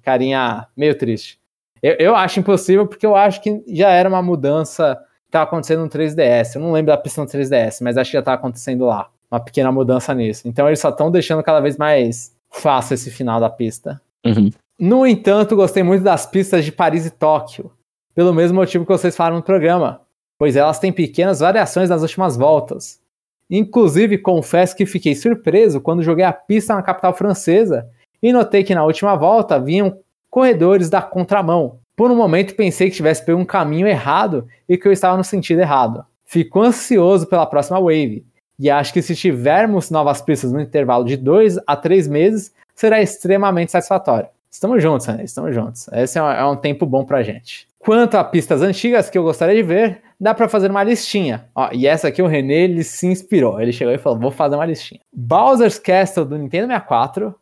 Carinha 0.02 0.67
meio 0.76 0.97
triste. 0.97 1.39
Eu, 1.82 1.95
eu 2.00 2.15
acho 2.15 2.39
impossível 2.39 2.88
porque 2.88 3.06
eu 3.06 3.15
acho 3.15 3.41
que 3.41 3.63
já 3.67 3.89
era 3.89 4.10
uma 4.10 4.21
mudança 4.21 4.95
que 5.23 5.30
estava 5.30 5.45
acontecendo 5.45 5.82
no 5.82 5.89
3DS. 5.89 6.56
Eu 6.56 6.62
não 6.62 6.71
lembro 6.71 6.91
da 6.91 6.97
pista 6.97 7.21
no 7.21 7.28
3DS, 7.28 7.80
mas 7.82 7.97
acho 7.97 8.12
que 8.12 8.13
já 8.13 8.19
estava 8.19 8.36
acontecendo 8.36 8.86
lá. 8.86 9.10
Uma 9.30 9.39
pequena 9.39 9.71
mudança 9.71 10.13
nisso. 10.13 10.47
Então 10.47 10.67
eles 10.67 10.80
só 10.80 10.89
estão 10.89 11.12
deixando 11.12 11.43
cada 11.43 11.60
vez 11.60 11.78
mais 11.78 12.34
fácil 12.50 12.93
esse 12.93 13.12
final 13.12 13.39
da 13.39 13.50
pista. 13.50 14.02
Uhum. 14.26 14.50
No 14.80 15.06
entanto, 15.06 15.56
gostei 15.56 15.84
muito 15.84 16.04
das 16.04 16.26
pistas 16.26 16.63
de 16.63 16.71
Paris 16.71 17.06
e 17.06 17.12
Tóquio. 17.12 17.71
Pelo 18.17 18.34
mesmo 18.34 18.56
motivo 18.56 18.84
que 18.84 18.91
vocês 18.91 19.15
falaram 19.15 19.36
no 19.36 19.43
programa. 19.43 20.01
Pois 20.39 20.56
elas 20.56 20.80
têm 20.80 20.91
pequenas 20.91 21.39
variações 21.39 21.88
nas 21.88 22.01
últimas 22.01 22.36
voltas. 22.36 22.99
Inclusive, 23.47 24.17
confesso 24.17 24.75
que 24.75 24.88
fiquei 24.88 25.13
surpreso 25.13 25.80
quando 25.80 26.01
joguei 26.01 26.25
a 26.25 26.34
pista 26.34 26.73
na 26.73 26.82
capital 26.82 27.13
francesa 27.13 27.88
e 28.19 28.34
notei 28.34 28.63
que 28.63 28.73
na 28.73 28.84
última 28.84 29.15
volta 29.15 29.60
vinham 29.60 29.99
corredores 30.32 30.89
da 30.89 30.99
contramão. 30.99 31.77
Por 31.95 32.10
um 32.10 32.15
momento 32.15 32.56
pensei 32.56 32.89
que 32.89 32.95
tivesse 32.95 33.23
pego 33.23 33.39
um 33.39 33.45
caminho 33.45 33.88
errado 33.88 34.47
e 34.67 34.80
que 34.80 34.88
eu 34.88 34.91
estava 34.91 35.15
no 35.15 35.23
sentido 35.23 35.62
errado. 35.62 36.03
Fico 36.25 36.60
ansioso 36.60 37.27
pela 37.27 37.45
próxima 37.45 37.80
wave 37.80 38.25
e 38.58 38.67
acho 38.67 38.93
que 38.93 39.03
se 39.03 39.15
tivermos 39.15 39.91
novas 39.91 40.23
pistas 40.23 40.51
no 40.51 40.60
intervalo 40.60 41.06
de 41.06 41.17
dois 41.17 41.60
a 41.67 41.75
três 41.75 42.08
meses, 42.08 42.51
será 42.73 42.99
extremamente 42.99 43.71
satisfatório. 43.71 44.27
Estamos 44.49 44.82
juntos, 44.82 45.06
né? 45.06 45.23
Estamos 45.23 45.53
juntos. 45.53 45.88
Esse 45.89 46.17
é 46.17 46.23
um, 46.23 46.32
é 46.32 46.45
um 46.47 46.56
tempo 46.56 46.84
bom 46.84 47.06
pra 47.06 47.21
gente. 47.21 47.66
Quanto 47.88 48.15
a 48.15 48.23
pistas 48.26 48.62
antigas 48.62 49.10
que 49.10 49.17
eu 49.17 49.23
gostaria 49.23 49.56
de 49.56 49.63
ver, 49.63 50.02
dá 50.19 50.34
para 50.34 50.50
fazer 50.50 50.69
uma 50.69 50.84
listinha. 50.84 51.45
Ó, 51.56 51.69
e 51.71 51.88
essa 51.88 52.10
aqui 52.10 52.21
o 52.21 52.28
René 52.28 52.63
ele 52.65 52.84
se 52.84 53.08
inspirou. 53.08 53.62
Ele 53.62 53.71
chegou 53.71 53.93
e 53.93 53.97
falou: 53.97 54.19
vou 54.19 54.30
fazer 54.30 54.56
uma 54.56 54.65
listinha. 54.65 55.00
Bowser's 55.15 55.80
Castle 55.80 56.26
do 56.26 56.38
Nintendo 56.38 56.67
64, 56.67 57.34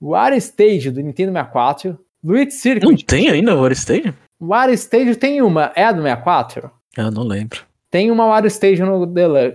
Water 0.00 0.36
Stage 0.36 0.92
do 0.92 1.00
Nintendo 1.00 1.32
64, 1.32 1.98
Luigi 2.22 2.52
Circuit. 2.52 2.88
Não 2.88 2.96
tem 2.98 3.30
ainda 3.30 3.52
o 3.52 3.60
Water 3.60 3.76
Stage? 3.76 4.14
Water 4.40 4.74
Stage 4.74 5.16
tem 5.16 5.42
uma, 5.42 5.72
é 5.74 5.82
a 5.82 5.90
do 5.90 6.02
64? 6.02 6.70
Eu 6.96 7.10
não 7.10 7.24
lembro. 7.24 7.58
Tem 7.90 8.12
uma 8.12 8.28
Water 8.28 8.46
Stage 8.46 8.80
no, 8.80 9.04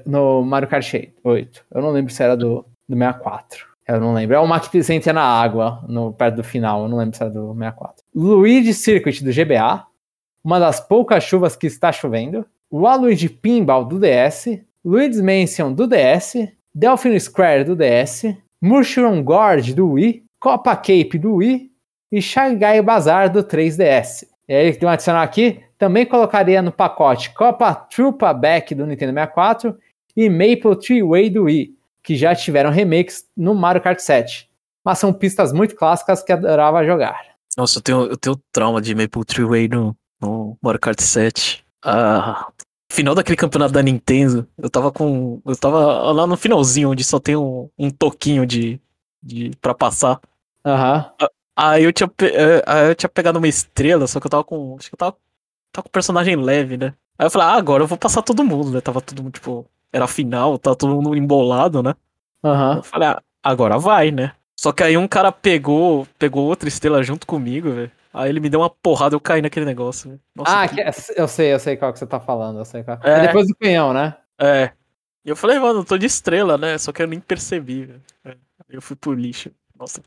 no 0.05 0.41
Mario 0.41 0.67
Kart 0.67 0.93
8. 1.23 1.65
Eu 1.73 1.81
não 1.81 1.91
lembro 1.91 2.11
se 2.11 2.21
era 2.21 2.35
do, 2.35 2.65
do 2.89 2.97
64. 2.97 3.65
Eu 3.87 4.01
não 4.01 4.13
lembro. 4.13 4.35
É 4.35 4.39
uma 4.41 4.59
que 4.59 4.79
entra 4.91 5.13
na 5.13 5.23
água, 5.23 5.81
no, 5.87 6.11
perto 6.11 6.35
do 6.35 6.43
final. 6.43 6.83
Eu 6.83 6.89
não 6.89 6.97
lembro 6.97 7.15
se 7.15 7.23
era 7.23 7.31
do 7.31 7.53
64. 7.53 8.03
Luigi 8.13 8.73
Circuit 8.73 9.23
do 9.23 9.31
GBA. 9.31 9.85
Uma 10.45 10.59
das 10.59 10.79
poucas 10.79 11.23
chuvas 11.23 11.55
que 11.55 11.65
está 11.65 11.91
chovendo. 11.91 12.45
Waluigi 12.71 13.27
Pinball 13.27 13.83
do 13.83 13.99
DS. 13.99 14.59
Luigi's 14.85 15.19
Mansion 15.19 15.73
do 15.73 15.87
DS. 15.87 16.47
Delphin 16.73 17.19
Square 17.19 17.63
do 17.63 17.75
DS. 17.75 18.25
Mushroom 18.61 19.23
Gorge 19.23 19.73
do 19.73 19.93
Wii. 19.93 20.23
Copa 20.39 20.75
Cape 20.75 21.17
do 21.17 21.37
Wii 21.37 21.71
e 22.11 22.21
Shanghai 22.21 22.79
Bazaar 22.79 23.31
do 23.31 23.43
3DS. 23.43 24.27
E 24.47 24.53
aí 24.53 24.73
tem 24.73 24.87
um 24.87 24.91
adicional 24.91 25.23
aqui, 25.23 25.59
também 25.77 26.05
colocaria 26.05 26.61
no 26.61 26.71
pacote 26.71 27.33
Copa 27.33 27.73
Trupa 27.73 28.31
Back 28.31 28.75
do 28.75 28.85
Nintendo 28.85 29.13
64 29.13 29.75
e 30.15 30.29
Maple 30.29 30.79
Tree 30.79 31.01
Way 31.01 31.29
do 31.31 31.43
Wii, 31.45 31.75
que 32.03 32.15
já 32.15 32.35
tiveram 32.35 32.69
remakes 32.69 33.25
no 33.35 33.55
Mario 33.55 33.81
Kart 33.81 33.99
7. 33.99 34.47
Mas 34.83 34.99
são 34.99 35.11
pistas 35.11 35.51
muito 35.51 35.75
clássicas 35.75 36.21
que 36.21 36.31
adorava 36.31 36.85
jogar. 36.85 37.19
Nossa, 37.57 37.79
eu 37.79 37.81
tenho, 37.81 38.03
eu 38.03 38.17
tenho 38.17 38.39
trauma 38.51 38.79
de 38.79 38.93
Maple 38.93 39.25
Tree 39.25 39.45
Way 39.45 39.67
no, 39.69 39.97
no 40.25 40.57
Mario 40.61 40.79
Kart 40.79 40.99
7. 40.99 41.63
Ah, 41.83 42.47
final 42.91 43.13
daquele 43.13 43.35
campeonato 43.35 43.73
da 43.73 43.83
Nintendo, 43.83 44.47
eu 44.57 44.69
tava 44.69 44.91
com. 44.91 45.41
Eu 45.45 45.55
tava 45.55 46.11
lá 46.11 46.25
no 46.25 46.35
finalzinho, 46.35 46.89
onde 46.91 47.03
só 47.03 47.19
tem 47.19 47.35
um, 47.35 47.69
um 47.77 47.89
toquinho 47.89 48.45
de, 48.45 48.79
de. 49.21 49.51
pra 49.61 49.73
passar. 49.73 50.19
Aham. 50.65 51.11
Uhum. 51.21 51.27
Aí 51.57 51.85
eu 51.85 51.93
tinha, 51.93 52.11
eh, 52.21 52.63
aí 52.67 52.89
eu 52.89 52.95
tinha 52.95 53.07
pegado 53.07 53.37
uma 53.37 53.47
estrela, 53.47 54.07
só 54.07 54.19
que 54.19 54.27
eu 54.27 54.31
tava 54.31 54.43
com. 54.43 54.75
Acho 54.77 54.89
que 54.89 54.95
eu 54.95 54.97
tava, 54.97 55.15
tava 55.71 55.83
com 55.83 55.89
personagem 55.89 56.35
leve, 56.35 56.75
né? 56.75 56.93
Aí 57.17 57.27
eu 57.27 57.31
falei, 57.31 57.47
ah, 57.47 57.53
agora 57.53 57.83
eu 57.83 57.87
vou 57.87 57.97
passar 57.97 58.21
todo 58.21 58.43
mundo, 58.43 58.71
né? 58.71 58.81
Tava 58.81 58.99
todo 58.99 59.23
mundo, 59.23 59.33
tipo, 59.33 59.65
era 59.93 60.05
final, 60.05 60.57
tava 60.57 60.75
todo 60.75 60.93
mundo 60.93 61.15
embolado, 61.15 61.81
né? 61.81 61.95
Uhum. 62.43 62.73
Eu 62.77 62.83
falei, 62.83 63.07
ah, 63.07 63.21
agora 63.41 63.77
vai, 63.77 64.11
né? 64.11 64.33
Só 64.59 64.73
que 64.73 64.83
aí 64.83 64.97
um 64.97 65.07
cara 65.07 65.31
pegou, 65.31 66.05
pegou 66.19 66.45
outra 66.45 66.67
estrela 66.67 67.01
junto 67.03 67.25
comigo, 67.25 67.71
velho. 67.71 67.91
Aí 68.15 68.29
ele 68.29 68.39
me 68.39 68.49
deu 68.49 68.61
uma 68.61 68.69
porrada, 68.69 69.15
eu 69.15 69.19
caí 69.19 69.41
naquele 69.41 69.65
negócio. 69.65 70.19
Nossa, 70.33 70.61
ah, 70.61 70.67
que... 70.67 70.79
É, 70.79 70.91
eu 71.17 71.27
sei, 71.27 71.53
eu 71.53 71.59
sei 71.59 71.75
qual 71.75 71.91
que 71.91 71.99
você 71.99 72.07
tá 72.07 72.19
falando, 72.19 72.59
eu 72.59 72.65
sei 72.65 72.83
qual. 72.83 72.97
É, 73.03 73.11
é 73.11 73.27
depois 73.27 73.47
do 73.47 73.55
canhão, 73.55 73.93
né? 73.93 74.15
É. 74.39 74.71
E 75.25 75.29
eu 75.29 75.35
falei, 75.35 75.59
mano, 75.59 75.79
eu 75.79 75.85
tô 75.85 75.97
de 75.97 76.05
estrela, 76.05 76.57
né? 76.57 76.77
Só 76.77 76.91
que 76.91 77.01
eu 77.01 77.07
nem 77.07 77.19
percebi, 77.19 77.85
velho. 77.85 78.01
É. 78.23 78.35
Eu 78.69 78.81
fui 78.81 78.95
pro 78.95 79.13
lixo. 79.13 79.51
Nossa. 79.77 80.01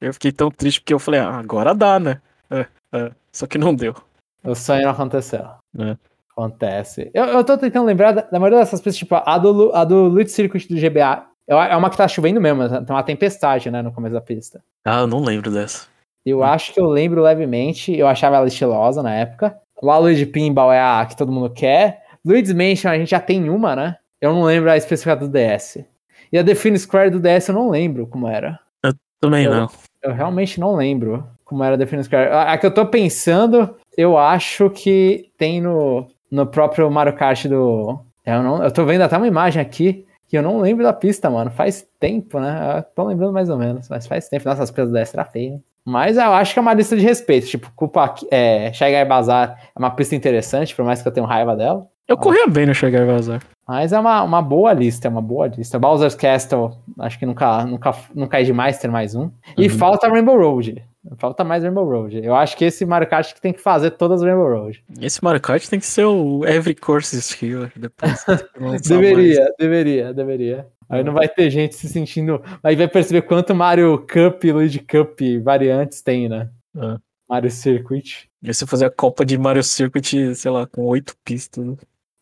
Eu 0.00 0.14
fiquei 0.14 0.32
tão 0.32 0.50
triste 0.50 0.80
porque 0.80 0.94
eu 0.94 0.98
falei, 0.98 1.20
ah, 1.20 1.38
agora 1.38 1.74
dá, 1.74 2.00
né? 2.00 2.20
É, 2.50 2.66
é. 2.92 3.12
Só 3.30 3.46
que 3.46 3.58
não 3.58 3.74
deu. 3.74 3.94
O 4.42 4.54
sonho 4.54 4.84
não 4.84 4.90
aconteceu. 4.90 5.44
É. 5.78 5.96
Acontece. 6.30 7.10
Eu, 7.12 7.24
eu 7.24 7.44
tô 7.44 7.58
tentando 7.58 7.84
lembrar 7.84 8.12
da, 8.12 8.22
da 8.22 8.40
maioria 8.40 8.60
dessas 8.60 8.80
pistas, 8.80 8.96
tipo, 8.96 9.14
a 9.14 9.38
do, 9.38 9.70
a 9.74 9.84
do 9.84 10.04
Loot 10.04 10.30
Circuit 10.30 10.66
do 10.66 10.80
GBA. 10.80 11.26
É, 11.46 11.54
é 11.54 11.76
uma 11.76 11.90
que 11.90 11.96
tá 11.96 12.08
chovendo 12.08 12.40
mesmo, 12.40 12.66
tem 12.68 12.96
uma 12.96 13.02
tempestade, 13.02 13.70
né, 13.70 13.82
no 13.82 13.92
começo 13.92 14.14
da 14.14 14.20
pista. 14.20 14.62
Ah, 14.84 15.00
eu 15.00 15.06
não 15.06 15.22
lembro 15.22 15.50
dessa. 15.50 15.91
Eu 16.24 16.38
hum. 16.38 16.42
acho 16.42 16.72
que 16.72 16.80
eu 16.80 16.86
lembro 16.86 17.22
levemente, 17.22 17.96
eu 17.96 18.06
achava 18.06 18.36
ela 18.36 18.46
estilosa 18.46 19.02
na 19.02 19.14
época. 19.14 19.56
O 19.80 19.90
Aluigi 19.90 20.26
Pinball 20.26 20.72
é 20.72 20.80
a 20.80 21.04
que 21.04 21.16
todo 21.16 21.32
mundo 21.32 21.50
quer. 21.50 22.02
Luigi's 22.24 22.54
Mansion 22.54 22.90
a 22.90 22.98
gente 22.98 23.10
já 23.10 23.20
tem 23.20 23.50
uma, 23.50 23.74
né? 23.74 23.96
Eu 24.20 24.32
não 24.32 24.44
lembro 24.44 24.70
a 24.70 24.76
específica 24.76 25.16
do 25.16 25.28
DS. 25.28 25.84
E 26.32 26.38
a 26.38 26.42
Define 26.42 26.78
Square 26.78 27.10
do 27.10 27.20
DS 27.20 27.48
eu 27.48 27.54
não 27.54 27.68
lembro 27.68 28.06
como 28.06 28.28
era. 28.28 28.58
Eu 28.84 28.94
também 29.20 29.44
eu, 29.44 29.50
não. 29.50 29.68
Eu 30.00 30.12
realmente 30.12 30.60
não 30.60 30.76
lembro 30.76 31.26
como 31.44 31.64
era 31.64 31.76
Definitive 31.76 32.04
Square. 32.04 32.30
A, 32.30 32.52
a, 32.52 32.58
que 32.58 32.64
eu 32.64 32.72
tô 32.72 32.86
pensando, 32.86 33.74
eu 33.96 34.16
acho 34.16 34.70
que 34.70 35.30
tem 35.36 35.60
no, 35.60 36.06
no 36.30 36.46
próprio 36.46 36.90
Mario 36.90 37.14
Kart 37.14 37.46
do. 37.46 38.00
Eu, 38.24 38.42
não, 38.42 38.62
eu 38.62 38.70
tô 38.70 38.84
vendo 38.84 39.02
até 39.02 39.16
uma 39.16 39.26
imagem 39.26 39.60
aqui 39.60 40.06
que 40.28 40.38
eu 40.38 40.42
não 40.42 40.60
lembro 40.60 40.82
da 40.84 40.92
pista, 40.92 41.28
mano. 41.28 41.50
Faz 41.50 41.86
tempo, 42.00 42.40
né? 42.40 42.78
Eu 42.78 42.82
tô 42.82 43.04
lembrando 43.04 43.32
mais 43.32 43.50
ou 43.50 43.58
menos, 43.58 43.88
mas 43.88 44.06
faz 44.06 44.28
tempo. 44.28 44.48
Nossa, 44.48 44.62
as 44.62 44.70
pistas 44.70 44.90
do 44.90 44.94
DS 44.94 45.12
era 45.12 45.24
feia, 45.24 45.48
hein? 45.48 45.64
Mas 45.84 46.16
eu 46.16 46.32
acho 46.32 46.52
que 46.52 46.58
é 46.58 46.62
uma 46.62 46.74
lista 46.74 46.96
de 46.96 47.02
respeito. 47.02 47.46
Tipo, 47.46 47.70
culpa, 47.74 48.14
é, 48.30 48.72
Shy 48.72 48.84
Guy 48.84 49.04
Bazaar 49.04 49.58
é 49.74 49.78
uma 49.78 49.90
pista 49.90 50.14
interessante, 50.14 50.74
por 50.74 50.84
mais 50.84 51.02
que 51.02 51.08
eu 51.08 51.12
tenha 51.12 51.26
raiva 51.26 51.56
dela. 51.56 51.86
Eu 52.06 52.16
corria 52.16 52.46
bem 52.46 52.66
no 52.66 52.74
Shy 52.74 52.90
Guy 52.90 53.04
Bazaar. 53.04 53.42
Mas 53.66 53.92
é 53.92 53.98
uma, 53.98 54.22
uma 54.22 54.42
boa 54.42 54.72
lista, 54.72 55.08
é 55.08 55.10
uma 55.10 55.22
boa 55.22 55.46
lista. 55.46 55.78
Bowser's 55.78 56.14
Castle, 56.14 56.72
acho 56.98 57.18
que 57.18 57.24
nunca, 57.24 57.64
nunca, 57.64 57.94
nunca 58.14 58.40
é 58.40 58.42
demais 58.42 58.78
ter 58.78 58.88
mais 58.88 59.14
um. 59.14 59.30
E 59.56 59.64
uhum. 59.64 59.70
falta 59.70 60.08
Rainbow 60.08 60.36
Road. 60.36 60.84
Falta 61.16 61.42
mais 61.42 61.64
Rainbow 61.64 61.84
Road. 61.84 62.20
Eu 62.24 62.34
acho 62.34 62.56
que 62.56 62.64
esse 62.64 62.84
Mario 62.84 63.08
Kart 63.08 63.32
que 63.32 63.40
tem 63.40 63.52
que 63.52 63.60
fazer 63.60 63.92
todas 63.92 64.20
as 64.20 64.28
Rainbow 64.28 64.48
Road. 64.48 64.84
Esse 65.00 65.22
Mario 65.22 65.40
Kart 65.40 65.66
tem 65.66 65.80
que 65.80 65.86
ser 65.86 66.04
o 66.04 66.44
Every 66.44 66.74
Course 66.74 67.16
Skill 67.16 67.70
depois. 67.76 68.24
deveria, 68.82 69.52
deveria, 69.58 70.12
deveria. 70.12 70.66
Aí 70.88 71.02
não 71.02 71.12
vai 71.12 71.28
ter 71.28 71.50
gente 71.50 71.74
se 71.74 71.88
sentindo. 71.88 72.42
Aí 72.62 72.76
vai 72.76 72.88
perceber 72.88 73.22
quanto 73.22 73.54
Mario 73.54 73.98
Cup 73.98 74.44
Luigi 74.44 74.78
Cup 74.78 75.18
variantes 75.42 76.00
tem, 76.02 76.28
né? 76.28 76.50
Uhum. 76.74 76.98
Mario 77.28 77.50
Circuit. 77.50 78.28
E 78.42 78.52
você 78.52 78.66
fazer 78.66 78.86
a 78.86 78.90
Copa 78.90 79.24
de 79.24 79.38
Mario 79.38 79.62
Circuit, 79.62 80.34
sei 80.34 80.50
lá, 80.50 80.66
com 80.66 80.84
oito 80.84 81.16
pistas. 81.24 81.76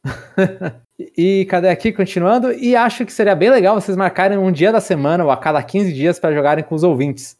e 1.16 1.44
cadê 1.46 1.68
aqui, 1.68 1.92
continuando? 1.92 2.52
E 2.52 2.76
acho 2.76 3.04
que 3.04 3.12
seria 3.12 3.34
bem 3.34 3.50
legal 3.50 3.74
vocês 3.74 3.96
marcarem 3.96 4.38
um 4.38 4.52
dia 4.52 4.72
da 4.72 4.80
semana 4.80 5.24
ou 5.24 5.30
a 5.30 5.36
cada 5.36 5.62
15 5.62 5.92
dias 5.92 6.18
para 6.18 6.34
jogarem 6.34 6.64
com 6.64 6.74
os 6.74 6.84
ouvintes. 6.84 7.36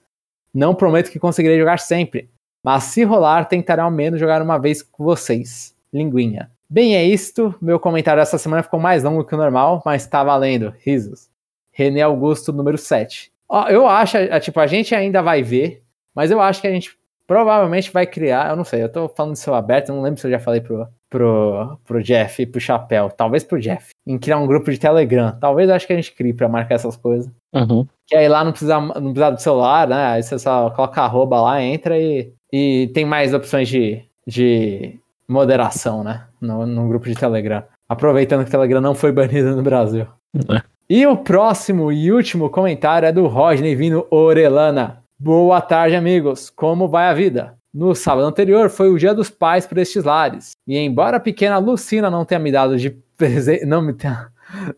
Não 0.52 0.74
prometo 0.74 1.10
que 1.10 1.18
conseguirei 1.18 1.58
jogar 1.58 1.78
sempre, 1.78 2.28
mas 2.64 2.84
se 2.84 3.04
rolar, 3.04 3.44
tentarei 3.44 3.84
ao 3.84 3.90
menos 3.90 4.18
jogar 4.18 4.42
uma 4.42 4.58
vez 4.58 4.82
com 4.82 5.04
vocês. 5.04 5.74
Linguinha. 5.92 6.50
Bem, 6.70 6.94
é 6.94 7.04
isto. 7.04 7.52
Meu 7.60 7.80
comentário 7.80 8.20
essa 8.20 8.38
semana 8.38 8.62
ficou 8.62 8.78
mais 8.78 9.02
longo 9.02 9.24
que 9.24 9.34
o 9.34 9.38
normal, 9.38 9.82
mas 9.84 10.06
tá 10.06 10.22
valendo. 10.22 10.72
Risos. 10.78 11.28
René 11.72 12.02
Augusto, 12.02 12.52
número 12.52 12.78
7. 12.78 13.32
Ó, 13.48 13.66
eu 13.68 13.88
acho, 13.88 14.16
tipo, 14.40 14.60
a 14.60 14.66
gente 14.68 14.94
ainda 14.94 15.20
vai 15.20 15.42
ver, 15.42 15.82
mas 16.14 16.30
eu 16.30 16.40
acho 16.40 16.60
que 16.60 16.68
a 16.68 16.70
gente 16.70 16.96
provavelmente 17.26 17.90
vai 17.92 18.06
criar, 18.06 18.50
eu 18.50 18.56
não 18.56 18.64
sei, 18.64 18.82
eu 18.82 18.88
tô 18.88 19.08
falando 19.08 19.36
seu 19.36 19.54
aberto, 19.54 19.88
eu 19.88 19.96
não 19.96 20.02
lembro 20.02 20.20
se 20.20 20.26
eu 20.26 20.30
já 20.30 20.38
falei 20.38 20.60
pro, 20.60 20.86
pro, 21.08 21.76
pro 21.84 22.02
Jeff 22.02 22.40
e 22.40 22.46
pro 22.46 22.60
Chapéu, 22.60 23.10
talvez 23.10 23.42
pro 23.42 23.60
Jeff, 23.60 23.90
em 24.06 24.16
criar 24.16 24.38
um 24.38 24.46
grupo 24.46 24.70
de 24.70 24.78
Telegram. 24.78 25.36
Talvez 25.40 25.68
acho 25.68 25.86
que 25.86 25.92
a 25.92 25.96
gente 25.96 26.12
crie 26.12 26.32
pra 26.32 26.48
marcar 26.48 26.76
essas 26.76 26.96
coisas. 26.96 27.28
Uhum. 27.52 27.84
Que 28.06 28.16
aí 28.16 28.28
lá 28.28 28.44
não 28.44 28.52
precisa, 28.52 28.80
não 28.80 29.12
precisa 29.12 29.30
do 29.30 29.40
celular, 29.40 29.88
né? 29.88 30.06
Aí 30.06 30.22
você 30.22 30.38
só 30.38 30.70
coloca 30.70 31.02
arroba 31.02 31.40
lá, 31.40 31.60
entra 31.60 31.98
e, 31.98 32.32
e 32.52 32.88
tem 32.94 33.04
mais 33.04 33.34
opções 33.34 33.68
de, 33.68 34.04
de 34.26 34.99
moderação, 35.30 36.02
né? 36.02 36.24
No, 36.40 36.66
no 36.66 36.88
grupo 36.88 37.06
de 37.06 37.14
Telegram. 37.14 37.62
Aproveitando 37.88 38.42
que 38.42 38.48
o 38.48 38.52
Telegram 38.52 38.80
não 38.80 38.94
foi 38.94 39.12
banido 39.12 39.54
no 39.54 39.62
Brasil. 39.62 40.06
É. 40.34 40.62
E 40.88 41.06
o 41.06 41.16
próximo 41.16 41.92
e 41.92 42.10
último 42.10 42.50
comentário 42.50 43.06
é 43.06 43.12
do 43.12 43.26
Rodney 43.28 43.76
Vino 43.76 44.06
Orelana. 44.10 45.02
Boa 45.16 45.60
tarde, 45.60 45.94
amigos. 45.94 46.50
Como 46.50 46.88
vai 46.88 47.08
a 47.08 47.14
vida? 47.14 47.54
No 47.72 47.94
sábado 47.94 48.26
anterior 48.26 48.68
foi 48.68 48.90
o 48.90 48.98
dia 48.98 49.14
dos 49.14 49.30
pais 49.30 49.66
para 49.66 49.80
estes 49.80 50.02
lares. 50.02 50.50
E 50.66 50.76
embora 50.76 51.18
a 51.18 51.20
pequena 51.20 51.58
Lucina 51.58 52.10
não 52.10 52.24
tenha 52.24 52.40
me 52.40 52.50
dado 52.50 52.76
de 52.76 52.90
presente, 53.16 53.64
não 53.66 53.80
me 53.80 53.92
tenha, 53.92 54.28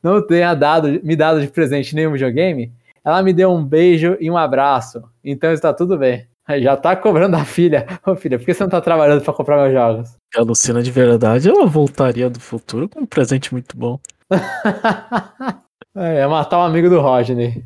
não 0.02 0.24
tenha 0.26 0.54
dado, 0.54 1.00
me 1.02 1.16
dado 1.16 1.40
de 1.40 1.48
presente 1.48 1.94
nenhum 1.94 2.12
videogame, 2.12 2.70
ela 3.02 3.22
me 3.22 3.32
deu 3.32 3.50
um 3.50 3.64
beijo 3.64 4.18
e 4.20 4.30
um 4.30 4.36
abraço. 4.36 5.02
Então 5.24 5.50
está 5.50 5.72
tudo 5.72 5.96
bem. 5.96 6.26
Já 6.60 6.76
tá 6.76 6.96
cobrando 6.96 7.36
a 7.36 7.44
filha. 7.44 7.86
Ô 8.04 8.16
filha, 8.16 8.38
por 8.38 8.44
que 8.44 8.54
você 8.54 8.62
não 8.62 8.70
tá 8.70 8.80
trabalhando 8.80 9.22
para 9.22 9.32
comprar 9.32 9.62
meus 9.62 9.72
jogos? 9.72 10.16
A 10.36 10.42
Lucina 10.42 10.82
de 10.82 10.90
verdade, 10.90 11.48
ela 11.48 11.66
voltaria 11.66 12.28
do 12.28 12.40
futuro 12.40 12.88
com 12.88 13.00
um 13.00 13.06
presente 13.06 13.52
muito 13.52 13.76
bom. 13.76 13.98
é, 15.96 16.16
ia 16.16 16.28
matar 16.28 16.58
um 16.58 16.62
amigo 16.62 16.88
do 16.88 17.00
Rodney. 17.00 17.64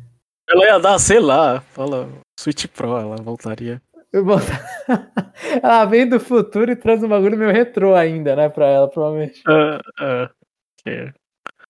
Ela 0.49 0.65
ia 0.65 0.79
dar, 0.79 0.99
sei 0.99 1.19
lá, 1.19 1.61
fala 1.61 2.07
Switch 2.39 2.67
Pro, 2.67 2.97
ela 2.97 3.15
voltaria. 3.17 3.81
ela 5.61 5.85
vem 5.85 6.07
do 6.07 6.19
futuro 6.19 6.71
e 6.71 6.75
traz 6.75 7.03
um 7.03 7.07
bagulho 7.07 7.37
meio 7.37 7.51
retrô 7.51 7.93
ainda, 7.93 8.35
né, 8.35 8.47
pra 8.47 8.67
ela, 8.67 8.87
provavelmente. 8.87 9.41
Uh, 9.47 9.77
uh, 10.03 10.29
okay. 10.81 11.11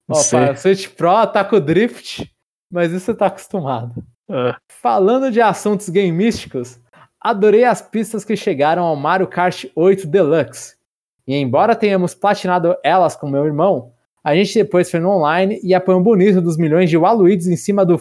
Ó, 0.10 0.20
o 0.20 0.56
Switch 0.56 0.90
Pro 0.90 1.28
tá 1.28 1.44
com 1.44 1.60
Drift, 1.60 2.32
mas 2.72 2.92
isso 2.92 3.06
você 3.06 3.16
tá 3.16 3.26
acostumado. 3.28 4.04
Uh. 4.30 4.56
Falando 4.70 5.32
de 5.32 5.42
assuntos 5.42 5.90
gameísticos, 5.90 6.80
adorei 7.30 7.64
as 7.64 7.82
pistas 7.82 8.24
que 8.24 8.36
chegaram 8.36 8.84
ao 8.84 8.96
Mario 8.96 9.28
Kart 9.28 9.66
8 9.76 10.08
Deluxe. 10.08 10.76
E 11.28 11.36
embora 11.36 11.76
tenhamos 11.76 12.16
platinado 12.16 12.76
elas 12.84 13.16
com 13.16 13.30
meu 13.30 13.46
irmão, 13.46 13.92
a 14.24 14.36
gente 14.36 14.54
depois 14.54 14.92
foi 14.92 15.00
no 15.00 15.10
online 15.10 15.60
e 15.64 15.74
um 15.94 16.04
bonito 16.04 16.42
dos 16.42 16.58
milhões 16.58 16.90
de 16.90 16.98
Waluigi's 16.98 17.48
em 17.48 17.56
cima 17.56 17.86
do 17.86 17.98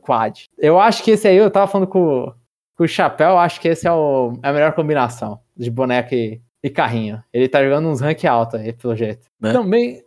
Quad. 0.00 0.44
Eu 0.58 0.78
acho 0.78 1.02
que 1.02 1.10
esse 1.10 1.26
aí, 1.26 1.36
eu 1.36 1.50
tava 1.50 1.66
falando 1.66 1.88
com, 1.88 2.32
com 2.76 2.84
o 2.84 2.88
Chapéu, 2.88 3.38
acho 3.38 3.60
que 3.60 3.68
esse 3.68 3.88
é, 3.88 3.92
o, 3.92 4.38
é 4.42 4.48
a 4.48 4.52
melhor 4.52 4.72
combinação 4.72 5.40
de 5.56 5.70
boneco 5.70 6.14
e, 6.14 6.40
e, 6.62 6.70
carrinho. 6.70 7.22
Ele 7.32 7.48
tá 7.48 7.62
jogando 7.62 7.88
uns 7.88 8.00
rank 8.00 8.24
alto 8.24 8.56
aí, 8.56 8.72
pelo 8.72 8.94
jeito. 8.94 9.26
Né? 9.40 9.52
Também. 9.52 10.02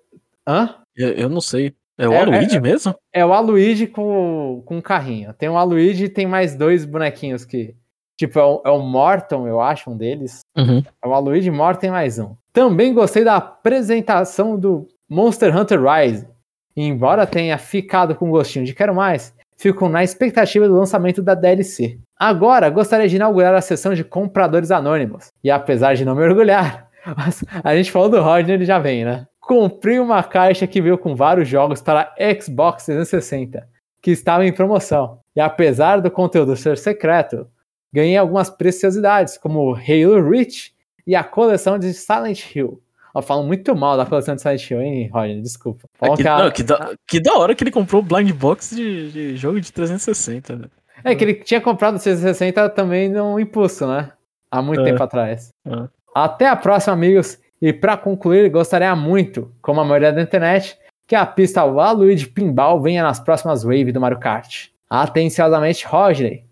Hã? 0.47 0.75
Eu, 0.95 1.09
eu 1.09 1.29
não 1.29 1.41
sei. 1.41 1.73
É 1.97 2.07
o 2.07 2.13
é, 2.13 2.19
Aluigi 2.21 2.55
é, 2.55 2.61
mesmo? 2.61 2.95
É 3.11 3.25
o 3.25 3.33
Aluigi 3.33 3.87
com, 3.87 4.63
com 4.65 4.81
carrinho. 4.81 5.33
Tem 5.33 5.49
o 5.49 5.57
Aluigi 5.57 6.05
e 6.05 6.09
tem 6.09 6.25
mais 6.25 6.55
dois 6.55 6.85
bonequinhos 6.85 7.43
que. 7.43 7.75
Tipo, 8.19 8.37
é 8.37 8.43
o, 8.43 8.61
é 8.65 8.77
Morton, 8.77 9.47
eu 9.47 9.61
acho, 9.61 9.89
um 9.89 9.95
deles. 9.95 10.41
Uhum. 10.57 10.83
É 11.01 11.07
o 11.07 11.13
Aluigi 11.13 11.49
Morton 11.49 11.91
mais 11.91 12.19
um. 12.19 12.35
Também 12.51 12.93
gostei 12.93 13.23
da 13.23 13.37
apresentação 13.37 14.59
do 14.59 14.89
Monster 15.09 15.55
Hunter 15.55 15.79
Rise. 15.81 16.27
E 16.75 16.83
embora 16.83 17.25
tenha 17.25 17.57
ficado 17.57 18.13
com 18.13 18.29
gostinho 18.29 18.65
de 18.65 18.73
quero 18.73 18.93
mais, 18.93 19.33
fico 19.55 19.87
na 19.87 20.03
expectativa 20.03 20.67
do 20.67 20.75
lançamento 20.75 21.21
da 21.23 21.33
DLC. 21.33 21.97
Agora, 22.19 22.69
gostaria 22.69 23.07
de 23.07 23.15
inaugurar 23.15 23.55
a 23.55 23.61
sessão 23.61 23.93
de 23.93 24.03
compradores 24.03 24.69
anônimos. 24.69 25.27
E 25.41 25.49
apesar 25.49 25.93
de 25.93 26.03
não 26.03 26.13
me 26.13 26.23
orgulhar, 26.23 26.89
a 27.63 27.73
gente 27.73 27.89
falou 27.89 28.09
do 28.09 28.21
Rodney, 28.21 28.55
ele 28.55 28.65
já 28.65 28.79
vem, 28.79 29.05
né? 29.05 29.27
Comprei 29.39 29.97
uma 29.97 30.21
caixa 30.23 30.67
que 30.67 30.81
veio 30.81 30.97
com 30.97 31.15
vários 31.15 31.47
jogos 31.47 31.81
para 31.81 32.13
Xbox 32.37 32.83
360, 32.83 33.65
que 34.01 34.11
estava 34.11 34.45
em 34.45 34.51
promoção. 34.51 35.19
E 35.33 35.39
apesar 35.39 36.01
do 36.01 36.11
conteúdo 36.11 36.57
ser 36.57 36.77
secreto, 36.77 37.47
ganhei 37.91 38.17
algumas 38.17 38.49
preciosidades, 38.49 39.37
como 39.37 39.75
Halo 39.75 40.29
Reach 40.29 40.73
e 41.05 41.15
a 41.15 41.23
coleção 41.23 41.77
de 41.77 41.93
Silent 41.93 42.55
Hill. 42.55 42.81
Eu 43.15 43.21
falo 43.21 43.43
muito 43.43 43.75
mal 43.75 43.97
da 43.97 44.05
coleção 44.05 44.35
de 44.35 44.41
Silent 44.41 44.69
Hill, 44.69 44.81
hein, 44.81 45.09
Roger? 45.11 45.41
Desculpa. 45.41 45.87
É 46.01 46.15
que, 46.15 46.23
não, 46.23 46.51
que, 46.51 46.63
da, 46.63 46.95
que 47.07 47.19
da 47.19 47.33
hora 47.33 47.55
que 47.55 47.63
ele 47.63 47.71
comprou 47.71 48.01
o 48.01 48.05
Blind 48.05 48.31
Box 48.31 48.75
de, 48.75 49.11
de 49.11 49.35
jogo 49.35 49.59
de 49.59 49.71
360, 49.71 50.55
né? 50.55 50.65
É 51.03 51.15
que 51.15 51.23
ele 51.23 51.33
tinha 51.33 51.61
comprado 51.61 51.95
o 51.95 51.99
360 51.99 52.69
também 52.69 53.09
num 53.09 53.39
impulso, 53.39 53.87
né? 53.87 54.11
Há 54.51 54.61
muito 54.61 54.81
é. 54.81 54.85
tempo 54.85 55.01
atrás. 55.01 55.51
É. 55.65 55.87
Até 56.13 56.47
a 56.47 56.55
próxima, 56.55 56.93
amigos. 56.93 57.39
E 57.61 57.73
para 57.73 57.97
concluir, 57.97 58.49
gostaria 58.49 58.95
muito, 58.95 59.51
como 59.61 59.81
a 59.81 59.85
maioria 59.85 60.13
da 60.13 60.21
internet, 60.21 60.77
que 61.07 61.15
a 61.15 61.25
pista 61.25 61.63
Waluigi 61.63 62.27
Pinball 62.27 62.81
venha 62.81 63.03
nas 63.03 63.19
próximas 63.19 63.63
waves 63.63 63.93
do 63.93 63.99
Mario 63.99 64.19
Kart. 64.19 64.67
Atenciosamente, 64.89 65.85
Roger. 65.85 66.43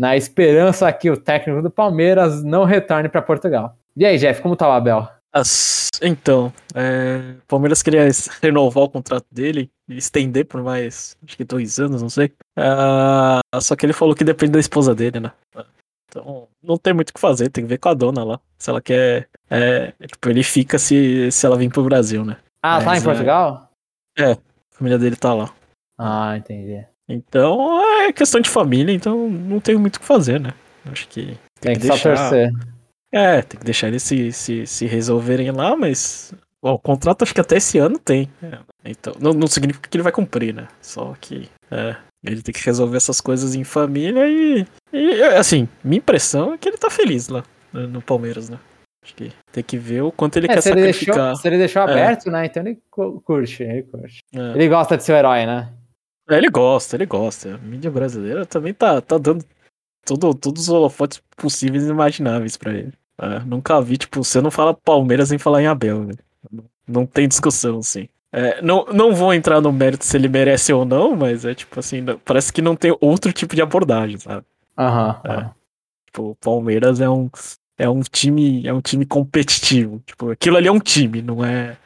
Na 0.00 0.16
esperança 0.16 0.90
que 0.94 1.10
o 1.10 1.16
técnico 1.16 1.60
do 1.60 1.70
Palmeiras 1.70 2.42
não 2.42 2.64
retorne 2.64 3.06
para 3.06 3.20
Portugal. 3.20 3.76
E 3.94 4.06
aí, 4.06 4.16
Jeff, 4.16 4.40
como 4.40 4.56
tá 4.56 4.66
o 4.66 4.72
Abel? 4.72 5.06
As, 5.30 5.90
então, 6.00 6.50
é, 6.74 7.34
o 7.36 7.46
Palmeiras 7.46 7.82
queria 7.82 8.08
renovar 8.40 8.84
o 8.84 8.88
contrato 8.88 9.26
dele 9.30 9.70
e 9.86 9.98
estender 9.98 10.46
por 10.46 10.62
mais, 10.62 11.18
acho 11.22 11.36
que 11.36 11.44
dois 11.44 11.78
anos, 11.78 12.00
não 12.00 12.08
sei. 12.08 12.32
Uh, 12.58 13.60
só 13.60 13.76
que 13.76 13.84
ele 13.84 13.92
falou 13.92 14.14
que 14.14 14.24
depende 14.24 14.52
da 14.52 14.58
esposa 14.58 14.94
dele, 14.94 15.20
né? 15.20 15.32
Então, 16.08 16.48
não 16.62 16.78
tem 16.78 16.94
muito 16.94 17.10
o 17.10 17.12
que 17.12 17.20
fazer, 17.20 17.50
tem 17.50 17.64
que 17.64 17.68
ver 17.68 17.76
com 17.76 17.90
a 17.90 17.94
dona 17.94 18.24
lá. 18.24 18.40
Se 18.56 18.70
ela 18.70 18.80
quer. 18.80 19.28
É, 19.50 19.92
tipo, 20.06 20.30
ele 20.30 20.42
fica 20.42 20.78
se, 20.78 21.30
se 21.30 21.44
ela 21.44 21.58
vir 21.58 21.70
pro 21.70 21.84
Brasil, 21.84 22.24
né? 22.24 22.38
Ah, 22.62 22.76
Mas, 22.76 22.84
tá 22.84 22.96
em 22.96 23.02
Portugal? 23.02 23.70
É, 24.18 24.32
a 24.32 24.38
família 24.70 24.98
dele 24.98 25.16
tá 25.16 25.34
lá. 25.34 25.52
Ah, 25.98 26.38
entendi. 26.38 26.86
Então, 27.10 27.82
é 28.02 28.12
questão 28.12 28.40
de 28.40 28.48
família, 28.48 28.92
então 28.92 29.28
não 29.28 29.60
tem 29.60 29.76
muito 29.76 29.96
o 29.96 30.00
que 30.00 30.06
fazer, 30.06 30.40
né? 30.40 30.52
Acho 30.90 31.08
que. 31.08 31.26
Tem, 31.60 31.72
tem 31.72 31.74
que, 31.74 31.80
que 31.80 31.88
deixar... 31.88 32.16
só 32.16 32.22
torcer. 32.22 32.52
É, 33.12 33.42
tem 33.42 33.58
que 33.58 33.66
deixar 33.66 33.88
eles 33.88 34.02
se, 34.02 34.30
se, 34.30 34.66
se 34.66 34.86
resolverem 34.86 35.50
lá, 35.50 35.76
mas. 35.76 36.32
Bom, 36.62 36.74
o 36.74 36.78
contrato 36.78 37.22
acho 37.22 37.34
que 37.34 37.40
até 37.40 37.56
esse 37.56 37.78
ano 37.78 37.98
tem. 37.98 38.30
É, 38.42 38.58
então, 38.84 39.14
não, 39.20 39.32
não 39.32 39.46
significa 39.46 39.88
que 39.88 39.96
ele 39.96 40.04
vai 40.04 40.12
cumprir, 40.12 40.54
né? 40.54 40.68
Só 40.80 41.14
que. 41.20 41.48
É, 41.70 41.96
ele 42.22 42.42
tem 42.42 42.52
que 42.52 42.64
resolver 42.64 42.96
essas 42.96 43.20
coisas 43.20 43.54
em 43.54 43.64
família 43.64 44.28
e, 44.28 44.66
e. 44.92 45.22
assim, 45.22 45.68
minha 45.82 45.98
impressão 45.98 46.54
é 46.54 46.58
que 46.58 46.68
ele 46.68 46.76
tá 46.76 46.90
feliz 46.90 47.28
lá 47.28 47.42
no 47.72 48.00
Palmeiras, 48.00 48.48
né? 48.48 48.58
Acho 49.02 49.14
que 49.14 49.32
tem 49.50 49.64
que 49.64 49.78
ver 49.78 50.02
o 50.02 50.12
quanto 50.12 50.36
ele 50.36 50.46
é, 50.46 50.54
quer 50.54 50.60
se 50.60 50.68
sacrificar. 50.68 51.16
Ele 51.16 51.24
deixou, 51.24 51.36
se 51.36 51.48
ele 51.48 51.58
deixou 51.58 51.82
é. 51.82 51.84
aberto, 51.84 52.30
né? 52.30 52.44
Então 52.44 52.62
ele 52.62 52.78
curte, 52.90 53.62
ele 53.62 53.82
curte. 53.84 54.18
É. 54.34 54.54
Ele 54.54 54.68
gosta 54.68 54.96
de 54.96 55.02
ser 55.02 55.14
o 55.14 55.16
herói, 55.16 55.46
né? 55.46 55.72
É, 56.28 56.36
ele 56.36 56.48
gosta, 56.48 56.96
ele 56.96 57.06
gosta. 57.06 57.54
A 57.54 57.58
mídia 57.58 57.90
brasileira 57.90 58.46
também 58.46 58.74
tá, 58.74 59.00
tá 59.00 59.18
dando 59.18 59.44
todo, 60.04 60.34
todos 60.34 60.62
os 60.62 60.68
holofotes 60.68 61.22
possíveis 61.36 61.84
e 61.84 61.90
imagináveis 61.90 62.56
para 62.56 62.72
ele. 62.72 62.92
É, 63.18 63.40
nunca 63.40 63.80
vi, 63.80 63.98
tipo, 63.98 64.24
você 64.24 64.40
não 64.40 64.50
fala 64.50 64.72
Palmeiras 64.72 65.28
sem 65.28 65.38
falar 65.38 65.62
em 65.62 65.66
Abel, 65.66 66.04
né? 66.04 66.14
Não 66.88 67.04
tem 67.04 67.28
discussão, 67.28 67.78
assim. 67.78 68.08
É, 68.32 68.62
não, 68.62 68.86
não 68.86 69.14
vou 69.14 69.34
entrar 69.34 69.60
no 69.60 69.72
mérito 69.72 70.04
se 70.04 70.16
ele 70.16 70.28
merece 70.28 70.72
ou 70.72 70.84
não, 70.84 71.16
mas 71.16 71.44
é 71.44 71.54
tipo 71.54 71.80
assim, 71.80 72.04
parece 72.24 72.52
que 72.52 72.62
não 72.62 72.76
tem 72.76 72.96
outro 73.00 73.32
tipo 73.32 73.56
de 73.56 73.62
abordagem, 73.62 74.18
sabe? 74.18 74.46
Aham. 74.78 75.20
É. 75.24 75.50
Tipo, 76.06 76.30
o 76.30 76.34
Palmeiras 76.36 77.00
é 77.00 77.10
um, 77.10 77.28
é 77.76 77.88
um 77.88 78.00
time, 78.00 78.66
é 78.66 78.72
um 78.72 78.80
time 78.80 79.04
competitivo. 79.04 80.00
Tipo, 80.06 80.30
aquilo 80.30 80.56
ali 80.56 80.68
é 80.68 80.72
um 80.72 80.78
time, 80.78 81.20
não 81.20 81.44
é, 81.44 81.76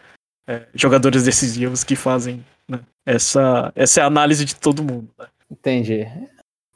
é 0.47 0.67
jogadores 0.75 1.25
decisivos 1.25 1.83
que 1.83 1.97
fazem 1.97 2.45
né? 2.69 2.81
essa, 3.05 3.73
essa 3.75 4.01
é 4.01 4.03
a 4.03 4.07
análise 4.07 4.45
de 4.45 4.57
todo 4.57 4.83
mundo. 4.83 5.09
Né? 5.19 5.27
Entendi. 5.51 6.07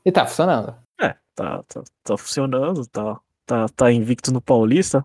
E 0.04 0.12
tá 0.12 0.26
funcionando. 0.26 0.74
É, 1.00 1.14
tá, 1.34 1.62
tá, 1.64 1.82
tá 2.02 2.16
funcionando, 2.16 2.86
tá, 2.86 3.20
tá, 3.46 3.68
tá 3.68 3.92
invicto 3.92 4.32
no 4.32 4.40
Paulista. 4.40 5.04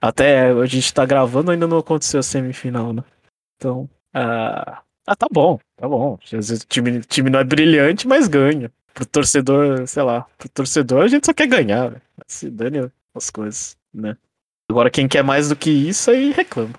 Até 0.00 0.50
a 0.50 0.66
gente 0.66 0.92
tá 0.94 1.04
gravando, 1.04 1.50
ainda 1.50 1.66
não 1.66 1.78
aconteceu 1.78 2.20
a 2.20 2.22
semifinal, 2.22 2.92
né? 2.92 3.02
Então, 3.56 3.88
ah, 4.14 4.82
ah 5.06 5.16
tá 5.16 5.26
bom, 5.30 5.58
tá 5.76 5.88
bom. 5.88 6.18
Às 6.24 6.30
vezes 6.30 6.62
o 6.62 6.66
time, 6.66 7.00
time 7.00 7.30
não 7.30 7.40
é 7.40 7.44
brilhante, 7.44 8.06
mas 8.06 8.28
ganha. 8.28 8.70
Pro 8.94 9.06
torcedor, 9.06 9.86
sei 9.86 10.02
lá, 10.02 10.26
pro 10.36 10.48
torcedor 10.48 11.04
a 11.04 11.08
gente 11.08 11.26
só 11.26 11.32
quer 11.32 11.46
ganhar, 11.46 12.00
Se 12.26 12.50
dane 12.50 12.90
as 13.14 13.30
coisas. 13.30 13.76
né? 13.92 14.16
Agora, 14.70 14.90
quem 14.90 15.08
quer 15.08 15.24
mais 15.24 15.48
do 15.48 15.56
que 15.56 15.70
isso 15.70 16.10
aí 16.10 16.30
reclama. 16.30 16.74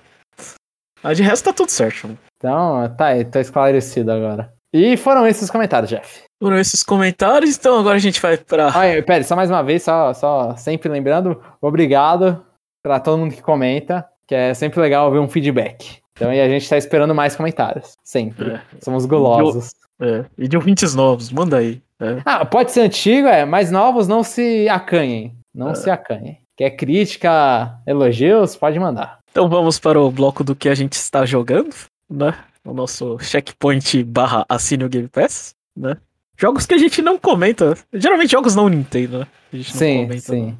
Mas 1.01 1.17
de 1.17 1.23
resto 1.23 1.45
tá 1.45 1.53
tudo 1.53 1.69
certo. 1.69 2.07
Mano. 2.07 2.19
Então, 2.39 2.89
tá 2.97 3.07
aí, 3.07 3.25
tá 3.25 3.41
esclarecido 3.41 4.11
agora. 4.11 4.51
E 4.73 4.95
foram 4.95 5.27
esses 5.27 5.43
os 5.43 5.51
comentários, 5.51 5.89
Jeff. 5.89 6.23
Foram 6.41 6.57
esses 6.57 6.83
comentários, 6.83 7.57
então 7.57 7.79
agora 7.79 7.97
a 7.97 7.99
gente 7.99 8.21
vai 8.21 8.37
pra. 8.37 8.71
Olha, 8.75 9.03
pera, 9.03 9.23
só 9.23 9.35
mais 9.35 9.49
uma 9.49 9.61
vez, 9.61 9.83
só, 9.83 10.13
só 10.13 10.55
sempre 10.55 10.87
lembrando, 10.89 11.41
obrigado 11.61 12.41
pra 12.81 12.99
todo 12.99 13.17
mundo 13.17 13.35
que 13.35 13.41
comenta, 13.41 14.07
que 14.25 14.33
é 14.33 14.53
sempre 14.53 14.79
legal 14.79 15.11
ver 15.11 15.19
um 15.19 15.27
feedback. 15.27 15.97
Então, 16.13 16.31
e 16.33 16.39
a 16.39 16.47
gente 16.47 16.69
tá 16.69 16.77
esperando 16.77 17.13
mais 17.13 17.35
comentários. 17.35 17.93
Sempre. 18.03 18.51
É. 18.51 18.61
Somos 18.81 19.05
gulosos. 19.05 19.71
É, 20.01 20.23
e 20.37 20.47
de 20.47 20.55
ouvintes 20.55 20.95
novos, 20.95 21.29
manda 21.31 21.57
aí. 21.57 21.81
É. 21.99 22.21
Ah, 22.23 22.45
pode 22.45 22.71
ser 22.71 22.81
antigo, 22.81 23.27
é, 23.27 23.43
mas 23.43 23.69
novos 23.71 24.07
não 24.07 24.23
se 24.23 24.69
acanhem. 24.69 25.33
Não 25.53 25.71
É. 25.71 25.75
se 25.75 25.89
acanhem. 25.89 26.37
Quer 26.55 26.71
crítica, 26.71 27.77
elogios, 27.87 28.55
pode 28.55 28.79
mandar. 28.79 29.19
Então 29.31 29.47
vamos 29.49 29.79
para 29.79 29.99
o 29.99 30.09
bloco 30.11 30.43
do 30.43 30.55
que 30.55 30.69
a 30.69 30.75
gente 30.75 30.93
está 30.93 31.25
jogando, 31.25 31.73
né? 32.09 32.37
O 32.65 32.73
nosso 32.73 33.17
checkpoint 33.19 34.03
barra 34.03 34.45
assine 34.49 34.83
o 34.83 34.89
Game 34.89 35.07
Pass, 35.07 35.55
né? 35.75 35.97
Jogos 36.37 36.65
que 36.65 36.73
a 36.73 36.77
gente 36.77 37.01
não 37.01 37.17
comenta. 37.17 37.77
Geralmente 37.93 38.31
jogos 38.31 38.55
não 38.55 38.69
Nintendo, 38.69 39.19
né? 39.19 39.27
A 39.51 39.55
gente 39.57 39.71
não 39.71 39.77
sim, 39.79 40.01
comenta. 40.03 40.21
sim. 40.21 40.57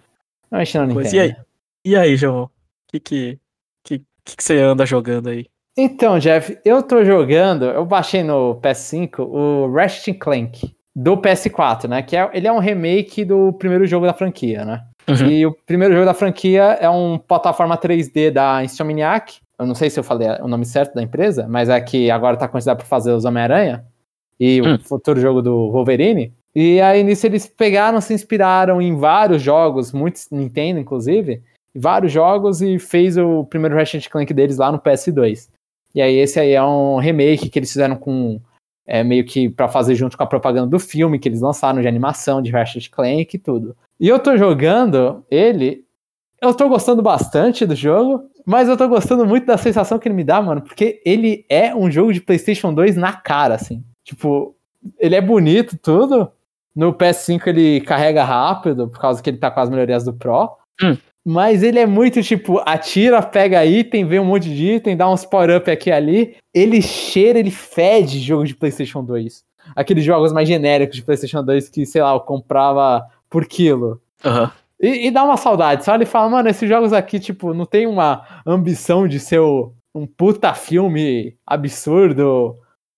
Não, 0.52 0.60
a 0.60 0.64
gente 0.64 0.78
não 0.78 0.94
Pois, 0.94 1.08
entende. 1.14 1.18
e 1.18 1.20
aí? 1.20 1.36
E 1.86 1.96
aí, 1.96 2.16
João? 2.18 2.44
O 2.44 2.50
que 2.90 3.00
que, 3.00 3.40
que, 3.84 4.00
que 4.26 4.36
que 4.38 4.44
você 4.44 4.60
anda 4.60 4.86
jogando 4.86 5.30
aí? 5.30 5.46
Então, 5.78 6.20
Jeff, 6.20 6.58
eu 6.66 6.84
tô 6.84 7.06
jogando, 7.06 7.66
eu 7.66 7.86
baixei 7.86 8.24
no 8.24 8.56
PS5 8.62 9.20
o 9.20 9.72
Ratchet 9.74 10.18
Clank 10.18 10.76
do 10.94 11.16
PS4, 11.16 11.88
né? 11.88 12.02
Que 12.02 12.18
é, 12.18 12.30
ele 12.34 12.48
é 12.48 12.52
um 12.52 12.60
remake 12.60 13.24
do 13.24 13.54
primeiro 13.54 13.86
jogo 13.86 14.06
da 14.06 14.14
franquia, 14.14 14.66
né? 14.66 14.84
Uhum. 15.08 15.30
E 15.30 15.46
o 15.46 15.54
primeiro 15.66 15.94
jogo 15.94 16.06
da 16.06 16.14
franquia 16.14 16.78
é 16.82 16.90
um 16.90 17.18
plataforma 17.18 17.78
3D 17.78 18.32
da 18.32 18.62
Insomniac. 18.64 19.40
Eu 19.60 19.66
não 19.66 19.76
sei 19.76 19.90
se 19.90 20.00
eu 20.00 20.04
falei 20.04 20.30
o 20.42 20.48
nome 20.48 20.66
certo 20.66 20.96
da 20.96 21.04
empresa, 21.04 21.46
mas 21.48 21.68
é 21.68 21.80
que 21.82 22.10
agora 22.10 22.38
tá 22.38 22.48
considerado 22.48 22.78
por 22.80 22.86
fazer 22.86 23.12
os 23.12 23.26
Homem-Aranha 23.26 23.86
e 24.40 24.62
Hum. 24.62 24.76
o 24.76 24.80
futuro 24.80 25.20
jogo 25.20 25.42
do 25.42 25.70
Wolverine. 25.72 26.34
E 26.56 26.80
aí 26.80 27.04
nisso 27.04 27.26
eles 27.28 27.46
pegaram, 27.46 28.00
se 28.00 28.14
inspiraram 28.14 28.82
em 28.82 28.96
vários 28.96 29.42
jogos, 29.42 29.92
muitos 29.92 30.30
Nintendo 30.32 30.80
inclusive, 30.80 31.44
vários 31.76 32.12
jogos 32.12 32.62
e 32.62 32.80
fez 32.80 33.18
o 33.18 33.44
primeiro 33.46 33.76
Ratchet 33.76 34.10
Clank 34.10 34.34
deles 34.34 34.58
lá 34.58 34.72
no 34.72 34.80
PS2. 34.80 35.50
E 35.94 36.02
aí 36.02 36.16
esse 36.16 36.40
aí 36.40 36.54
é 36.54 36.64
um 36.64 36.98
remake 36.98 37.50
que 37.50 37.60
eles 37.60 37.72
fizeram 37.72 37.96
com 37.96 38.40
é, 38.88 39.04
meio 39.04 39.26
que 39.26 39.50
pra 39.50 39.68
fazer 39.68 39.94
junto 39.94 40.18
com 40.18 40.24
a 40.24 40.28
propaganda 40.28 40.68
do 40.68 40.80
filme 40.80 41.20
que 41.20 41.28
eles 41.28 41.42
lançaram 41.42 41.82
de 41.82 41.88
animação 41.88 42.42
de 42.42 42.50
Ratchet 42.50 42.90
Clank 42.90 43.36
e 43.36 43.40
tudo. 43.40 43.76
E 44.00 44.08
eu 44.08 44.18
tô 44.18 44.36
jogando 44.38 45.24
ele, 45.30 45.84
eu 46.42 46.54
tô 46.54 46.68
gostando 46.70 47.02
bastante 47.02 47.66
do 47.66 47.76
jogo, 47.76 48.29
mas 48.50 48.68
eu 48.68 48.76
tô 48.76 48.88
gostando 48.88 49.28
muito 49.28 49.46
da 49.46 49.60
sensação 49.60 50.00
que 50.00 50.08
ele 50.08 50.16
me 50.16 50.24
dá, 50.24 50.42
mano, 50.42 50.60
porque 50.64 51.00
ele 51.06 51.46
é 51.48 51.76
um 51.76 51.92
jogo 51.92 52.12
de 52.12 52.20
PlayStation 52.20 52.74
2 52.74 52.98
na 52.98 53.14
cara, 53.14 53.54
assim. 53.54 53.84
Tipo, 54.04 54.56
ele 54.98 55.16
é 55.16 55.22
bonito 55.22 55.78
tudo. 55.78 56.32
No 56.76 56.92
PS5 56.92 57.46
ele 57.46 57.82
carrega 57.82 58.24
rápido, 58.24 58.88
por 58.88 59.00
causa 59.00 59.22
que 59.22 59.30
ele 59.30 59.38
tá 59.38 59.52
com 59.52 59.60
as 59.60 59.70
melhorias 59.70 60.04
do 60.04 60.14
Pro. 60.14 60.50
Hum. 60.82 60.98
Mas 61.24 61.62
ele 61.62 61.78
é 61.78 61.86
muito 61.86 62.24
tipo, 62.24 62.60
atira, 62.66 63.22
pega 63.22 63.64
item, 63.64 64.08
vê 64.08 64.20
um 64.20 64.26
monte 64.26 64.50
de 64.50 64.78
item, 64.78 64.98
dá 64.98 65.08
uns 65.08 65.26
power-up 65.26 65.70
aqui 65.70 65.92
e 65.92 65.94
ali. 65.94 66.36
Ele 66.52 66.82
cheira, 66.82 67.38
ele 67.38 67.52
fede 67.52 68.18
jogo 68.18 68.46
de 68.46 68.56
PlayStation 68.56 69.04
2. 69.04 69.44
Aqueles 69.76 70.04
jogos 70.04 70.34
mais 70.34 70.48
genéricos 70.48 70.96
de 70.96 71.04
PlayStation 71.04 71.44
2 71.44 71.70
que, 71.70 71.86
sei 71.86 72.02
lá, 72.02 72.16
eu 72.16 72.20
comprava 72.20 73.06
por 73.30 73.46
quilo. 73.46 74.02
Aham. 74.26 74.52
E, 74.80 75.08
e 75.08 75.12
dá 75.12 75.24
uma 75.24 75.38
saudade. 75.38 75.84
Você 75.84 75.92
olha 75.92 76.04
e 76.04 76.06
fala, 76.06 76.30
mano, 76.30 76.50
esses 76.50 76.68
jogos 76.68 76.94
aqui, 76.94 77.20
tipo, 77.20 77.54
não 77.54 77.66
tem 77.66 77.86
uma 77.88 78.26
ambição 78.46 79.08
de 79.08 79.20
ser 79.20 79.40
o- 79.40 79.74
um 79.94 80.06
puta 80.08 80.54
filme 80.54 81.38
absurdo, 81.46 82.58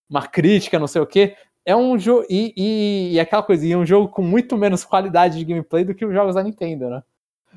uma 0.10 0.28
crítica, 0.28 0.78
não 0.80 0.88
sei 0.88 1.02
o 1.02 1.08
quê. 1.08 1.36
É 1.66 1.76
um 1.76 1.98
jogo. 1.98 2.26
E, 2.30 2.54
e, 2.58 3.14
e 3.16 3.20
aquela 3.20 3.44
coisa, 3.44 3.66
e 3.66 3.72
é 3.72 3.78
um 3.78 3.86
jogo 3.86 4.10
com 4.10 4.22
muito 4.22 4.58
menos 4.58 4.84
qualidade 4.84 5.38
de 5.40 5.46
gameplay 5.46 5.84
do 5.84 5.96
que 5.96 6.06
os 6.06 6.14
jogos 6.14 6.36
da 6.36 6.44
Nintendo, 6.44 6.90
né? 6.90 7.04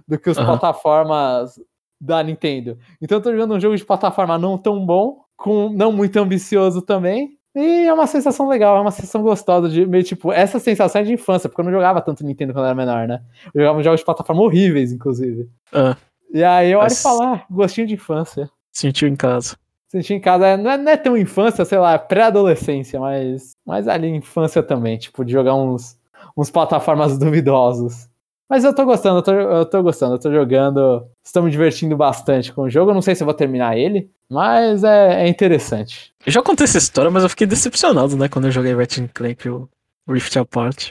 Do 0.06 0.18
que 0.18 0.30
os 0.30 0.38
Aham. 0.38 0.46
plataformas 0.46 1.60
da 2.00 2.22
Nintendo. 2.22 2.78
Então 3.00 3.18
eu 3.18 3.22
tô 3.22 3.32
jogando 3.32 3.54
um 3.54 3.60
jogo 3.60 3.76
de 3.76 3.84
plataforma 3.84 4.36
não 4.38 4.58
tão 4.58 4.84
bom, 4.84 5.24
com 5.36 5.70
não 5.70 5.90
muito 5.92 6.16
ambicioso 6.18 6.82
também. 6.82 7.38
E 7.54 7.86
é 7.86 7.92
uma 7.94 8.06
sensação 8.06 8.48
legal, 8.48 8.76
é 8.76 8.80
uma 8.80 8.90
sensação 8.90 9.22
gostosa 9.22 9.68
de 9.68 9.86
meio 9.86 10.02
tipo, 10.02 10.32
essa 10.32 10.58
sensação 10.58 11.00
é 11.00 11.04
de 11.04 11.12
infância, 11.12 11.48
porque 11.48 11.60
eu 11.60 11.64
não 11.64 11.72
jogava 11.72 12.00
tanto 12.00 12.24
Nintendo 12.24 12.52
quando 12.52 12.64
eu 12.64 12.70
era 12.70 12.74
menor, 12.74 13.06
né? 13.06 13.22
Eu 13.54 13.60
jogava 13.62 13.82
jogos 13.82 14.00
de 14.00 14.04
plataforma 14.06 14.42
horríveis, 14.42 14.92
inclusive. 14.92 15.48
Ah, 15.72 15.96
E 16.32 16.42
aí 16.42 16.72
eu 16.72 16.78
olho 16.78 16.86
Mas- 16.86 16.98
e 16.98 17.02
falo, 17.02 17.22
ah, 17.22 17.42
gostinho 17.50 17.86
de 17.86 17.94
infância. 17.94 18.50
sentiu 18.72 19.06
em 19.06 19.14
casa. 19.14 19.56
Sentir 19.88 20.14
em 20.14 20.20
casa 20.20 20.46
é- 20.48 20.56
não 20.56 20.70
é, 20.72 20.76
não 20.76 20.90
é 20.90 20.96
tão 20.96 21.16
infância, 21.16 21.64
sei 21.64 21.78
lá, 21.78 21.92
é 21.92 21.98
pré-adolescência, 21.98 22.98
mas, 22.98 23.52
mas 23.64 23.86
ali 23.86 24.08
infância 24.08 24.60
também, 24.60 24.98
tipo, 24.98 25.24
de 25.24 25.30
jogar 25.32 25.54
uns, 25.54 25.96
uns 26.36 26.50
plataformas 26.50 27.16
duvidosos. 27.16 28.08
Mas 28.48 28.62
eu 28.64 28.74
tô 28.74 28.84
gostando, 28.84 29.18
eu 29.18 29.22
tô, 29.22 29.32
eu 29.32 29.66
tô 29.66 29.82
gostando, 29.82 30.14
eu 30.14 30.18
tô 30.18 30.30
jogando, 30.32 31.06
estou 31.24 31.42
me 31.42 31.50
divertindo 31.50 31.96
bastante 31.96 32.52
com 32.52 32.62
o 32.62 32.70
jogo. 32.70 32.90
Eu 32.90 32.94
não 32.94 33.02
sei 33.02 33.14
se 33.14 33.22
eu 33.22 33.26
vou 33.26 33.34
terminar 33.34 33.76
ele, 33.76 34.10
mas 34.28 34.84
é, 34.84 35.24
é 35.24 35.28
interessante. 35.28 36.12
Eu 36.26 36.30
já 36.32 36.42
contei 36.42 36.64
essa 36.64 36.78
história, 36.78 37.10
mas 37.10 37.22
eu 37.22 37.28
fiquei 37.30 37.46
decepcionado, 37.46 38.16
né? 38.16 38.28
Quando 38.28 38.44
eu 38.46 38.50
joguei 38.52 38.74
Ratchet 38.74 39.08
Clank 39.14 39.48
o 39.48 39.68
Rift 40.08 40.36
Apart. 40.38 40.90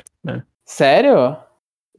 Sério? 0.65 1.37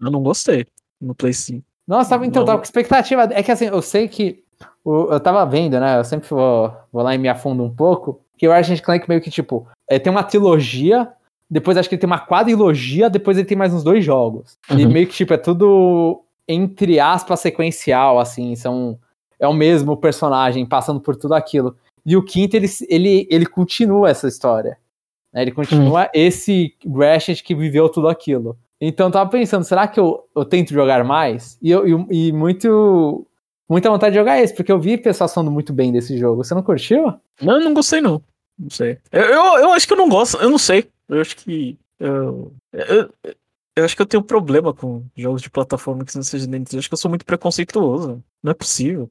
Eu 0.00 0.10
não 0.10 0.22
gostei 0.22 0.66
no 1.00 1.14
Play 1.14 1.32
5. 1.32 1.64
Nossa, 1.86 2.10
tava, 2.10 2.26
então, 2.26 2.40
Não. 2.40 2.46
tava 2.46 2.58
com 2.58 2.64
expectativa. 2.64 3.22
É 3.30 3.42
que 3.42 3.52
assim, 3.52 3.66
eu 3.66 3.82
sei 3.82 4.08
que. 4.08 4.42
o- 4.84 5.12
eu 5.12 5.20
tava 5.20 5.44
vendo, 5.46 5.78
né? 5.78 5.98
Eu 5.98 6.04
sempre 6.04 6.28
vou, 6.28 6.72
vou 6.92 7.02
lá 7.02 7.14
e 7.14 7.18
me 7.18 7.28
afundo 7.28 7.62
um 7.62 7.70
pouco. 7.74 8.20
Que 8.36 8.48
o 8.48 8.50
Ratchet 8.50 8.82
Clank 8.82 9.08
meio 9.08 9.20
que, 9.20 9.30
tipo, 9.30 9.68
é, 9.88 9.98
tem 9.98 10.10
uma 10.10 10.24
trilogia, 10.24 11.08
depois 11.54 11.76
acho 11.76 11.88
que 11.88 11.94
ele 11.94 12.00
tem 12.00 12.06
uma 12.08 12.18
quadrilogia, 12.18 13.08
depois 13.08 13.38
ele 13.38 13.46
tem 13.46 13.56
mais 13.56 13.72
uns 13.72 13.84
dois 13.84 14.04
jogos. 14.04 14.58
E 14.70 14.84
Uhum. 14.84 14.90
meio 14.90 15.06
que, 15.06 15.14
tipo, 15.14 15.32
é 15.32 15.36
tudo, 15.36 16.20
entre 16.48 16.98
aspas, 16.98 17.38
sequencial, 17.38 18.18
assim. 18.18 18.56
São, 18.56 18.98
é 19.38 19.46
o 19.46 19.52
mesmo 19.54 19.96
personagem 19.96 20.66
passando 20.66 21.00
por 21.00 21.14
tudo 21.14 21.32
aquilo. 21.34 21.76
E 22.04 22.16
o 22.16 22.22
quinto, 22.24 22.56
ele, 22.56 22.66
ele, 22.88 23.28
ele 23.30 23.46
continua 23.46 24.10
essa 24.10 24.26
história. 24.26 24.76
né? 25.32 25.42
Ele 25.42 25.52
continua 25.52 26.10
esse 26.12 26.74
Ratchet 26.92 27.42
que 27.44 27.54
viveu 27.54 27.88
tudo 27.88 28.08
aquilo. 28.08 28.56
Então 28.80 29.06
eu 29.06 29.12
tava 29.12 29.30
pensando, 29.30 29.64
será 29.64 29.86
que 29.86 29.98
eu, 30.00 30.24
eu 30.36 30.44
tento 30.44 30.74
jogar 30.74 31.04
mais? 31.04 31.56
E, 31.62 31.70
eu, 31.70 31.86
e, 32.10 32.28
e 32.28 32.32
muito. 32.32 33.24
Muita 33.70 33.88
vontade 33.88 34.12
de 34.12 34.18
jogar 34.18 34.42
esse, 34.42 34.52
porque 34.54 34.70
eu 34.70 34.78
vi 34.78 34.98
pessoas 34.98 35.32
falando 35.32 35.50
muito 35.50 35.72
bem 35.72 35.90
desse 35.90 36.18
jogo. 36.18 36.44
Você 36.44 36.52
não 36.54 36.62
curtiu? 36.62 37.14
Não, 37.40 37.54
eu 37.54 37.60
não 37.64 37.72
gostei, 37.72 38.00
não. 38.02 38.20
Não 38.58 38.68
sei. 38.68 38.98
Eu, 39.10 39.22
eu, 39.22 39.42
eu 39.60 39.72
acho 39.72 39.86
que 39.86 39.92
eu 39.94 39.96
não 39.96 40.08
gosto, 40.08 40.36
eu 40.36 40.50
não 40.50 40.58
sei. 40.58 40.86
Eu 41.08 41.20
acho 41.20 41.36
que. 41.36 41.78
Eu, 41.98 42.52
eu, 42.72 43.14
eu 43.76 43.84
acho 43.84 43.96
que 43.96 44.02
eu 44.02 44.06
tenho 44.06 44.22
problema 44.22 44.72
com 44.72 45.04
jogos 45.16 45.42
de 45.42 45.50
plataforma 45.50 46.04
que 46.04 46.14
não 46.14 46.22
seja 46.22 46.46
dentro. 46.46 46.74
Eu 46.74 46.78
acho 46.78 46.88
que 46.88 46.94
eu 46.94 46.98
sou 46.98 47.08
muito 47.08 47.24
preconceituoso. 47.24 48.22
Não 48.42 48.50
é 48.50 48.54
possível. 48.54 49.10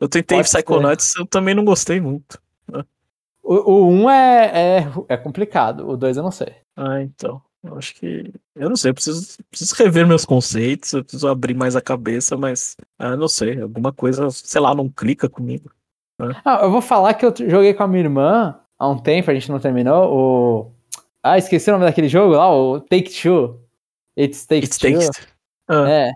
Eu 0.00 0.08
tentei 0.08 0.38
Pode 0.38 0.50
ser. 0.50 0.58
Psychonauts, 0.58 1.14
eu 1.16 1.26
também 1.26 1.54
não 1.54 1.64
gostei 1.64 2.00
muito. 2.00 2.40
O, 3.42 3.54
o 3.54 3.88
1 3.88 4.10
é, 4.10 4.78
é, 4.80 4.92
é 5.08 5.16
complicado, 5.16 5.88
o 5.88 5.96
2 5.96 6.16
eu 6.16 6.22
não 6.24 6.32
sei. 6.32 6.52
Ah, 6.76 7.00
então. 7.00 7.40
Eu 7.62 7.76
acho 7.76 7.94
que. 7.94 8.32
Eu 8.54 8.68
não 8.68 8.76
sei, 8.76 8.90
eu 8.90 8.94
preciso, 8.94 9.38
preciso 9.50 9.74
rever 9.76 10.06
meus 10.06 10.24
conceitos, 10.24 10.92
eu 10.92 11.02
preciso 11.02 11.28
abrir 11.28 11.54
mais 11.54 11.74
a 11.76 11.80
cabeça, 11.80 12.36
mas. 12.36 12.76
Ah, 12.98 13.16
não 13.16 13.28
sei. 13.28 13.60
Alguma 13.60 13.92
coisa, 13.92 14.30
sei 14.30 14.60
lá, 14.60 14.74
não 14.74 14.88
clica 14.88 15.28
comigo. 15.28 15.70
Ah, 16.44 16.60
eu 16.62 16.70
vou 16.70 16.80
falar 16.80 17.14
que 17.14 17.26
eu 17.26 17.34
joguei 17.48 17.74
com 17.74 17.82
a 17.82 17.88
minha 17.88 18.02
irmã 18.02 18.58
há 18.78 18.88
um 18.88 18.98
tempo, 18.98 19.30
a 19.30 19.34
gente 19.34 19.50
não 19.50 19.58
terminou. 19.58 20.12
O. 20.12 20.75
Ah, 21.32 21.38
esqueci 21.38 21.68
o 21.70 21.72
nome 21.74 21.84
daquele 21.86 22.08
jogo 22.08 22.34
lá, 22.34 22.50
o 22.54 22.80
Take 22.80 23.10
Two. 23.22 23.60
It's 24.18 24.46
Take 24.46 24.64
It's 24.66 24.78
Two. 24.78 24.92
takes. 24.92 25.10
Ah, 25.68 25.88
É. 25.90 26.12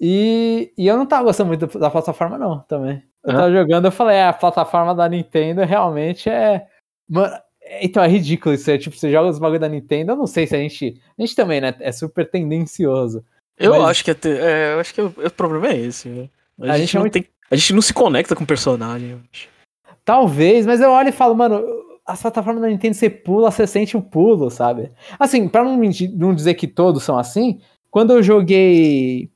E, 0.00 0.72
e 0.78 0.86
eu 0.86 0.96
não 0.96 1.06
tava 1.06 1.24
gostando 1.24 1.48
muito 1.48 1.66
da 1.78 1.90
plataforma, 1.90 2.38
não, 2.38 2.60
também. 2.60 3.02
Eu 3.24 3.32
Ah. 3.32 3.36
tava 3.36 3.52
jogando, 3.52 3.84
eu 3.86 3.92
falei, 3.92 4.16
é, 4.16 4.26
a 4.28 4.32
plataforma 4.32 4.94
da 4.94 5.08
Nintendo 5.08 5.62
realmente 5.64 6.30
é. 6.30 6.66
Mano, 7.08 7.34
é- 7.60 7.84
então 7.84 8.02
é 8.02 8.06
ridículo 8.08 8.54
isso. 8.54 8.70
É, 8.70 8.78
tipo, 8.78 8.96
você 8.96 9.10
joga 9.10 9.28
os 9.28 9.38
bagulho 9.40 9.58
da 9.60 9.68
Nintendo, 9.68 10.12
eu 10.12 10.16
não 10.16 10.26
sei 10.26 10.46
se 10.46 10.54
a 10.54 10.58
gente. 10.58 11.00
A 11.18 11.22
gente 11.22 11.34
também, 11.34 11.60
né? 11.60 11.74
É 11.80 11.90
super 11.90 12.28
tendencioso. 12.30 13.24
Eu 13.58 13.72
Mas- 13.72 13.90
acho 13.90 14.04
que 14.04 14.10
é, 14.12 14.16
é, 14.24 14.74
eu 14.74 14.80
acho 14.80 14.94
que 14.94 15.00
o, 15.02 15.06
o 15.08 15.30
problema 15.32 15.68
é 15.68 15.76
esse, 15.78 16.08
né? 16.08 16.28
A, 16.60 16.64
A 16.64 16.66
gente, 16.76 16.80
gente 16.86 16.96
é 16.96 16.98
não 16.98 17.02
muito- 17.02 17.12
tem, 17.14 17.26
a 17.50 17.56
gente 17.56 17.72
não 17.74 17.82
se 17.82 17.92
conecta 17.92 18.36
com 18.36 18.44
o 18.44 18.46
personagem. 18.46 19.10
eu 19.10 19.20
acho. 19.32 19.48
Talvez, 20.04 20.64
mas 20.64 20.80
eu 20.80 20.90
olho 20.90 21.08
e 21.08 21.12
falo, 21.12 21.34
mano, 21.34 21.60
as 22.08 22.22
plataformas 22.22 22.62
da 22.62 22.68
Nintendo 22.68 22.94
você 22.94 23.10
pula, 23.10 23.50
você 23.50 23.66
sente 23.66 23.94
o 23.96 24.00
pulo, 24.02 24.50
sabe? 24.50 24.90
Assim, 25.18 25.46
pra 25.46 25.62
não, 25.62 25.78
não 26.16 26.34
dizer 26.34 26.54
que 26.54 26.66
todos 26.66 27.02
são 27.02 27.18
assim, 27.18 27.60
quando 27.90 28.14
eu 28.14 28.22
joguei 28.22 29.30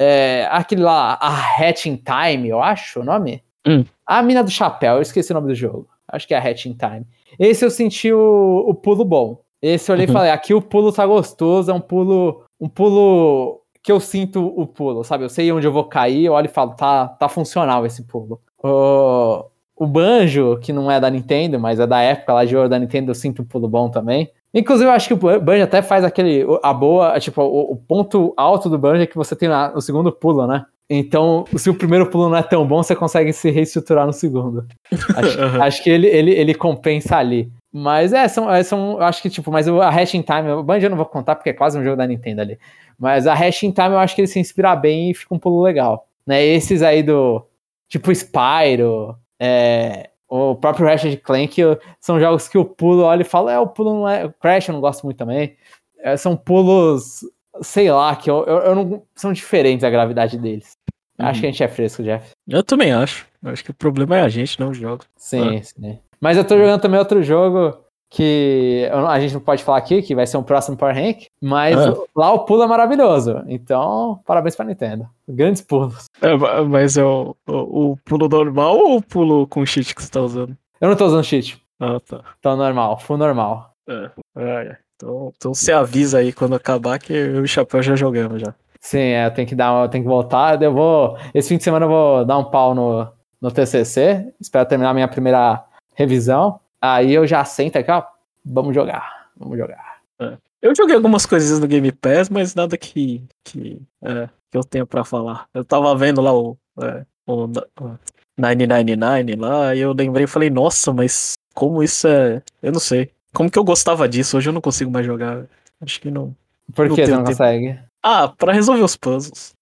é, 0.00 0.48
aquele 0.50 0.82
lá, 0.82 1.18
a 1.20 1.28
Hatch 1.58 1.86
in 1.86 1.96
Time, 1.96 2.48
eu 2.48 2.62
acho 2.62 3.00
o 3.00 3.04
nome. 3.04 3.42
Hum. 3.66 3.84
A 4.06 4.22
mina 4.22 4.42
do 4.42 4.50
chapéu, 4.50 4.96
eu 4.96 5.02
esqueci 5.02 5.32
o 5.32 5.34
nome 5.34 5.48
do 5.48 5.54
jogo. 5.54 5.86
Acho 6.08 6.26
que 6.26 6.32
é 6.34 6.38
a 6.38 6.40
Hatch 6.40 6.64
in 6.66 6.72
Time. 6.74 7.06
Esse 7.38 7.64
eu 7.64 7.70
senti 7.70 8.10
o, 8.10 8.64
o 8.66 8.74
pulo 8.74 9.04
bom. 9.04 9.42
Esse 9.60 9.90
eu 9.90 9.94
olhei 9.94 10.06
e 10.06 10.08
Uhum. 10.08 10.14
falei, 10.14 10.30
aqui 10.30 10.54
o 10.54 10.62
pulo 10.62 10.92
tá 10.92 11.06
gostoso, 11.06 11.70
é 11.70 11.74
um 11.74 11.80
pulo, 11.80 12.42
um 12.58 12.68
pulo 12.70 13.60
que 13.82 13.92
eu 13.92 14.00
sinto 14.00 14.44
o 14.56 14.66
pulo, 14.66 15.04
sabe? 15.04 15.24
Eu 15.24 15.28
sei 15.28 15.52
onde 15.52 15.66
eu 15.66 15.72
vou 15.72 15.84
cair, 15.84 16.24
eu 16.24 16.32
olho 16.32 16.46
e 16.46 16.48
falo, 16.48 16.74
tá, 16.74 17.06
tá 17.08 17.28
funcional 17.28 17.84
esse 17.84 18.02
pulo. 18.04 18.40
O, 18.64 19.44
o 19.76 19.86
Banjo, 19.86 20.58
que 20.60 20.72
não 20.72 20.90
é 20.90 21.00
da 21.00 21.10
Nintendo, 21.10 21.58
mas 21.58 21.80
é 21.80 21.86
da 21.86 22.00
época 22.00 22.32
lá 22.32 22.44
de 22.44 22.56
ouro 22.56 22.68
da 22.68 22.78
Nintendo, 22.78 23.10
eu 23.10 23.14
sinto 23.14 23.42
um 23.42 23.44
pulo 23.44 23.68
bom 23.68 23.88
também. 23.90 24.30
Inclusive, 24.54 24.88
eu 24.88 24.92
acho 24.92 25.08
que 25.08 25.14
o 25.14 25.40
Banjo 25.40 25.64
até 25.64 25.80
faz 25.80 26.04
aquele. 26.04 26.46
A 26.62 26.74
boa. 26.74 27.18
Tipo, 27.18 27.42
o, 27.42 27.72
o 27.72 27.76
ponto 27.76 28.34
alto 28.36 28.68
do 28.68 28.78
Banjo 28.78 29.02
é 29.02 29.06
que 29.06 29.16
você 29.16 29.34
tem 29.34 29.48
o 29.74 29.80
segundo 29.80 30.12
pulo, 30.12 30.46
né? 30.46 30.66
Então, 30.90 31.46
se 31.56 31.70
o 31.70 31.74
primeiro 31.74 32.10
pulo 32.10 32.28
não 32.28 32.36
é 32.36 32.42
tão 32.42 32.66
bom, 32.66 32.82
você 32.82 32.94
consegue 32.94 33.32
se 33.32 33.50
reestruturar 33.50 34.06
no 34.06 34.12
segundo. 34.12 34.66
Acho, 35.16 35.62
acho 35.62 35.82
que 35.82 35.88
ele, 35.88 36.06
ele, 36.06 36.32
ele 36.32 36.54
compensa 36.54 37.16
ali. 37.16 37.50
Mas 37.72 38.12
é, 38.12 38.28
são, 38.28 38.52
é, 38.52 38.62
são. 38.62 39.00
Acho 39.00 39.22
que, 39.22 39.30
tipo, 39.30 39.50
mas 39.50 39.66
a 39.66 39.88
Hash 39.88 40.12
in 40.14 40.20
Time, 40.20 40.50
o 40.50 40.62
Banjo 40.62 40.84
eu 40.84 40.90
não 40.90 40.96
vou 40.98 41.06
contar 41.06 41.34
porque 41.34 41.48
é 41.48 41.54
quase 41.54 41.78
um 41.78 41.82
jogo 41.82 41.96
da 41.96 42.06
Nintendo 42.06 42.42
ali. 42.42 42.58
Mas 42.98 43.26
a 43.26 43.32
Hash 43.32 43.62
in 43.62 43.70
Time 43.70 43.90
eu 43.90 43.98
acho 43.98 44.14
que 44.14 44.20
ele 44.20 44.28
se 44.28 44.38
inspira 44.38 44.76
bem 44.76 45.10
e 45.10 45.14
fica 45.14 45.34
um 45.34 45.38
pulo 45.38 45.62
legal. 45.62 46.06
Né? 46.26 46.44
Esses 46.44 46.82
aí 46.82 47.02
do. 47.02 47.42
Tipo 47.88 48.12
Spyro, 48.14 49.16
é, 49.44 50.10
o 50.28 50.54
próprio 50.54 50.86
Ratchet 50.86 51.16
Clank 51.16 51.60
são 51.98 52.20
jogos 52.20 52.46
que 52.46 52.56
o 52.56 52.64
pulo 52.64 53.02
olha 53.02 53.22
e 53.22 53.24
fala, 53.24 53.52
é, 53.52 53.58
o 53.58 53.66
pulo 53.66 53.92
não 53.92 54.08
é. 54.08 54.24
O 54.24 54.32
Crash 54.32 54.68
eu 54.68 54.74
não 54.74 54.80
gosto 54.80 55.02
muito 55.02 55.16
também. 55.16 55.56
É, 55.98 56.16
são 56.16 56.36
pulos, 56.36 57.24
sei 57.60 57.90
lá, 57.90 58.14
que 58.14 58.30
eu, 58.30 58.44
eu, 58.46 58.58
eu, 58.58 58.74
não. 58.76 59.02
São 59.16 59.32
diferentes 59.32 59.82
a 59.82 59.90
gravidade 59.90 60.38
deles. 60.38 60.76
Hum. 61.18 61.26
Acho 61.26 61.40
que 61.40 61.46
a 61.46 61.50
gente 61.50 61.62
é 61.62 61.66
fresco, 61.66 62.04
Jeff. 62.04 62.30
Eu 62.46 62.62
também 62.62 62.92
acho. 62.92 63.26
Eu 63.42 63.50
acho 63.50 63.64
que 63.64 63.72
o 63.72 63.74
problema 63.74 64.16
é 64.16 64.20
a 64.20 64.28
gente, 64.28 64.60
não 64.60 64.70
os 64.70 64.78
jogos. 64.78 65.08
Sim, 65.16 65.58
ah. 65.58 65.62
sim. 65.64 65.98
Mas 66.20 66.36
eu 66.36 66.44
tô 66.44 66.56
jogando 66.56 66.80
também 66.80 67.00
outro 67.00 67.20
jogo 67.20 67.81
que 68.14 68.86
a 68.92 69.18
gente 69.18 69.32
não 69.32 69.40
pode 69.40 69.64
falar 69.64 69.78
aqui, 69.78 70.02
que 70.02 70.14
vai 70.14 70.26
ser 70.26 70.36
um 70.36 70.42
próximo 70.42 70.76
Power 70.76 70.94
Rank, 70.94 71.28
mas 71.40 71.78
ah. 71.78 71.94
lá 72.14 72.30
o 72.32 72.40
pulo 72.40 72.62
é 72.62 72.66
maravilhoso. 72.66 73.42
Então, 73.46 74.20
parabéns 74.26 74.54
pra 74.54 74.66
Nintendo. 74.66 75.08
Grandes 75.26 75.62
pulos. 75.62 76.10
É, 76.20 76.36
mas 76.64 76.98
é 76.98 77.04
o, 77.04 77.34
o, 77.48 77.92
o, 77.92 77.96
pulo 78.04 78.28
normal 78.28 78.76
ou 78.76 78.98
o 78.98 79.02
pulo 79.02 79.46
com 79.46 79.64
cheat 79.64 79.94
que 79.94 80.02
você 80.02 80.10
tá 80.10 80.20
usando? 80.20 80.54
Eu 80.78 80.90
não 80.90 80.96
tô 80.96 81.06
usando 81.06 81.24
cheat. 81.24 81.58
Ah, 81.80 81.98
tá. 82.06 82.20
Então, 82.38 82.54
normal, 82.54 83.00
full 83.00 83.16
normal. 83.16 83.72
É, 83.88 84.10
é. 84.36 84.76
Então, 84.94 85.32
então 85.34 85.54
você 85.54 85.72
avisa 85.72 86.18
aí 86.18 86.34
quando 86.34 86.54
acabar 86.54 86.98
que 86.98 87.14
eu 87.14 87.36
e 87.36 87.40
o 87.40 87.48
Chapéu 87.48 87.82
já 87.82 87.96
jogamos 87.96 88.42
já. 88.42 88.54
Sim, 88.78 88.98
é, 88.98 89.26
eu 89.26 89.30
tenho 89.30 89.48
que 89.48 89.54
dar, 89.54 89.84
eu 89.84 89.88
tenho 89.88 90.04
que 90.04 90.10
voltar. 90.10 90.60
Eu 90.60 90.74
vou. 90.74 91.16
Esse 91.32 91.48
fim 91.48 91.56
de 91.56 91.64
semana 91.64 91.86
eu 91.86 91.90
vou 91.90 92.24
dar 92.26 92.36
um 92.36 92.44
pau 92.44 92.74
no, 92.74 93.08
no 93.40 93.50
TCC. 93.50 94.34
Espero 94.38 94.68
terminar 94.68 94.92
minha 94.92 95.08
primeira 95.08 95.64
revisão. 95.94 96.60
Aí 96.82 97.14
eu 97.14 97.24
já 97.26 97.44
sento 97.44 97.76
aqui, 97.76 97.90
ó, 97.90 98.02
vamos 98.44 98.74
jogar, 98.74 99.30
vamos 99.36 99.56
jogar. 99.56 100.00
É. 100.20 100.36
Eu 100.60 100.74
joguei 100.74 100.96
algumas 100.96 101.24
coisinhas 101.24 101.60
no 101.60 101.68
Game 101.68 101.92
Pass, 101.92 102.28
mas 102.28 102.54
nada 102.56 102.76
que, 102.76 103.24
que, 103.44 103.80
é, 104.02 104.28
que 104.50 104.58
eu 104.58 104.64
tenha 104.64 104.84
para 104.84 105.04
falar. 105.04 105.46
Eu 105.54 105.64
tava 105.64 105.94
vendo 105.96 106.20
lá 106.20 106.32
o, 106.34 106.56
é, 106.80 107.04
o, 107.26 107.44
o 107.44 107.98
999 108.36 109.36
lá, 109.36 109.74
e 109.74 109.80
eu 109.80 109.92
lembrei 109.92 110.24
e 110.24 110.28
falei, 110.28 110.50
nossa, 110.50 110.92
mas 110.92 111.34
como 111.54 111.82
isso 111.82 112.08
é. 112.08 112.42
Eu 112.60 112.72
não 112.72 112.80
sei. 112.80 113.10
Como 113.32 113.50
que 113.50 113.58
eu 113.58 113.64
gostava 113.64 114.08
disso? 114.08 114.36
Hoje 114.36 114.48
eu 114.48 114.52
não 114.52 114.60
consigo 114.60 114.90
mais 114.90 115.06
jogar. 115.06 115.44
Acho 115.80 116.00
que 116.00 116.10
não. 116.10 116.34
Por 116.74 116.88
que 116.88 117.06
você 117.06 117.12
não 117.12 117.18
tempo. 117.18 117.30
consegue? 117.30 117.78
Ah, 118.02 118.28
pra 118.28 118.52
resolver 118.52 118.82
os 118.82 118.96
puzzles. 118.96 119.52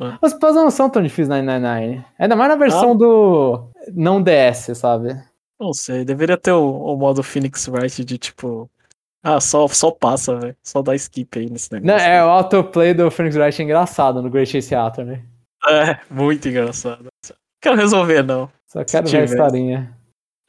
É. 0.00 0.18
Os 0.22 0.32
puzzles 0.32 0.64
não 0.64 0.70
são 0.70 0.88
tão 0.88 1.02
difíceis 1.02 1.28
na 1.28 1.42
999. 1.42 2.04
Ainda 2.18 2.36
mais 2.36 2.50
na 2.50 2.56
versão 2.56 2.92
ah. 2.92 2.94
do 2.94 3.68
não 3.94 4.22
DS, 4.22 4.76
sabe? 4.76 5.22
Não 5.62 5.72
sei, 5.72 6.04
deveria 6.04 6.36
ter 6.36 6.50
o, 6.50 6.68
o 6.68 6.96
modo 6.96 7.22
Phoenix 7.22 7.68
Wright 7.68 8.04
de 8.04 8.18
tipo. 8.18 8.68
Ah, 9.22 9.40
só, 9.40 9.68
só 9.68 9.92
passa, 9.92 10.36
velho. 10.36 10.56
Só 10.60 10.82
dá 10.82 10.92
skip 10.96 11.38
aí 11.38 11.48
nesse 11.48 11.72
negócio. 11.72 11.96
Não, 11.96 12.04
é, 12.04 12.24
o 12.24 12.28
autoplay 12.28 12.92
do 12.92 13.08
Phoenix 13.12 13.36
Wright 13.36 13.62
é 13.62 13.64
engraçado 13.64 14.20
no 14.20 14.28
Great 14.28 14.50
Chase 14.50 14.68
Theater, 14.68 15.06
né? 15.06 15.22
É, 15.68 16.00
muito 16.10 16.48
engraçado. 16.48 17.06
Quero 17.60 17.76
resolver, 17.76 18.24
não. 18.24 18.50
Só 18.66 18.82
quero 18.84 19.08
ver 19.08 19.20
a 19.20 19.24
historinha. 19.24 19.96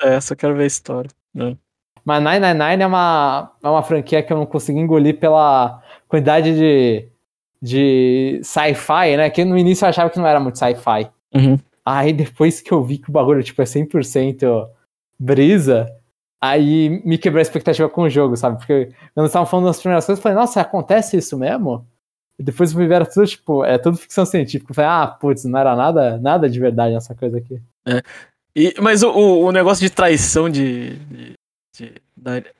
É, 0.01 0.19
só 0.19 0.35
quero 0.35 0.55
ver 0.55 0.63
a 0.63 0.65
história. 0.65 1.11
Né? 1.31 1.55
Mas 2.03 2.23
999 2.23 2.81
é 2.81 2.87
uma, 2.87 3.51
é 3.63 3.69
uma 3.69 3.83
franquia 3.83 4.23
que 4.23 4.33
eu 4.33 4.37
não 4.37 4.47
consegui 4.47 4.79
engolir 4.79 5.19
pela 5.19 5.79
quantidade 6.07 6.55
de, 6.55 7.07
de 7.61 8.41
sci-fi, 8.41 9.15
né? 9.15 9.29
Que 9.29 9.45
no 9.45 9.55
início 9.55 9.85
eu 9.85 9.89
achava 9.89 10.09
que 10.09 10.17
não 10.17 10.25
era 10.25 10.39
muito 10.39 10.57
sci-fi. 10.57 11.07
Uhum. 11.35 11.59
Aí 11.85 12.11
depois 12.11 12.61
que 12.61 12.71
eu 12.71 12.83
vi 12.83 12.97
que 12.97 13.11
o 13.11 13.13
bagulho 13.13 13.43
tipo, 13.43 13.61
é 13.61 13.65
100% 13.65 14.67
brisa, 15.19 15.87
aí 16.41 17.01
me 17.05 17.17
quebrou 17.17 17.39
a 17.39 17.41
expectativa 17.41 17.87
com 17.89 18.03
o 18.03 18.09
jogo, 18.09 18.35
sabe? 18.35 18.57
Porque 18.57 18.91
quando 19.13 19.27
estavam 19.27 19.45
falando 19.45 19.67
das 19.67 19.79
primeiras 19.79 20.05
coisas, 20.05 20.19
eu 20.19 20.23
falei, 20.23 20.37
nossa, 20.37 20.61
acontece 20.61 21.17
isso 21.17 21.37
mesmo? 21.37 21.87
E 22.37 22.43
depois 22.43 22.73
me 22.73 22.87
vieram 22.87 23.05
tudo, 23.05 23.27
tipo, 23.27 23.63
é 23.63 23.77
tudo 23.77 23.97
ficção 23.97 24.25
científica. 24.25 24.71
Eu 24.71 24.75
falei, 24.75 24.91
ah, 24.91 25.07
putz, 25.07 25.45
não 25.45 25.59
era 25.59 25.75
nada, 25.75 26.17
nada 26.17 26.49
de 26.49 26.59
verdade 26.59 26.93
nessa 26.93 27.15
coisa 27.15 27.37
aqui. 27.37 27.61
É. 27.87 28.01
E, 28.55 28.73
mas 28.81 29.03
o, 29.03 29.11
o 29.11 29.51
negócio 29.51 29.87
de 29.87 29.93
traição 29.93 30.49
de, 30.49 30.97
de, 30.97 31.35
de, 31.77 31.93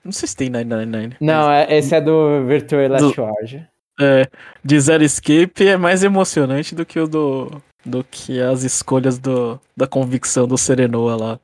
Não 0.04 0.12
sei 0.12 0.28
se 0.28 0.36
tem 0.36 0.50
999. 0.50 1.18
Não, 1.20 1.52
é, 1.52 1.78
esse 1.78 1.94
é 1.94 2.02
do 2.02 2.46
Virtual 2.46 2.88
Last 2.88 3.20
Ward. 3.20 3.70
É, 4.00 4.28
de 4.64 4.80
Zero 4.80 5.04
Escape 5.04 5.68
é 5.68 5.78
mais 5.78 6.04
emocionante 6.04 6.74
do 6.74 6.86
que 6.86 7.00
o 7.00 7.08
do. 7.08 7.62
do 7.86 8.04
que 8.04 8.42
as 8.42 8.64
escolhas 8.64 9.20
do, 9.20 9.60
da 9.78 9.86
convicção 9.86 10.48
do 10.48 10.58
Serenoa 10.58 11.16
lá. 11.16 11.40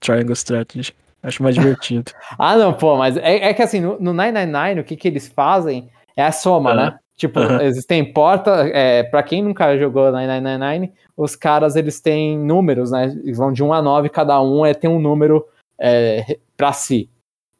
Triangle 0.00 0.34
Strategy. 0.34 0.94
Acho 1.22 1.42
mais 1.42 1.54
divertido. 1.54 2.12
ah, 2.38 2.56
não, 2.56 2.72
pô, 2.72 2.96
mas 2.96 3.16
é, 3.16 3.48
é 3.48 3.54
que 3.54 3.62
assim, 3.62 3.80
no, 3.80 4.00
no 4.00 4.12
999, 4.12 4.80
o 4.80 4.84
que, 4.84 4.96
que 4.96 5.06
eles 5.06 5.28
fazem 5.28 5.90
é 6.16 6.24
a 6.24 6.32
soma, 6.32 6.74
né? 6.74 6.98
Tipo, 7.16 7.38
existem 7.60 8.02
portas, 8.14 8.70
é, 8.72 9.02
pra 9.02 9.22
quem 9.22 9.42
nunca 9.42 9.76
jogou 9.76 10.10
999, 10.10 10.90
os 11.14 11.36
caras, 11.36 11.76
eles 11.76 12.00
têm 12.00 12.38
números, 12.38 12.90
né? 12.90 13.04
Eles 13.22 13.36
vão 13.36 13.52
de 13.52 13.62
1 13.62 13.74
a 13.74 13.82
9, 13.82 14.08
cada 14.08 14.40
um 14.40 14.64
é, 14.64 14.72
tem 14.72 14.88
um 14.88 14.98
número 14.98 15.46
é, 15.78 16.38
pra 16.56 16.72
si. 16.72 17.10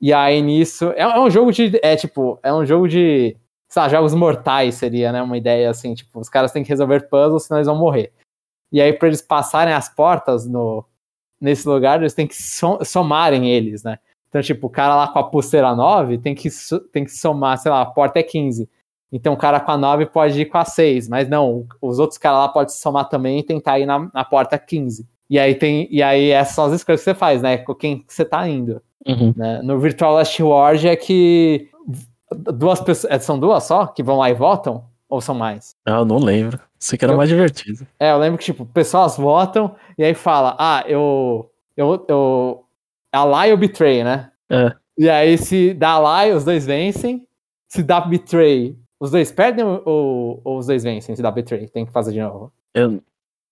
E 0.01 0.15
aí, 0.15 0.41
nisso, 0.41 0.93
é, 0.93 1.03
é 1.03 1.21
um 1.21 1.29
jogo 1.29 1.53
de, 1.53 1.79
é 1.83 1.95
tipo, 1.95 2.39
é 2.43 2.51
um 2.51 2.65
jogo 2.65 2.89
de, 2.89 3.37
sei 3.69 3.83
lá, 3.83 3.89
jogos 3.91 4.15
mortais 4.15 4.77
seria, 4.77 5.13
né? 5.13 5.21
Uma 5.21 5.37
ideia 5.37 5.69
assim, 5.69 5.93
tipo, 5.93 6.19
os 6.19 6.31
caras 6.31 6.53
têm 6.53 6.63
que 6.63 6.71
resolver 6.71 7.11
puzzles, 7.11 7.45
senão 7.45 7.59
eles 7.59 7.69
vão 7.69 7.77
morrer. 7.77 8.11
E 8.73 8.81
aí, 8.81 8.95
pra 8.95 9.09
eles 9.09 9.21
passarem 9.21 9.75
as 9.75 9.91
portas 9.91 10.47
no, 10.47 10.87
nesse 11.41 11.69
lugar, 11.69 12.01
eles 12.01 12.15
têm 12.15 12.27
que 12.27 12.37
somarem 12.85 13.51
eles, 13.51 13.83
né? 13.83 13.99
Então, 14.29 14.41
tipo, 14.41 14.69
o 14.69 14.71
cara 14.71 14.95
lá 14.95 15.09
com 15.09 15.19
a 15.19 15.25
pulseira 15.25 15.75
9 15.75 16.19
tem 16.19 16.35
que, 16.35 16.49
tem 16.93 17.05
que 17.05 17.11
somar, 17.11 17.59
sei 17.59 17.71
lá, 17.71 17.83
a 17.83 17.87
porta 17.87 18.21
é 18.21 18.23
15. 18.23 18.69
Então 19.13 19.33
o 19.35 19.37
cara 19.37 19.59
com 19.59 19.73
a 19.73 19.77
9 19.77 20.07
pode 20.07 20.41
ir 20.41 20.47
com 20.47 20.59
a 20.59 20.65
6, 20.65 21.09
mas 21.09 21.29
não, 21.29 21.67
os 21.83 21.99
outros 21.99 22.17
caras 22.17 22.39
lá 22.39 22.49
podem 22.49 22.73
somar 22.73 23.09
também 23.09 23.41
e 23.41 23.43
tentar 23.43 23.79
ir 23.81 23.87
na, 23.87 24.09
na 24.15 24.25
porta 24.25 24.57
15. 24.57 25.05
E 25.29 25.39
aí 25.39 25.55
tem. 25.55 25.89
E 25.91 26.03
aí 26.03 26.31
essas 26.31 26.55
são 26.55 26.65
as 26.67 26.73
escolhas 26.73 27.01
que 27.01 27.05
você 27.05 27.15
faz, 27.15 27.43
né? 27.43 27.59
Com 27.59 27.75
quem 27.75 28.05
você 28.07 28.25
tá 28.25 28.49
indo. 28.49 28.81
Uhum. 29.07 29.33
Né? 29.37 29.61
No 29.63 29.79
Virtual 29.79 30.15
Last 30.15 30.43
Ward 30.43 30.87
é 30.87 30.97
que 30.97 31.69
duas 32.31 32.81
pessoas. 32.81 33.13
É, 33.13 33.19
são 33.19 33.39
duas 33.39 33.65
só 33.65 33.87
que 33.87 34.03
vão 34.03 34.19
lá 34.19 34.31
e 34.31 34.35
votam? 34.35 34.85
Ou 35.09 35.21
são 35.21 35.35
mais? 35.35 35.75
Ah, 35.85 35.99
eu 35.99 36.05
não 36.05 36.19
lembro. 36.19 36.61
Isso 36.81 36.97
que 36.97 37.05
era 37.05 37.13
eu, 37.13 37.17
mais 37.17 37.29
divertido. 37.29 37.87
É, 37.99 38.11
eu 38.11 38.19
lembro 38.19 38.39
que, 38.39 38.45
tipo, 38.45 38.65
pessoas 38.65 39.17
votam 39.17 39.77
e 39.99 40.05
aí 40.05 40.15
fala, 40.15 40.57
ah, 40.59 40.83
eu. 40.87 41.51
Eu. 41.77 42.05
eu 42.09 42.65
a 43.13 43.25
lie 43.25 43.53
ou 43.53 43.59
betray, 43.59 44.03
né? 44.03 44.31
É. 44.49 44.73
E 44.97 45.11
aí, 45.11 45.37
se 45.37 45.75
dá 45.75 45.99
lie, 45.99 46.33
os 46.33 46.45
dois 46.45 46.65
vencem. 46.65 47.27
Se 47.69 47.83
dá 47.83 48.01
betray, 48.01 48.77
os 48.99 49.11
dois 49.11 49.31
perdem 49.31 49.65
ou, 49.65 50.41
ou, 50.45 50.59
os 50.59 50.67
dois 50.67 50.83
vencem? 50.83 51.15
Se 51.15 51.23
dá 51.23 51.31
betray, 51.31 51.69
tem 51.69 51.87
que 51.87 51.93
fazer 51.93 52.13
de 52.13 52.21
novo. 52.21 52.53
Eu, 52.75 53.03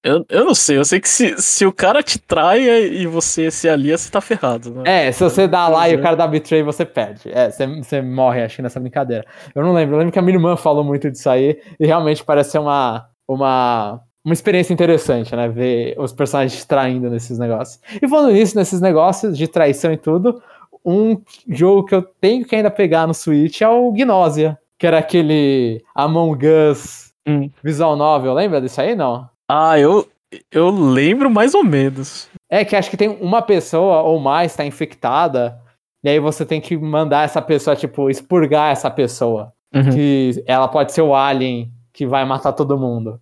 eu, 0.02 0.24
eu 0.28 0.44
não 0.44 0.54
sei, 0.54 0.78
eu 0.78 0.84
sei 0.84 1.00
que 1.00 1.08
se, 1.08 1.40
se 1.40 1.66
o 1.66 1.72
cara 1.72 2.02
te 2.02 2.18
trai 2.18 2.60
e 2.68 3.06
você 3.06 3.50
se 3.50 3.68
alia, 3.68 3.96
você 3.96 4.10
tá 4.10 4.20
ferrado, 4.20 4.72
né? 4.72 5.08
É, 5.08 5.12
se 5.12 5.22
você 5.22 5.48
dá 5.48 5.68
lá 5.68 5.88
e 5.88 5.96
o 5.96 6.02
cara 6.02 6.16
dá 6.16 6.26
betray, 6.26 6.62
você 6.62 6.84
perde. 6.84 7.30
É, 7.32 7.50
você, 7.50 7.66
você 7.66 8.00
morre, 8.00 8.42
acho 8.42 8.56
que 8.56 8.62
nessa 8.62 8.78
brincadeira. 8.78 9.24
Eu 9.54 9.62
não 9.62 9.72
lembro, 9.72 9.94
eu 9.94 9.98
lembro 9.98 10.12
que 10.12 10.18
a 10.18 10.22
minha 10.22 10.36
irmã 10.36 10.56
falou 10.56 10.84
muito 10.84 11.10
disso 11.10 11.28
aí, 11.28 11.60
e 11.80 11.86
realmente 11.86 12.24
parece 12.24 12.52
ser 12.52 12.58
uma, 12.58 13.08
uma, 13.28 14.00
uma 14.24 14.32
experiência 14.32 14.72
interessante, 14.72 15.36
né? 15.36 15.48
Ver 15.48 15.94
os 15.98 16.12
personagens 16.12 16.64
traindo 16.64 17.10
nesses 17.10 17.38
negócios. 17.38 17.80
E 18.00 18.08
falando 18.08 18.32
nisso, 18.32 18.56
nesses 18.56 18.80
negócios 18.80 19.36
de 19.36 19.46
traição 19.46 19.92
e 19.92 19.96
tudo, 19.98 20.42
um 20.84 21.20
jogo 21.46 21.84
que 21.84 21.94
eu 21.94 22.02
tenho 22.02 22.46
que 22.46 22.56
ainda 22.56 22.70
pegar 22.70 23.06
no 23.06 23.12
Switch 23.14 23.60
é 23.60 23.68
o 23.68 23.92
Gnosia, 23.92 24.58
que 24.78 24.86
era 24.86 24.98
aquele 24.98 25.84
Among 25.94 26.46
Us 26.46 27.12
hum. 27.26 27.50
visual 27.62 27.96
novel, 27.96 28.32
lembra 28.32 28.60
disso 28.60 28.80
aí, 28.80 28.96
não? 28.96 29.28
Ah, 29.48 29.78
eu, 29.78 30.08
eu 30.50 30.70
lembro 30.70 31.30
mais 31.30 31.54
ou 31.54 31.64
menos. 31.64 32.28
É 32.50 32.64
que 32.64 32.74
acho 32.74 32.90
que 32.90 32.96
tem 32.96 33.08
uma 33.20 33.42
pessoa 33.42 34.02
ou 34.02 34.18
mais 34.18 34.56
tá 34.56 34.64
infectada, 34.64 35.58
e 36.02 36.08
aí 36.08 36.20
você 36.20 36.46
tem 36.46 36.60
que 36.60 36.76
mandar 36.76 37.24
essa 37.24 37.42
pessoa, 37.42 37.76
tipo, 37.76 38.08
expurgar 38.08 38.72
essa 38.72 38.90
pessoa. 38.90 39.52
Uhum. 39.74 39.90
Que 39.90 40.42
ela 40.46 40.68
pode 40.68 40.92
ser 40.92 41.02
o 41.02 41.14
alien 41.14 41.70
que 41.98 42.06
vai 42.06 42.24
matar 42.24 42.52
todo 42.52 42.78
mundo. 42.78 43.20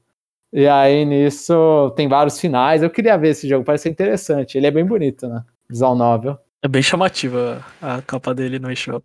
E 0.53 0.69
aí 0.69 1.07
nisso 1.07 1.91
tem 1.97 2.07
vários 2.07 2.39
finais. 2.39 2.83
Eu 2.83 2.91
queria 2.91 3.17
ver 3.17 3.31
esse 3.31 3.49
jogo, 3.49 3.65
parece 3.65 3.85
ser 3.85 3.89
interessante. 3.89 4.59
Ele 4.59 4.67
é 4.67 4.71
bem 4.71 4.85
bonito, 4.85 5.27
né? 5.27 5.43
Visual 5.67 5.97
novel. 5.97 6.39
É 6.63 6.69
bem 6.69 6.83
chamativa 6.83 7.65
a 7.81 8.03
capa 8.03 8.35
dele 8.35 8.59
no 8.59 8.71
eShop. 8.71 9.03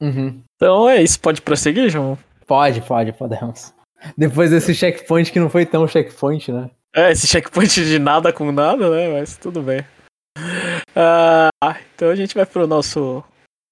Uhum. 0.00 0.40
Então 0.54 0.88
é 0.88 1.02
isso, 1.02 1.18
pode 1.18 1.42
prosseguir, 1.42 1.90
João? 1.90 2.16
Pode, 2.46 2.80
pode, 2.82 3.12
podemos. 3.12 3.74
Depois 4.16 4.52
desse 4.52 4.72
checkpoint 4.72 5.32
que 5.32 5.40
não 5.40 5.50
foi 5.50 5.66
tão 5.66 5.88
checkpoint, 5.88 6.52
né? 6.52 6.70
É, 6.94 7.10
esse 7.10 7.26
checkpoint 7.26 7.84
de 7.84 7.98
nada 7.98 8.32
com 8.32 8.52
nada, 8.52 8.88
né? 8.88 9.18
Mas 9.18 9.36
tudo 9.36 9.62
bem. 9.62 9.84
Ah, 10.94 11.50
então 11.92 12.08
a 12.08 12.14
gente 12.14 12.36
vai 12.36 12.46
pro 12.46 12.68
nosso 12.68 13.24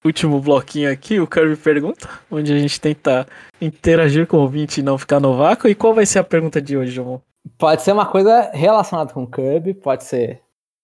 último 0.05 0.41
bloquinho 0.41 0.91
aqui, 0.91 1.21
o 1.21 1.27
Kirby 1.27 1.57
Pergunta, 1.57 2.09
onde 2.31 2.53
a 2.53 2.59
gente 2.59 2.81
tenta 2.81 3.27
interagir 3.61 4.27
com 4.27 4.37
o 4.37 4.41
ouvinte 4.41 4.81
e 4.81 4.83
não 4.83 4.99
ficar 4.99 5.21
no 5.21 5.37
vácuo. 5.37 5.69
E 5.69 5.75
qual 5.75 5.95
vai 5.95 6.07
ser 6.07 6.19
a 6.19 6.25
pergunta 6.25 6.61
de 6.61 6.77
hoje, 6.77 6.93
João? 6.93 7.21
Pode 7.59 7.83
ser 7.83 7.93
uma 7.93 8.07
coisa 8.07 8.51
relacionada 8.53 9.13
com 9.13 9.27
Kirby, 9.27 9.75
pode 9.75 10.05
ser 10.05 10.41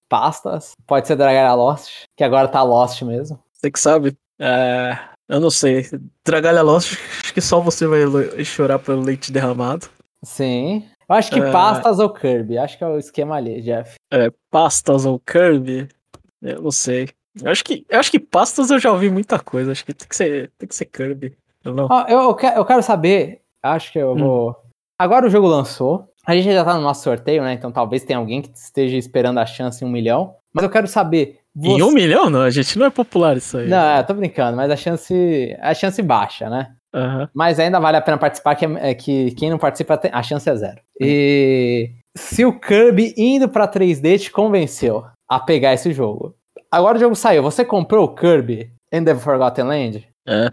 pastas, 0.09 0.73
pode 0.87 1.07
ser 1.07 1.17
Dragalia 1.17 1.55
Lost, 1.55 2.05
que 2.17 2.25
agora 2.25 2.49
tá 2.49 2.63
Lost 2.63 3.03
mesmo. 3.03 3.39
Você 3.53 3.71
que 3.71 3.79
sabe. 3.81 4.17
É, 4.39 4.97
eu 5.29 5.41
não 5.41 5.51
sei. 5.51 5.85
Dragalha 6.25 6.63
Lost, 6.63 6.95
acho 7.23 7.35
que 7.35 7.41
só 7.41 7.61
você 7.61 7.87
vai 7.87 8.01
chorar 8.45 8.79
pelo 8.79 9.03
leite 9.03 9.33
derramado. 9.33 9.87
Sim. 10.23 10.87
Eu 11.09 11.15
acho 11.17 11.31
que 11.31 11.41
É. 11.41 11.51
pastas 11.51 11.99
ou 11.99 12.11
Kirby, 12.11 12.59
acho 12.59 12.77
que 12.77 12.85
é 12.85 12.87
o 12.87 12.99
esquema 12.99 13.37
ali, 13.37 13.61
Jeff. 13.63 13.95
É, 14.13 14.31
pastas 14.51 15.05
ou 15.07 15.19
Kirby? 15.19 15.89
Eu 16.43 16.63
não 16.63 16.71
sei. 16.71 17.09
Eu 17.43 17.51
acho 17.51 17.65
que, 17.65 17.85
eu 17.89 17.99
acho 18.01 18.11
que 18.11 18.19
pastas 18.19 18.71
eu 18.71 18.79
já 18.79 18.91
ouvi 18.93 19.11
muita 19.11 19.39
coisa. 19.39 19.73
Acho 19.73 19.85
que 19.85 19.95
tem 19.95 20.09
que 20.09 20.17
ser, 20.17 20.51
tem 20.59 20.69
que 20.69 20.75
ser 20.75 20.87
Kirby. 20.87 21.37
Eu 21.65 21.75
não. 21.75 21.87
Ó, 21.91 22.07
eu, 22.09 22.21
eu 22.23 22.35
que- 22.35 22.47
eu 22.47 22.65
quero 22.65 22.83
saber, 22.83 23.41
acho 23.63 23.93
que 23.93 23.99
eu 23.99 24.13
Hum. 24.13 24.19
vou. 24.19 24.57
Agora 24.99 25.27
o 25.27 25.31
jogo 25.31 25.47
lançou. 25.47 26.09
A 26.27 26.35
gente 26.35 26.53
já 26.53 26.65
tá 26.65 26.75
no 26.75 26.83
nosso 26.83 27.03
sorteio, 27.05 27.43
né? 27.43 27.53
Então 27.55 27.71
talvez 27.73 28.05
tenha 28.05 28.19
alguém 28.19 28.43
que 28.43 28.51
esteja 28.55 28.97
esperando 28.97 29.39
a 29.39 29.47
chance 29.47 29.83
em 29.85 29.87
um 29.89 29.91
milhão. 29.91 30.35
Mas 30.53 30.65
eu 30.65 30.71
quero 30.71 30.87
saber. 30.87 31.39
Em 31.57 31.83
um 31.83 31.91
milhão, 31.93 32.29
não. 32.31 32.43
A 32.43 32.51
gente 32.51 32.79
não 32.79 32.87
é 32.87 32.91
popular 32.91 33.37
isso 33.37 33.57
aí. 33.59 33.69
Não, 33.69 33.89
é, 33.91 34.03
tô 34.03 34.15
brincando, 34.15 34.57
mas 34.57 34.71
a 34.71 34.77
chance. 34.77 35.57
A 35.61 35.73
chance 35.75 36.01
baixa, 36.03 36.49
né? 36.51 36.73
Aham. 36.95 37.29
Mas 37.35 37.59
ainda 37.59 37.79
vale 37.81 37.97
a 37.97 38.01
pena 38.01 38.17
participar, 38.19 38.55
que, 38.55 38.65
é, 38.67 38.91
é 38.91 38.95
que 38.95 39.31
quem 39.33 39.51
não 39.51 39.59
participa, 39.59 40.01
a 40.13 40.23
chance 40.23 40.49
é 40.49 40.55
zero. 40.57 40.81
E 41.01 41.91
se 42.17 42.45
o 42.45 42.59
Kirby 42.59 43.15
indo 43.17 43.49
pra 43.49 43.67
3D 43.69 44.19
te 44.19 44.31
convenceu 44.31 45.05
a 45.29 45.39
pegar 45.41 45.75
esse 45.75 45.93
jogo. 45.93 46.35
Agora 46.71 46.97
o 46.97 47.01
jogo 47.01 47.15
saiu, 47.17 47.43
você 47.43 47.65
comprou 47.65 48.05
o 48.05 48.15
Kirby 48.15 48.71
and 48.93 49.05
the 49.05 49.15
Forgotten 49.15 49.65
Land? 49.65 50.09
É. 50.27 50.53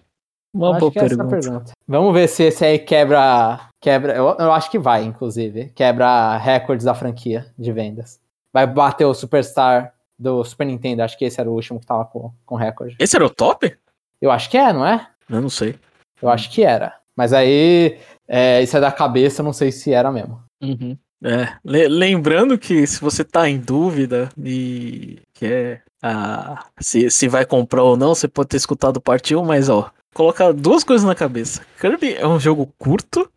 Uma 0.53 0.71
Acho 0.71 0.79
boa 0.79 0.91
é 0.95 0.99
pergunta. 1.09 1.27
pergunta. 1.41 1.71
Vamos 1.85 2.13
ver 2.13 2.29
se 2.29 2.43
esse 2.43 2.63
aí 2.63 2.79
quebra. 2.79 3.59
quebra 3.81 4.13
eu, 4.15 4.25
eu 4.39 4.53
acho 4.53 4.71
que 4.71 4.79
vai, 4.79 5.03
inclusive. 5.03 5.69
Quebra 5.75 6.37
recordes 6.37 6.85
da 6.85 6.93
franquia 6.93 7.47
de 7.59 7.73
vendas. 7.73 8.19
Vai 8.53 8.65
bater 8.65 9.03
o 9.05 9.13
Superstar 9.13 9.93
do 10.17 10.41
Super 10.45 10.65
Nintendo. 10.65 11.03
Acho 11.03 11.17
que 11.17 11.25
esse 11.25 11.41
era 11.41 11.49
o 11.49 11.53
último 11.53 11.79
que 11.81 11.85
tava 11.85 12.05
com, 12.05 12.31
com 12.45 12.55
recorde. 12.55 12.95
Esse 12.99 13.17
era 13.17 13.25
o 13.25 13.29
top? 13.29 13.75
Eu 14.21 14.31
acho 14.31 14.49
que 14.49 14.57
é, 14.57 14.71
não 14.71 14.85
é? 14.87 15.05
Eu 15.29 15.41
não 15.41 15.49
sei. 15.49 15.75
Eu 16.21 16.29
acho 16.29 16.49
que 16.49 16.63
era. 16.63 16.95
Mas 17.17 17.33
aí, 17.33 17.97
é, 18.25 18.63
isso 18.63 18.77
é 18.77 18.79
da 18.79 18.93
cabeça, 18.93 19.43
não 19.43 19.51
sei 19.51 19.73
se 19.73 19.91
era 19.91 20.09
mesmo. 20.09 20.41
Uhum. 20.63 20.97
É, 21.21 21.53
le- 21.65 21.87
lembrando 21.89 22.57
que 22.57 22.85
se 22.87 23.01
você 23.01 23.25
tá 23.25 23.49
em 23.49 23.57
dúvida 23.59 24.29
e 24.41 25.19
quer 25.33 25.83
ah, 26.01 26.65
se, 26.79 27.09
se 27.09 27.27
vai 27.27 27.45
comprar 27.45 27.83
ou 27.83 27.97
não, 27.97 28.13
você 28.15 28.27
pode 28.27 28.49
ter 28.49 28.57
escutado 28.57 29.01
parte 29.01 29.35
1, 29.35 29.43
mas 29.43 29.69
ó, 29.69 29.89
colocar 30.13 30.51
duas 30.53 30.83
coisas 30.83 31.05
na 31.05 31.15
cabeça. 31.15 31.61
Kirby 31.79 32.13
é 32.15 32.27
um 32.27 32.39
jogo 32.39 32.71
curto 32.77 33.29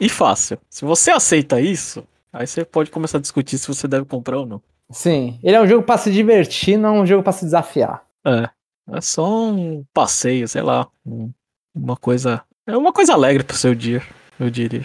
e 0.00 0.08
fácil. 0.08 0.58
Se 0.68 0.84
você 0.84 1.10
aceita 1.10 1.60
isso, 1.60 2.04
aí 2.32 2.46
você 2.46 2.64
pode 2.64 2.90
começar 2.90 3.18
a 3.18 3.20
discutir 3.20 3.58
se 3.58 3.68
você 3.68 3.86
deve 3.88 4.04
comprar 4.04 4.38
ou 4.38 4.46
não. 4.46 4.62
Sim, 4.90 5.38
ele 5.42 5.56
é 5.56 5.62
um 5.62 5.66
jogo 5.66 5.84
pra 5.84 5.96
se 5.98 6.10
divertir, 6.10 6.76
não 6.76 6.96
é 6.96 7.00
um 7.02 7.06
jogo 7.06 7.22
pra 7.22 7.32
se 7.32 7.44
desafiar. 7.44 8.02
É, 8.26 8.48
é 8.92 9.00
só 9.00 9.24
um 9.50 9.84
passeio, 9.94 10.48
sei 10.48 10.62
lá, 10.62 10.86
um- 11.06 11.30
uma 11.74 11.96
coisa, 11.96 12.42
é 12.66 12.76
uma 12.76 12.92
coisa 12.92 13.12
alegre 13.14 13.44
pro 13.44 13.56
seu 13.56 13.74
dia, 13.74 14.02
eu 14.38 14.50
diria. 14.50 14.84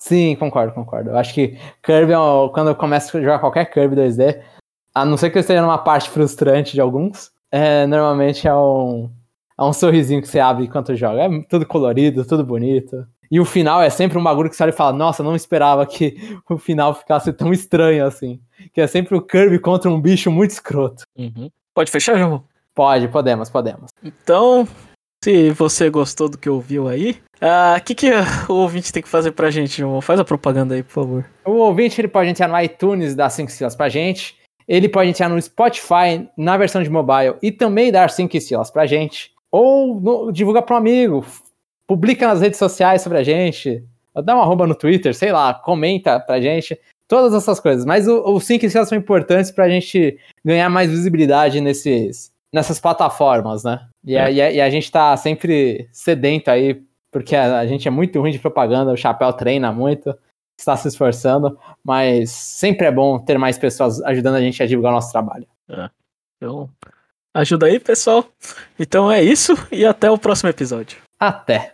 Sim, 0.00 0.34
concordo, 0.36 0.74
concordo. 0.74 1.10
Eu 1.10 1.16
acho 1.16 1.32
que 1.32 1.56
Kirby, 1.82 2.12
é 2.12 2.16
quando 2.52 2.68
eu 2.68 2.74
começo 2.74 3.16
a 3.16 3.20
jogar 3.20 3.38
qualquer 3.38 3.64
Kirby 3.66 3.94
2D, 3.96 4.42
a 4.94 5.04
não 5.04 5.16
ser 5.16 5.30
que 5.30 5.38
eu 5.38 5.40
esteja 5.40 5.60
numa 5.60 5.78
parte 5.78 6.08
frustrante 6.08 6.72
de 6.72 6.80
alguns, 6.80 7.32
é, 7.50 7.86
normalmente 7.86 8.46
é 8.46 8.54
um, 8.54 9.10
é 9.58 9.62
um 9.62 9.72
sorrisinho 9.72 10.22
que 10.22 10.28
você 10.28 10.38
abre 10.38 10.64
enquanto 10.64 10.94
joga. 10.94 11.22
É 11.22 11.42
tudo 11.48 11.66
colorido, 11.66 12.24
tudo 12.24 12.44
bonito. 12.44 13.06
E 13.30 13.40
o 13.40 13.44
final 13.44 13.82
é 13.82 13.90
sempre 13.90 14.18
um 14.18 14.22
bagulho 14.22 14.48
que 14.48 14.56
você 14.56 14.62
olha 14.62 14.70
e 14.70 14.76
fala, 14.76 14.92
nossa, 14.92 15.22
não 15.22 15.34
esperava 15.34 15.84
que 15.86 16.16
o 16.48 16.58
final 16.58 16.94
ficasse 16.94 17.32
tão 17.32 17.52
estranho 17.52 18.06
assim. 18.06 18.40
Que 18.72 18.80
é 18.80 18.86
sempre 18.86 19.16
o 19.16 19.22
Kirby 19.22 19.58
contra 19.58 19.90
um 19.90 20.00
bicho 20.00 20.30
muito 20.30 20.50
escroto. 20.50 21.04
Uhum. 21.16 21.50
Pode 21.74 21.90
fechar, 21.90 22.16
João? 22.16 22.44
Pode, 22.74 23.08
podemos, 23.08 23.50
podemos. 23.50 23.90
Então, 24.02 24.66
se 25.24 25.50
você 25.50 25.88
gostou 25.90 26.28
do 26.28 26.38
que 26.38 26.50
ouviu 26.50 26.88
aí, 26.88 27.16
o 27.78 27.84
que, 27.84 27.94
que 27.94 28.10
o 28.48 28.54
ouvinte 28.54 28.92
tem 28.92 29.02
que 29.02 29.08
fazer 29.08 29.32
pra 29.32 29.50
gente, 29.50 29.78
João? 29.78 30.00
Faz 30.00 30.20
a 30.20 30.24
propaganda 30.24 30.74
aí, 30.74 30.82
por 30.82 30.92
favor. 30.92 31.24
O 31.44 31.52
ouvinte 31.52 32.00
ele 32.00 32.08
pode 32.08 32.30
entrar 32.30 32.48
no 32.48 32.60
iTunes 32.60 33.12
e 33.12 33.16
dar 33.16 33.30
5 33.30 33.50
estrelas 33.50 33.76
pra 33.76 33.88
gente. 33.88 34.36
Ele 34.66 34.88
pode 34.88 35.10
entrar 35.10 35.28
no 35.28 35.40
Spotify 35.40 36.28
na 36.36 36.56
versão 36.56 36.82
de 36.82 36.90
mobile 36.90 37.36
e 37.42 37.52
também 37.52 37.92
dar 37.92 38.10
5 38.10 38.36
estrelas 38.36 38.70
pra 38.70 38.86
gente. 38.86 39.32
Ou 39.50 40.00
no- 40.00 40.32
divulga 40.32 40.62
para 40.62 40.74
um 40.74 40.78
amigo, 40.78 41.24
publica 41.86 42.26
nas 42.26 42.40
redes 42.40 42.58
sociais 42.58 43.02
sobre 43.02 43.18
a 43.18 43.22
gente, 43.22 43.84
dá 44.24 44.34
uma 44.34 44.42
arroba 44.44 44.66
no 44.66 44.74
Twitter, 44.74 45.14
sei 45.14 45.32
lá, 45.32 45.52
comenta 45.54 46.18
pra 46.18 46.40
gente. 46.40 46.78
Todas 47.06 47.34
essas 47.34 47.60
coisas. 47.60 47.84
Mas 47.84 48.08
os 48.08 48.44
5 48.44 48.64
estrelas 48.64 48.88
são 48.88 48.96
importantes 48.96 49.50
pra 49.50 49.68
gente 49.68 50.18
ganhar 50.44 50.70
mais 50.70 50.90
visibilidade 50.90 51.60
nesses, 51.60 52.32
nessas 52.52 52.80
plataformas, 52.80 53.62
né? 53.62 53.86
E, 54.04 54.16
a, 54.16 54.28
É. 54.28 54.32
e 54.32 54.42
a- 54.42 54.52
e 54.52 54.60
a 54.62 54.70
gente 54.70 54.90
tá 54.90 55.14
sempre 55.16 55.86
sedento 55.92 56.50
aí, 56.50 56.80
porque 57.12 57.36
a, 57.36 57.58
a 57.58 57.66
gente 57.66 57.86
é 57.86 57.90
muito 57.90 58.18
ruim 58.18 58.32
de 58.32 58.38
propaganda, 58.38 58.90
o 58.92 58.96
Chapéu 58.96 59.32
treina 59.34 59.70
muito 59.70 60.16
está 60.58 60.76
se 60.76 60.88
esforçando, 60.88 61.58
mas 61.82 62.30
sempre 62.30 62.86
é 62.86 62.90
bom 62.90 63.18
ter 63.18 63.38
mais 63.38 63.58
pessoas 63.58 64.02
ajudando 64.02 64.36
a 64.36 64.40
gente 64.40 64.62
a 64.62 64.66
divulgar 64.66 64.92
o 64.92 64.96
nosso 64.96 65.10
trabalho. 65.10 65.46
Então, 66.36 66.68
ajuda 67.34 67.66
aí, 67.66 67.80
pessoal. 67.80 68.24
Então 68.78 69.10
é 69.10 69.22
isso 69.22 69.54
e 69.72 69.84
até 69.84 70.10
o 70.10 70.18
próximo 70.18 70.50
episódio. 70.50 70.98
Até! 71.18 71.72